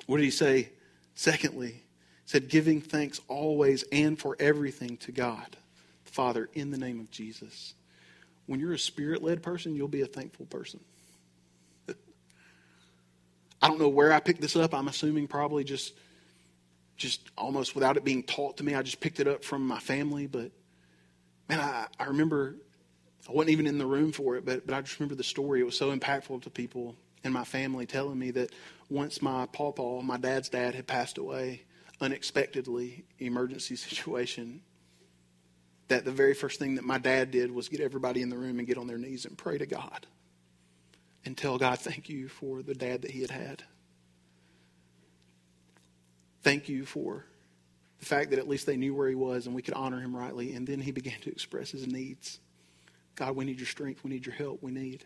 What 0.06 0.16
did 0.16 0.24
he 0.24 0.30
say? 0.30 0.70
Secondly, 1.14 1.82
said, 2.26 2.48
giving 2.48 2.80
thanks 2.80 3.20
always 3.28 3.84
and 3.90 4.18
for 4.18 4.36
everything 4.38 4.96
to 4.98 5.12
God, 5.12 5.56
Father, 6.04 6.48
in 6.54 6.70
the 6.70 6.78
name 6.78 7.00
of 7.00 7.10
Jesus. 7.10 7.74
When 8.46 8.60
you're 8.60 8.74
a 8.74 8.78
spirit 8.78 9.22
led 9.22 9.42
person, 9.42 9.74
you'll 9.74 9.88
be 9.88 10.02
a 10.02 10.06
thankful 10.06 10.46
person. 10.46 10.80
I 13.62 13.68
don't 13.68 13.80
know 13.80 13.88
where 13.88 14.12
I 14.12 14.20
picked 14.20 14.40
this 14.40 14.56
up. 14.56 14.74
I'm 14.74 14.88
assuming 14.88 15.26
probably 15.26 15.64
just 15.64 15.94
just 16.96 17.20
almost 17.36 17.74
without 17.74 17.98
it 17.98 18.04
being 18.04 18.22
taught 18.22 18.56
to 18.56 18.64
me. 18.64 18.74
I 18.74 18.82
just 18.82 19.00
picked 19.00 19.20
it 19.20 19.28
up 19.28 19.44
from 19.44 19.66
my 19.66 19.78
family. 19.78 20.26
But 20.26 20.50
man, 21.48 21.60
I, 21.60 21.86
I 22.00 22.04
remember 22.06 22.56
I 23.28 23.32
wasn't 23.32 23.50
even 23.50 23.66
in 23.66 23.78
the 23.78 23.86
room 23.86 24.12
for 24.12 24.36
it, 24.36 24.44
but, 24.44 24.66
but 24.66 24.74
I 24.74 24.80
just 24.80 24.98
remember 24.98 25.14
the 25.14 25.24
story. 25.24 25.60
It 25.60 25.64
was 25.64 25.76
so 25.76 25.96
impactful 25.96 26.42
to 26.42 26.50
people 26.50 26.96
in 27.24 27.32
my 27.32 27.44
family 27.44 27.86
telling 27.86 28.18
me 28.18 28.30
that 28.32 28.50
once 28.88 29.20
my 29.20 29.46
pawpaw, 29.46 30.02
my 30.02 30.16
dad's 30.16 30.48
dad, 30.48 30.74
had 30.74 30.86
passed 30.86 31.18
away, 31.18 31.62
unexpectedly 32.00 33.04
emergency 33.18 33.76
situation 33.76 34.60
that 35.88 36.04
the 36.04 36.12
very 36.12 36.34
first 36.34 36.58
thing 36.58 36.74
that 36.74 36.84
my 36.84 36.98
dad 36.98 37.30
did 37.30 37.50
was 37.50 37.68
get 37.68 37.80
everybody 37.80 38.22
in 38.22 38.28
the 38.28 38.36
room 38.36 38.58
and 38.58 38.66
get 38.66 38.78
on 38.78 38.86
their 38.86 38.98
knees 38.98 39.24
and 39.24 39.38
pray 39.38 39.56
to 39.56 39.66
God 39.66 40.06
and 41.24 41.36
tell 41.36 41.58
God, 41.58 41.78
thank 41.78 42.08
you 42.08 42.28
for 42.28 42.62
the 42.62 42.74
dad 42.74 43.02
that 43.02 43.10
he 43.10 43.20
had 43.20 43.30
had. 43.30 43.62
Thank 46.42 46.68
you 46.68 46.84
for 46.84 47.24
the 47.98 48.06
fact 48.06 48.30
that 48.30 48.38
at 48.38 48.48
least 48.48 48.66
they 48.66 48.76
knew 48.76 48.94
where 48.94 49.08
he 49.08 49.14
was 49.14 49.46
and 49.46 49.54
we 49.54 49.62
could 49.62 49.74
honor 49.74 50.00
him 50.00 50.14
rightly. 50.14 50.54
And 50.54 50.66
then 50.66 50.80
he 50.80 50.92
began 50.92 51.18
to 51.20 51.30
express 51.30 51.70
his 51.70 51.86
needs. 51.86 52.38
God, 53.14 53.34
we 53.34 53.44
need 53.44 53.58
your 53.58 53.66
strength. 53.66 54.04
We 54.04 54.10
need 54.10 54.26
your 54.26 54.34
help. 54.34 54.62
We 54.62 54.70
need. 54.70 55.04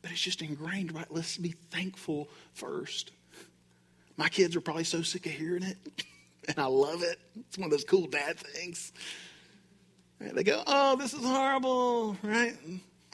But 0.00 0.12
it's 0.12 0.20
just 0.20 0.42
ingrained, 0.42 0.94
right? 0.94 1.10
Let's 1.10 1.36
be 1.36 1.50
thankful 1.50 2.28
first. 2.54 3.10
My 4.18 4.28
kids 4.28 4.56
are 4.56 4.60
probably 4.60 4.84
so 4.84 5.00
sick 5.02 5.26
of 5.26 5.32
hearing 5.32 5.62
it, 5.62 5.78
and 6.48 6.58
I 6.58 6.66
love 6.66 7.02
it. 7.02 7.18
It's 7.38 7.56
one 7.56 7.66
of 7.66 7.70
those 7.70 7.84
cool 7.84 8.06
dad 8.06 8.36
things. 8.36 8.92
Right? 10.20 10.34
They 10.34 10.42
go, 10.42 10.62
Oh, 10.66 10.96
this 10.96 11.14
is 11.14 11.24
horrible, 11.24 12.16
right? 12.22 12.54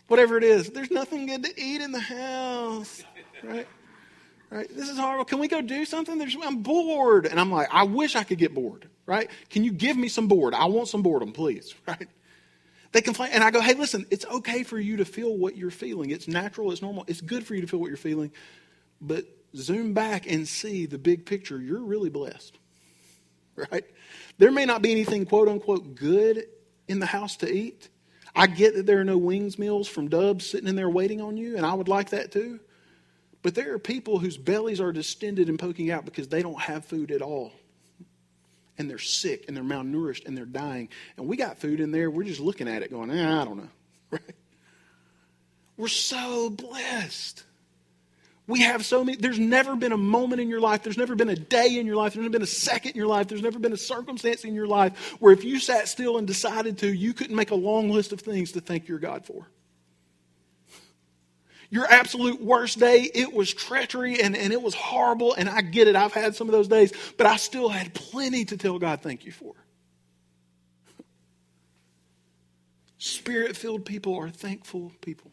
Whatever 0.09 0.39
it 0.39 0.45
is, 0.45 0.71
there's 0.71 0.91
nothing 0.91 1.27
good 1.27 1.45
to 1.45 1.61
eat 1.61 1.83
in 1.83 1.93
the 1.93 2.01
house, 2.01 3.05
right? 3.43 3.69
Right? 4.51 4.69
This 4.75 4.89
is 4.89 4.99
horrible. 4.99 5.25
Can 5.25 5.39
we 5.41 5.49
go 5.49 5.61
do 5.61 5.85
something? 5.85 6.17
There's, 6.17 6.37
I'm 6.43 6.63
bored. 6.63 7.27
And 7.27 7.41
I'm 7.41 7.51
like, 7.51 7.69
I 7.73 7.83
wish 7.83 8.15
I 8.15 8.23
could 8.23 8.39
get 8.39 8.55
bored, 8.55 8.89
right? 9.05 9.29
Can 9.51 9.65
you 9.65 9.73
give 9.73 9.97
me 9.97 10.09
some 10.09 10.29
bored? 10.29 10.55
I 10.55 10.67
want 10.67 10.89
some 10.89 11.03
boredom, 11.03 11.33
please, 11.33 11.75
right? 11.87 12.09
They 12.93 13.03
complain. 13.03 13.31
And 13.33 13.43
I 13.43 13.51
go, 13.51 13.61
hey, 13.61 13.75
listen, 13.75 14.07
it's 14.11 14.25
okay 14.27 14.63
for 14.63 14.79
you 14.79 14.99
to 14.99 15.05
feel 15.05 15.37
what 15.37 15.57
you're 15.57 15.71
feeling. 15.71 16.11
It's 16.11 16.29
natural, 16.29 16.71
it's 16.71 16.81
normal. 16.81 17.05
It's 17.09 17.21
good 17.21 17.47
for 17.47 17.55
you 17.55 17.61
to 17.63 17.67
feel 17.67 17.81
what 17.81 17.89
you're 17.89 17.97
feeling. 17.97 18.31
But 19.01 19.25
zoom 19.57 19.95
back 19.95 20.31
and 20.31 20.47
see 20.47 20.87
the 20.87 20.99
big 20.99 21.27
picture, 21.27 21.61
you're 21.61 21.83
really 21.83 22.11
blessed. 22.11 22.59
Right? 23.71 23.85
There 24.39 24.51
may 24.51 24.65
not 24.65 24.83
be 24.83 24.91
anything 24.91 25.27
quote 25.27 25.47
unquote 25.47 25.95
good 25.95 26.47
in 26.89 26.99
the 26.99 27.07
house 27.07 27.37
to 27.37 27.49
eat. 27.49 27.89
I 28.35 28.49
get 28.49 28.75
that 28.75 28.85
there 28.85 29.01
are 29.01 29.05
no 29.05 29.17
wings 29.17 29.61
meals 29.61 29.87
from 29.87 30.09
Dubs 30.09 30.45
sitting 30.45 30.67
in 30.67 30.75
there 30.75 30.91
waiting 30.91 31.21
on 31.21 31.37
you, 31.37 31.57
and 31.57 31.65
I 31.65 31.73
would 31.73 31.87
like 31.87 32.11
that 32.11 32.33
too. 32.33 32.59
But 33.45 33.55
there 33.55 33.75
are 33.75 33.79
people 33.79 34.19
whose 34.19 34.39
bellies 34.39 34.81
are 34.81 34.91
distended 34.91 35.49
and 35.49 35.59
poking 35.59 35.91
out 35.91 36.07
because 36.07 36.29
they 36.29 36.43
don't 36.43 36.59
have 36.59 36.87
food 36.87 37.11
at 37.11 37.23
all. 37.23 37.53
And 38.79 38.89
they're 38.91 38.99
sick 38.99 39.45
and 39.47 39.57
they're 39.57 39.63
malnourished 39.63 40.27
and 40.27 40.37
they're 40.37 40.47
dying. 40.47 40.89
And 41.17 41.29
we 41.29 41.37
got 41.37 41.59
food 41.59 41.79
in 41.79 41.93
there. 41.93 42.11
We're 42.11 42.25
just 42.25 42.41
looking 42.41 42.67
at 42.67 42.83
it 42.83 42.91
going, 42.91 43.11
eh, 43.11 43.41
I 43.41 43.45
don't 43.45 43.59
know. 43.59 43.69
Right? 44.11 44.35
We're 45.77 45.89
so 45.89 46.51
blessed. 46.51 47.45
We 48.47 48.61
have 48.61 48.85
so 48.85 49.03
many, 49.03 49.17
there's 49.17 49.39
never 49.39 49.75
been 49.75 49.93
a 49.93 49.97
moment 49.97 50.41
in 50.43 50.51
your 50.51 50.61
life, 50.61 50.83
there's 50.83 50.99
never 50.99 51.15
been 51.15 51.31
a 51.31 51.37
day 51.37 51.79
in 51.79 51.87
your 51.87 51.97
life, 51.97 52.13
there's 52.13 52.23
never 52.23 52.33
been 52.33 52.43
a 52.43 52.47
second 52.47 52.91
in 52.91 52.97
your 52.97 53.07
life, 53.07 53.29
there's 53.29 53.43
never 53.43 53.59
been 53.59 53.73
a 53.73 53.79
circumstance 53.79 54.45
in 54.45 54.55
your 54.55 54.67
life 54.67 55.17
where 55.19 55.33
if 55.33 55.45
you 55.45 55.59
sat 55.59 55.89
still 55.89 56.19
and 56.19 56.27
decided 56.27 56.77
to, 56.79 56.93
you 56.93 57.15
couldn't 57.15 57.35
make 57.35 57.53
a 57.53 57.55
long 57.55 57.89
list 57.89 58.13
of 58.13 58.21
things 58.21 58.53
to 58.53 58.61
thank 58.61 58.87
your 58.87 58.99
God 58.99 59.25
for. 59.25 59.49
Your 61.71 61.91
absolute 61.91 62.41
worst 62.43 62.79
day, 62.79 63.11
it 63.15 63.33
was 63.33 63.53
treachery 63.53 64.21
and, 64.21 64.37
and 64.37 64.53
it 64.53 64.61
was 64.61 64.75
horrible, 64.75 65.33
and 65.35 65.49
I 65.49 65.63
get 65.63 65.89
it. 65.89 65.97
I've 65.97 66.13
had 66.13 66.37
some 66.37 66.47
of 66.47 66.53
those 66.53 66.69
days, 66.69 66.93
but 67.17 67.27
I 67.27 67.37
still 67.37 67.71
had 67.71 67.95
plenty 67.95 68.45
to 68.45 68.59
tell 68.59 68.79
God 68.79 69.01
thank 69.01 69.25
you 69.25 69.33
for. 69.33 69.55
Spirit 72.99 73.57
filled 73.57 73.87
people 73.87 74.17
are 74.17 74.29
thankful 74.29 74.93
people. 75.01 75.31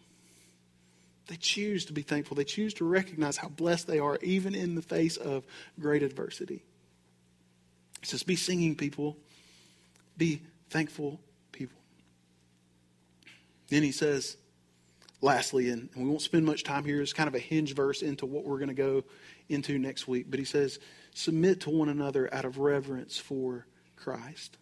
They 1.32 1.38
choose 1.38 1.86
to 1.86 1.94
be 1.94 2.02
thankful. 2.02 2.36
They 2.36 2.44
choose 2.44 2.74
to 2.74 2.84
recognize 2.84 3.38
how 3.38 3.48
blessed 3.48 3.88
they 3.88 4.00
are, 4.00 4.20
even 4.22 4.54
in 4.54 4.76
the 4.76 4.82
face 4.82 5.16
of 5.16 5.46
great 5.80 6.04
adversity. 6.04 6.62
He 8.02 8.06
says, 8.06 8.22
Be 8.22 8.36
singing 8.36 8.76
people, 8.76 9.16
be 10.18 10.42
thankful 10.70 11.22
people. 11.54 11.80
Then 13.70 13.82
he 13.82 13.94
says, 13.94 14.36
lastly, 15.22 15.70
and 15.70 15.88
we 15.96 16.04
won't 16.04 16.22
spend 16.22 16.46
much 16.46 16.66
time 16.66 16.84
here, 16.84 17.02
it's 17.02 17.14
kind 17.14 17.30
of 17.30 17.36
a 17.36 17.40
hinge 17.40 17.76
verse 17.76 18.02
into 18.02 18.26
what 18.26 18.44
we're 18.44 18.58
going 18.58 18.68
to 18.68 18.74
go 18.74 19.06
into 19.48 19.80
next 19.80 20.10
week, 20.10 20.26
but 20.30 20.38
he 20.38 20.44
says, 20.44 20.80
Submit 21.14 21.62
to 21.62 21.70
one 21.70 21.88
another 21.88 22.34
out 22.34 22.44
of 22.44 22.58
reverence 22.58 23.18
for 23.18 23.66
Christ. 23.96 24.58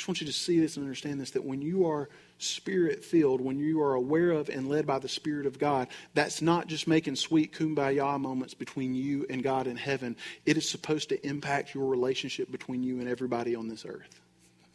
I 0.00 0.02
just 0.02 0.08
want 0.08 0.22
you 0.22 0.28
to 0.28 0.32
see 0.32 0.58
this 0.58 0.78
and 0.78 0.86
understand 0.86 1.20
this 1.20 1.32
that 1.32 1.44
when 1.44 1.60
you 1.60 1.86
are 1.86 2.08
spirit 2.38 3.04
filled, 3.04 3.42
when 3.42 3.58
you 3.58 3.82
are 3.82 3.92
aware 3.92 4.30
of 4.30 4.48
and 4.48 4.66
led 4.66 4.86
by 4.86 4.98
the 4.98 5.10
Spirit 5.10 5.44
of 5.44 5.58
God, 5.58 5.88
that's 6.14 6.40
not 6.40 6.68
just 6.68 6.88
making 6.88 7.16
sweet 7.16 7.52
kumbaya 7.52 8.18
moments 8.18 8.54
between 8.54 8.94
you 8.94 9.26
and 9.28 9.42
God 9.42 9.66
in 9.66 9.76
heaven. 9.76 10.16
It 10.46 10.56
is 10.56 10.66
supposed 10.66 11.10
to 11.10 11.26
impact 11.26 11.74
your 11.74 11.84
relationship 11.84 12.50
between 12.50 12.82
you 12.82 12.98
and 13.00 13.10
everybody 13.10 13.54
on 13.54 13.68
this 13.68 13.84
earth. 13.84 14.22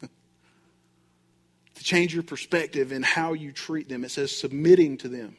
to 0.00 1.82
change 1.82 2.14
your 2.14 2.22
perspective 2.22 2.92
and 2.92 3.04
how 3.04 3.32
you 3.32 3.50
treat 3.50 3.88
them. 3.88 4.04
It 4.04 4.12
says 4.12 4.30
submitting 4.30 4.96
to 4.98 5.08
them. 5.08 5.36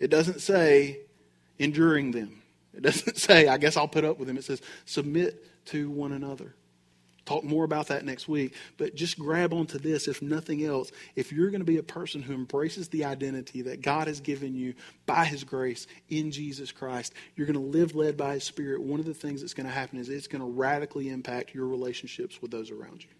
It 0.00 0.08
doesn't 0.08 0.40
say 0.40 1.00
enduring 1.58 2.12
them. 2.12 2.40
It 2.72 2.80
doesn't 2.80 3.16
say, 3.18 3.46
I 3.46 3.58
guess 3.58 3.76
I'll 3.76 3.88
put 3.88 4.04
up 4.04 4.18
with 4.18 4.26
them. 4.26 4.38
It 4.38 4.44
says 4.44 4.62
submit 4.86 5.66
to 5.66 5.90
one 5.90 6.12
another. 6.12 6.54
Talk 7.28 7.44
more 7.44 7.64
about 7.64 7.88
that 7.88 8.06
next 8.06 8.26
week. 8.26 8.54
But 8.78 8.94
just 8.94 9.18
grab 9.18 9.52
onto 9.52 9.78
this, 9.78 10.08
if 10.08 10.22
nothing 10.22 10.64
else. 10.64 10.90
If 11.14 11.30
you're 11.30 11.50
going 11.50 11.60
to 11.60 11.66
be 11.66 11.76
a 11.76 11.82
person 11.82 12.22
who 12.22 12.32
embraces 12.32 12.88
the 12.88 13.04
identity 13.04 13.60
that 13.60 13.82
God 13.82 14.06
has 14.06 14.20
given 14.20 14.54
you 14.54 14.72
by 15.04 15.26
His 15.26 15.44
grace 15.44 15.86
in 16.08 16.30
Jesus 16.30 16.72
Christ, 16.72 17.12
you're 17.36 17.46
going 17.46 17.52
to 17.52 17.60
live 17.60 17.94
led 17.94 18.16
by 18.16 18.32
His 18.32 18.44
Spirit. 18.44 18.80
One 18.80 18.98
of 18.98 19.04
the 19.04 19.12
things 19.12 19.42
that's 19.42 19.52
going 19.52 19.66
to 19.66 19.72
happen 19.72 19.98
is 19.98 20.08
it's 20.08 20.26
going 20.26 20.40
to 20.40 20.48
radically 20.48 21.10
impact 21.10 21.54
your 21.54 21.66
relationships 21.66 22.40
with 22.40 22.50
those 22.50 22.70
around 22.70 23.04
you. 23.04 23.10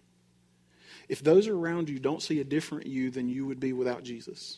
If 1.07 1.23
those 1.23 1.47
around 1.47 1.87
you 1.87 1.99
don't 1.99 2.23
see 2.23 2.39
a 2.39 2.43
different 2.43 2.87
you 2.87 3.11
than 3.11 3.29
you 3.29 3.45
would 3.45 3.59
be 3.59 3.73
without 3.73 4.01
Jesus, 4.01 4.57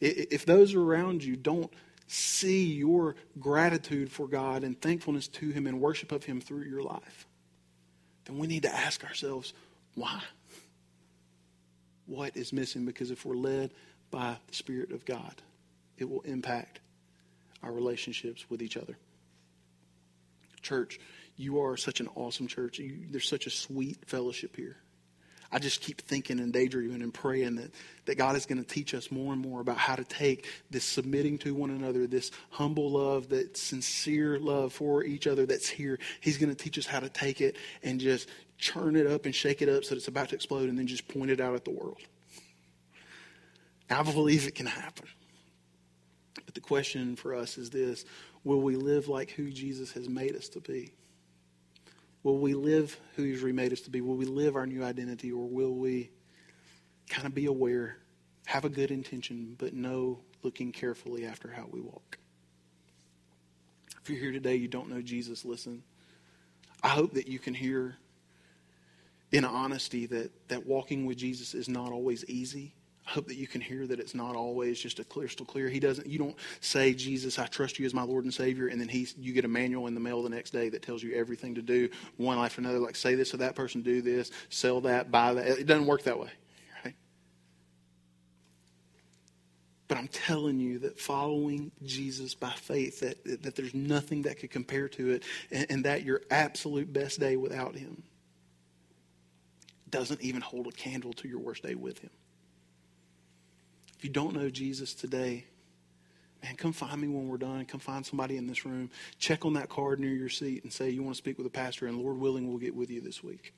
if 0.00 0.46
those 0.46 0.74
around 0.74 1.22
you 1.22 1.36
don't 1.36 1.70
see 2.06 2.64
your 2.64 3.14
gratitude 3.38 4.10
for 4.10 4.26
God 4.26 4.64
and 4.64 4.80
thankfulness 4.80 5.28
to 5.28 5.50
Him 5.50 5.66
and 5.66 5.82
worship 5.82 6.12
of 6.12 6.24
Him 6.24 6.40
through 6.40 6.62
your 6.62 6.82
life, 6.82 7.26
then 8.24 8.38
we 8.38 8.46
need 8.46 8.62
to 8.62 8.74
ask 8.74 9.04
ourselves, 9.04 9.52
why? 9.94 10.20
What 12.06 12.36
is 12.36 12.52
missing? 12.52 12.84
Because 12.84 13.10
if 13.10 13.24
we're 13.24 13.36
led 13.36 13.70
by 14.10 14.36
the 14.48 14.54
Spirit 14.54 14.92
of 14.92 15.04
God, 15.04 15.34
it 15.98 16.08
will 16.08 16.22
impact 16.22 16.80
our 17.62 17.72
relationships 17.72 18.44
with 18.48 18.62
each 18.62 18.76
other. 18.76 18.96
Church, 20.62 20.98
you 21.36 21.60
are 21.60 21.76
such 21.76 22.00
an 22.00 22.08
awesome 22.14 22.46
church. 22.46 22.78
You, 22.78 23.06
there's 23.10 23.28
such 23.28 23.46
a 23.46 23.50
sweet 23.50 23.98
fellowship 24.06 24.56
here. 24.56 24.76
I 25.54 25.60
just 25.60 25.80
keep 25.80 26.00
thinking 26.00 26.40
and 26.40 26.52
daydreaming 26.52 27.00
and 27.00 27.14
praying 27.14 27.54
that, 27.54 27.70
that 28.06 28.18
God 28.18 28.34
is 28.34 28.44
going 28.44 28.58
to 28.58 28.68
teach 28.68 28.92
us 28.92 29.12
more 29.12 29.32
and 29.32 29.40
more 29.40 29.60
about 29.60 29.76
how 29.76 29.94
to 29.94 30.02
take 30.02 30.48
this 30.68 30.84
submitting 30.84 31.38
to 31.38 31.54
one 31.54 31.70
another, 31.70 32.08
this 32.08 32.32
humble 32.50 32.90
love, 32.90 33.28
that 33.28 33.56
sincere 33.56 34.40
love 34.40 34.72
for 34.72 35.04
each 35.04 35.28
other 35.28 35.46
that's 35.46 35.68
here. 35.68 36.00
He's 36.20 36.38
going 36.38 36.52
to 36.52 36.56
teach 36.56 36.76
us 36.76 36.86
how 36.86 36.98
to 36.98 37.08
take 37.08 37.40
it 37.40 37.54
and 37.84 38.00
just 38.00 38.28
churn 38.58 38.96
it 38.96 39.06
up 39.06 39.26
and 39.26 39.34
shake 39.34 39.62
it 39.62 39.68
up 39.68 39.84
so 39.84 39.90
that 39.90 39.98
it's 39.98 40.08
about 40.08 40.30
to 40.30 40.34
explode 40.34 40.68
and 40.68 40.76
then 40.76 40.88
just 40.88 41.06
point 41.06 41.30
it 41.30 41.40
out 41.40 41.54
at 41.54 41.64
the 41.64 41.70
world. 41.70 41.98
I 43.88 44.02
believe 44.02 44.48
it 44.48 44.56
can 44.56 44.66
happen. 44.66 45.06
But 46.34 46.54
the 46.54 46.60
question 46.60 47.14
for 47.14 47.32
us 47.32 47.58
is 47.58 47.70
this 47.70 48.04
Will 48.42 48.60
we 48.60 48.74
live 48.74 49.06
like 49.06 49.30
who 49.30 49.52
Jesus 49.52 49.92
has 49.92 50.08
made 50.08 50.34
us 50.34 50.48
to 50.48 50.60
be? 50.60 50.94
Will 52.24 52.38
we 52.38 52.54
live 52.54 52.98
who 53.14 53.22
He's 53.22 53.42
remade 53.42 53.72
us 53.72 53.82
to 53.82 53.90
be? 53.90 54.00
Will 54.00 54.16
we 54.16 54.24
live 54.24 54.56
our 54.56 54.66
new 54.66 54.82
identity, 54.82 55.30
or 55.30 55.46
will 55.46 55.74
we 55.74 56.10
kind 57.08 57.26
of 57.26 57.34
be 57.34 57.46
aware, 57.46 57.98
have 58.46 58.64
a 58.64 58.68
good 58.68 58.90
intention, 58.90 59.54
but 59.58 59.74
know 59.74 60.18
looking 60.42 60.72
carefully 60.72 61.26
after 61.26 61.52
how 61.52 61.66
we 61.70 61.80
walk? 61.80 62.18
If 64.02 64.10
you're 64.10 64.18
here 64.18 64.32
today, 64.32 64.56
you 64.56 64.68
don't 64.68 64.88
know 64.88 65.00
Jesus, 65.00 65.44
listen. 65.44 65.82
I 66.82 66.88
hope 66.88 67.14
that 67.14 67.28
you 67.28 67.38
can 67.38 67.54
hear 67.54 67.96
in 69.32 69.44
honesty 69.44 70.06
that, 70.06 70.30
that 70.48 70.66
walking 70.66 71.06
with 71.06 71.16
Jesus 71.16 71.54
is 71.54 71.68
not 71.68 71.90
always 71.90 72.24
easy. 72.26 72.74
I 73.06 73.10
hope 73.10 73.28
that 73.28 73.36
you 73.36 73.46
can 73.46 73.60
hear 73.60 73.86
that 73.86 74.00
it's 74.00 74.14
not 74.14 74.34
always 74.34 74.80
just 74.80 74.98
a 74.98 75.04
crystal 75.04 75.44
clear. 75.44 75.68
He 75.68 75.78
doesn't. 75.78 76.06
You 76.06 76.18
don't 76.18 76.36
say, 76.60 76.94
"Jesus, 76.94 77.38
I 77.38 77.46
trust 77.46 77.78
you 77.78 77.84
as 77.84 77.92
my 77.92 78.02
Lord 78.02 78.24
and 78.24 78.32
Savior," 78.32 78.68
and 78.68 78.80
then 78.80 78.88
he's 78.88 79.14
you 79.18 79.34
get 79.34 79.44
a 79.44 79.48
manual 79.48 79.86
in 79.88 79.94
the 79.94 80.00
mail 80.00 80.22
the 80.22 80.30
next 80.30 80.50
day 80.52 80.70
that 80.70 80.82
tells 80.82 81.02
you 81.02 81.14
everything 81.14 81.54
to 81.56 81.62
do 81.62 81.90
one 82.16 82.38
after 82.38 82.62
another. 82.62 82.78
Like 82.78 82.96
say 82.96 83.14
this 83.14 83.30
to 83.30 83.36
that 83.38 83.56
person, 83.56 83.82
do 83.82 84.00
this, 84.00 84.30
sell 84.48 84.80
that, 84.82 85.10
buy 85.10 85.34
that. 85.34 85.46
It 85.46 85.66
doesn't 85.66 85.86
work 85.86 86.04
that 86.04 86.18
way, 86.18 86.30
right? 86.82 86.94
But 89.86 89.98
I'm 89.98 90.08
telling 90.08 90.58
you 90.58 90.78
that 90.80 90.98
following 90.98 91.72
Jesus 91.84 92.34
by 92.34 92.52
faith, 92.52 93.00
that 93.00 93.42
that 93.42 93.54
there's 93.54 93.74
nothing 93.74 94.22
that 94.22 94.38
could 94.38 94.50
compare 94.50 94.88
to 94.88 95.10
it, 95.10 95.24
and, 95.50 95.66
and 95.68 95.84
that 95.84 96.04
your 96.04 96.22
absolute 96.30 96.90
best 96.90 97.20
day 97.20 97.36
without 97.36 97.76
Him 97.76 98.02
doesn't 99.90 100.22
even 100.22 100.40
hold 100.40 100.68
a 100.68 100.72
candle 100.72 101.12
to 101.12 101.28
your 101.28 101.38
worst 101.38 101.62
day 101.62 101.74
with 101.74 101.98
Him. 101.98 102.10
If 104.04 104.08
you 104.08 104.12
don't 104.12 104.34
know 104.34 104.50
Jesus 104.50 104.92
today, 104.92 105.46
man, 106.42 106.56
come 106.56 106.74
find 106.74 107.00
me 107.00 107.08
when 107.08 107.26
we're 107.26 107.38
done. 107.38 107.64
Come 107.64 107.80
find 107.80 108.04
somebody 108.04 108.36
in 108.36 108.46
this 108.46 108.66
room. 108.66 108.90
Check 109.18 109.46
on 109.46 109.54
that 109.54 109.70
card 109.70 109.98
near 109.98 110.12
your 110.12 110.28
seat 110.28 110.62
and 110.62 110.70
say 110.70 110.90
you 110.90 111.02
want 111.02 111.14
to 111.14 111.18
speak 111.18 111.38
with 111.38 111.46
a 111.46 111.50
pastor, 111.50 111.86
and 111.86 111.96
Lord 111.96 112.18
willing, 112.18 112.46
we'll 112.46 112.58
get 112.58 112.74
with 112.74 112.90
you 112.90 113.00
this 113.00 113.24
week. 113.24 113.54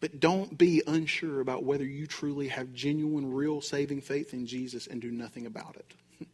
But 0.00 0.18
don't 0.18 0.58
be 0.58 0.82
unsure 0.84 1.40
about 1.40 1.62
whether 1.62 1.84
you 1.84 2.08
truly 2.08 2.48
have 2.48 2.72
genuine, 2.72 3.32
real 3.32 3.60
saving 3.60 4.00
faith 4.00 4.34
in 4.34 4.48
Jesus 4.48 4.88
and 4.88 5.00
do 5.00 5.12
nothing 5.12 5.46
about 5.46 5.76
it. 5.76 5.94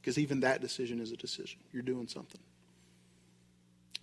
because 0.00 0.18
even 0.18 0.40
that 0.40 0.60
decision 0.60 0.98
is 0.98 1.12
a 1.12 1.16
decision. 1.16 1.60
You're 1.72 1.84
doing 1.84 2.08
something. 2.08 2.40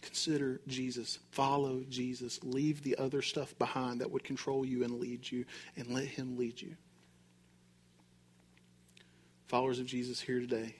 Consider 0.02 0.62
Jesus. 0.66 1.20
Follow 1.32 1.84
Jesus. 1.90 2.40
Leave 2.42 2.84
the 2.84 2.96
other 2.98 3.22
stuff 3.22 3.54
behind 3.60 4.00
that 4.00 4.12
would 4.12 4.24
control 4.24 4.64
you 4.64 4.86
and 4.86 4.98
lead 5.02 5.30
you, 5.30 5.44
and 5.76 5.88
let 5.88 6.06
Him 6.06 6.38
lead 6.38 6.62
you 6.62 6.78
followers 9.48 9.80
of 9.80 9.86
Jesus 9.86 10.20
here 10.20 10.40
today, 10.40 10.76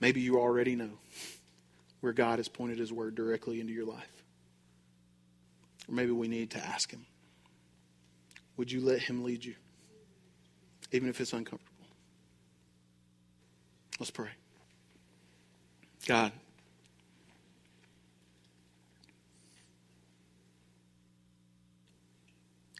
maybe 0.00 0.20
you 0.20 0.38
already 0.38 0.74
know 0.74 0.90
where 2.00 2.12
God 2.12 2.38
has 2.38 2.48
pointed 2.48 2.78
his 2.78 2.92
word 2.92 3.14
directly 3.14 3.60
into 3.60 3.72
your 3.72 3.86
life. 3.86 4.22
Or 5.88 5.94
maybe 5.94 6.12
we 6.12 6.28
need 6.28 6.50
to 6.50 6.58
ask 6.58 6.90
him 6.90 7.06
Would 8.56 8.72
you 8.72 8.80
let 8.80 9.00
him 9.00 9.24
lead 9.24 9.44
you, 9.44 9.54
even 10.90 11.08
if 11.08 11.20
it's 11.20 11.32
uncomfortable? 11.32 11.68
Let's 13.98 14.10
pray. 14.10 14.30
God, 16.06 16.32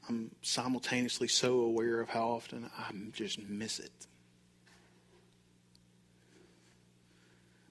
I'm 0.09 0.31
simultaneously 0.43 1.29
so 1.29 1.61
aware 1.61 2.01
of 2.01 2.09
how 2.09 2.31
often 2.31 2.69
I 2.77 2.93
just 3.13 3.41
miss 3.41 3.79
it. 3.79 3.93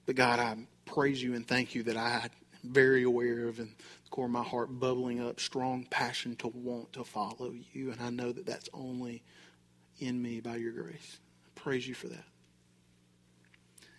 But 0.06 0.16
God, 0.16 0.38
I 0.38 0.56
praise 0.86 1.22
you 1.22 1.34
and 1.34 1.46
thank 1.46 1.74
you 1.74 1.82
that 1.84 1.96
I 1.96 2.22
am 2.24 2.30
very 2.64 3.02
aware 3.02 3.48
of 3.48 3.58
in 3.58 3.66
the 3.66 4.10
core 4.10 4.26
of 4.26 4.30
my 4.30 4.42
heart 4.42 4.80
bubbling 4.80 5.20
up 5.20 5.40
strong 5.40 5.84
passion 5.90 6.36
to 6.36 6.48
want 6.48 6.92
to 6.94 7.04
follow 7.04 7.52
you. 7.72 7.92
And 7.92 8.00
I 8.00 8.10
know 8.10 8.32
that 8.32 8.46
that's 8.46 8.68
only 8.72 9.22
in 9.98 10.20
me 10.20 10.40
by 10.40 10.56
your 10.56 10.72
grace. 10.72 11.18
I 11.46 11.60
praise 11.60 11.86
you 11.86 11.94
for 11.94 12.08
that. 12.08 12.24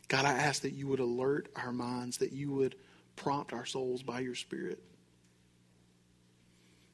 God, 0.08 0.26
I 0.26 0.34
ask 0.34 0.62
that 0.64 0.74
you 0.74 0.88
would 0.88 1.00
alert 1.00 1.50
our 1.56 1.72
minds, 1.72 2.18
that 2.18 2.34
you 2.34 2.52
would 2.52 2.76
prompt 3.16 3.54
our 3.54 3.66
souls 3.66 4.04
by 4.04 4.20
your 4.20 4.36
Spirit 4.36 4.84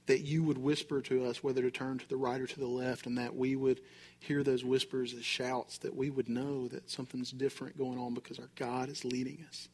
that 0.10 0.22
you 0.22 0.42
would 0.42 0.58
whisper 0.58 1.02
to 1.04 1.24
us 1.26 1.44
whether 1.44 1.62
to 1.62 1.70
turn 1.70 2.00
to 2.00 2.10
the 2.10 2.18
right 2.18 2.42
or 2.42 2.48
to 2.48 2.60
the 2.60 2.66
left, 2.66 3.06
and 3.06 3.16
that 3.20 3.36
we 3.36 3.56
would 3.56 3.80
hear 4.18 4.44
those 4.44 4.66
whispers 4.66 5.14
as 5.14 5.24
shouts, 5.24 5.78
that 5.78 5.96
we 5.96 6.10
would 6.10 6.28
know 6.28 6.68
that 6.68 6.90
something's 6.90 7.30
different 7.30 7.78
going 7.78 8.00
on 8.00 8.16
because 8.16 8.40
our 8.40 8.50
God 8.56 8.90
is 8.90 9.06
leading 9.06 9.46
us. 9.48 9.70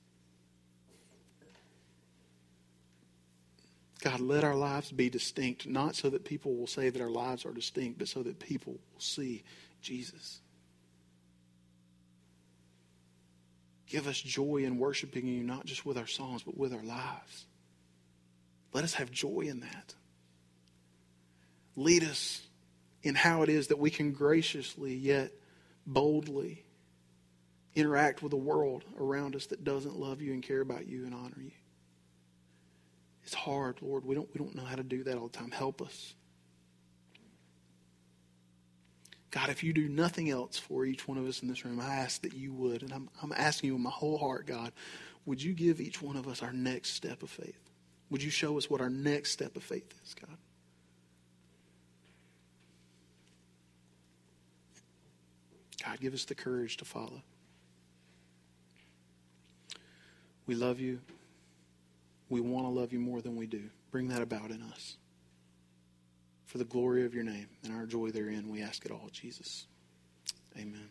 God, 4.01 4.19
let 4.19 4.43
our 4.43 4.55
lives 4.55 4.91
be 4.91 5.09
distinct, 5.09 5.67
not 5.67 5.95
so 5.95 6.09
that 6.09 6.25
people 6.25 6.53
will 6.53 6.67
say 6.67 6.89
that 6.89 7.01
our 7.01 7.09
lives 7.09 7.45
are 7.45 7.53
distinct, 7.53 7.97
but 7.97 8.09
so 8.09 8.21
that 8.21 8.37
people 8.37 8.73
will 8.73 8.99
see 8.99 9.41
Jesus. 9.81 10.41
Give 13.87 14.05
us 14.05 14.19
joy 14.19 14.65
in 14.65 14.79
worshiping 14.79 15.27
you, 15.27 15.43
not 15.43 15.65
just 15.65 15.85
with 15.85 15.97
our 15.97 16.07
songs, 16.07 16.43
but 16.43 16.57
with 16.57 16.73
our 16.73 16.83
lives. 16.83 17.45
Let 18.73 18.83
us 18.83 18.95
have 18.95 19.11
joy 19.11 19.45
in 19.47 19.61
that. 19.61 19.95
Lead 21.75 22.03
us 22.03 22.41
in 23.03 23.15
how 23.15 23.43
it 23.43 23.49
is 23.49 23.67
that 23.67 23.79
we 23.79 23.89
can 23.89 24.11
graciously 24.11 24.93
yet 24.93 25.31
boldly 25.85 26.63
interact 27.75 28.23
with 28.23 28.33
a 28.33 28.37
world 28.37 28.83
around 28.99 29.35
us 29.35 29.47
that 29.47 29.63
doesn't 29.63 29.95
love 29.97 30.21
you 30.21 30.33
and 30.33 30.41
care 30.41 30.61
about 30.61 30.87
you 30.87 31.05
and 31.05 31.13
honor 31.13 31.41
you. 31.41 31.51
It's 33.23 33.33
hard, 33.33 33.81
Lord. 33.81 34.05
We 34.05 34.15
don't, 34.15 34.29
we 34.33 34.39
don't 34.39 34.55
know 34.55 34.63
how 34.63 34.75
to 34.75 34.83
do 34.83 35.03
that 35.03 35.17
all 35.17 35.27
the 35.27 35.37
time. 35.37 35.51
Help 35.51 35.81
us. 35.81 36.13
God, 39.31 39.49
if 39.49 39.63
you 39.63 39.73
do 39.73 39.89
nothing 39.89 40.29
else 40.29 40.57
for 40.57 40.85
each 40.85 41.07
one 41.07 41.17
of 41.17 41.27
us 41.27 41.41
in 41.41 41.49
this 41.49 41.65
room, 41.65 41.79
I 41.79 41.95
ask 41.95 42.21
that 42.21 42.33
you 42.33 42.53
would. 42.53 42.83
And 42.83 42.93
I'm, 42.93 43.09
I'm 43.21 43.33
asking 43.33 43.67
you 43.67 43.73
with 43.73 43.83
my 43.83 43.89
whole 43.89 44.17
heart, 44.17 44.45
God, 44.45 44.71
would 45.25 45.43
you 45.43 45.53
give 45.53 45.81
each 45.81 46.01
one 46.01 46.15
of 46.15 46.27
us 46.27 46.41
our 46.41 46.53
next 46.53 46.91
step 46.91 47.21
of 47.21 47.29
faith? 47.29 47.59
Would 48.11 48.23
you 48.23 48.29
show 48.29 48.57
us 48.57 48.69
what 48.69 48.79
our 48.79 48.89
next 48.89 49.31
step 49.31 49.57
of 49.57 49.63
faith 49.63 49.93
is, 50.05 50.13
God? 50.13 50.37
God, 55.85 55.99
give 55.99 56.13
us 56.13 56.25
the 56.25 56.35
courage 56.35 56.77
to 56.77 56.85
follow. 56.85 57.21
We 60.47 60.55
love 60.55 60.79
you. 60.79 60.99
We 62.29 62.41
want 62.41 62.65
to 62.65 62.69
love 62.69 62.91
you 62.91 62.99
more 62.99 63.21
than 63.21 63.35
we 63.35 63.45
do. 63.45 63.63
Bring 63.91 64.07
that 64.09 64.21
about 64.21 64.51
in 64.51 64.61
us. 64.63 64.97
For 66.45 66.57
the 66.57 66.65
glory 66.65 67.05
of 67.05 67.13
your 67.13 67.23
name 67.23 67.47
and 67.63 67.73
our 67.73 67.85
joy 67.85 68.09
therein, 68.11 68.49
we 68.49 68.61
ask 68.61 68.85
it 68.85 68.91
all, 68.91 69.09
Jesus. 69.11 69.67
Amen. 70.57 70.89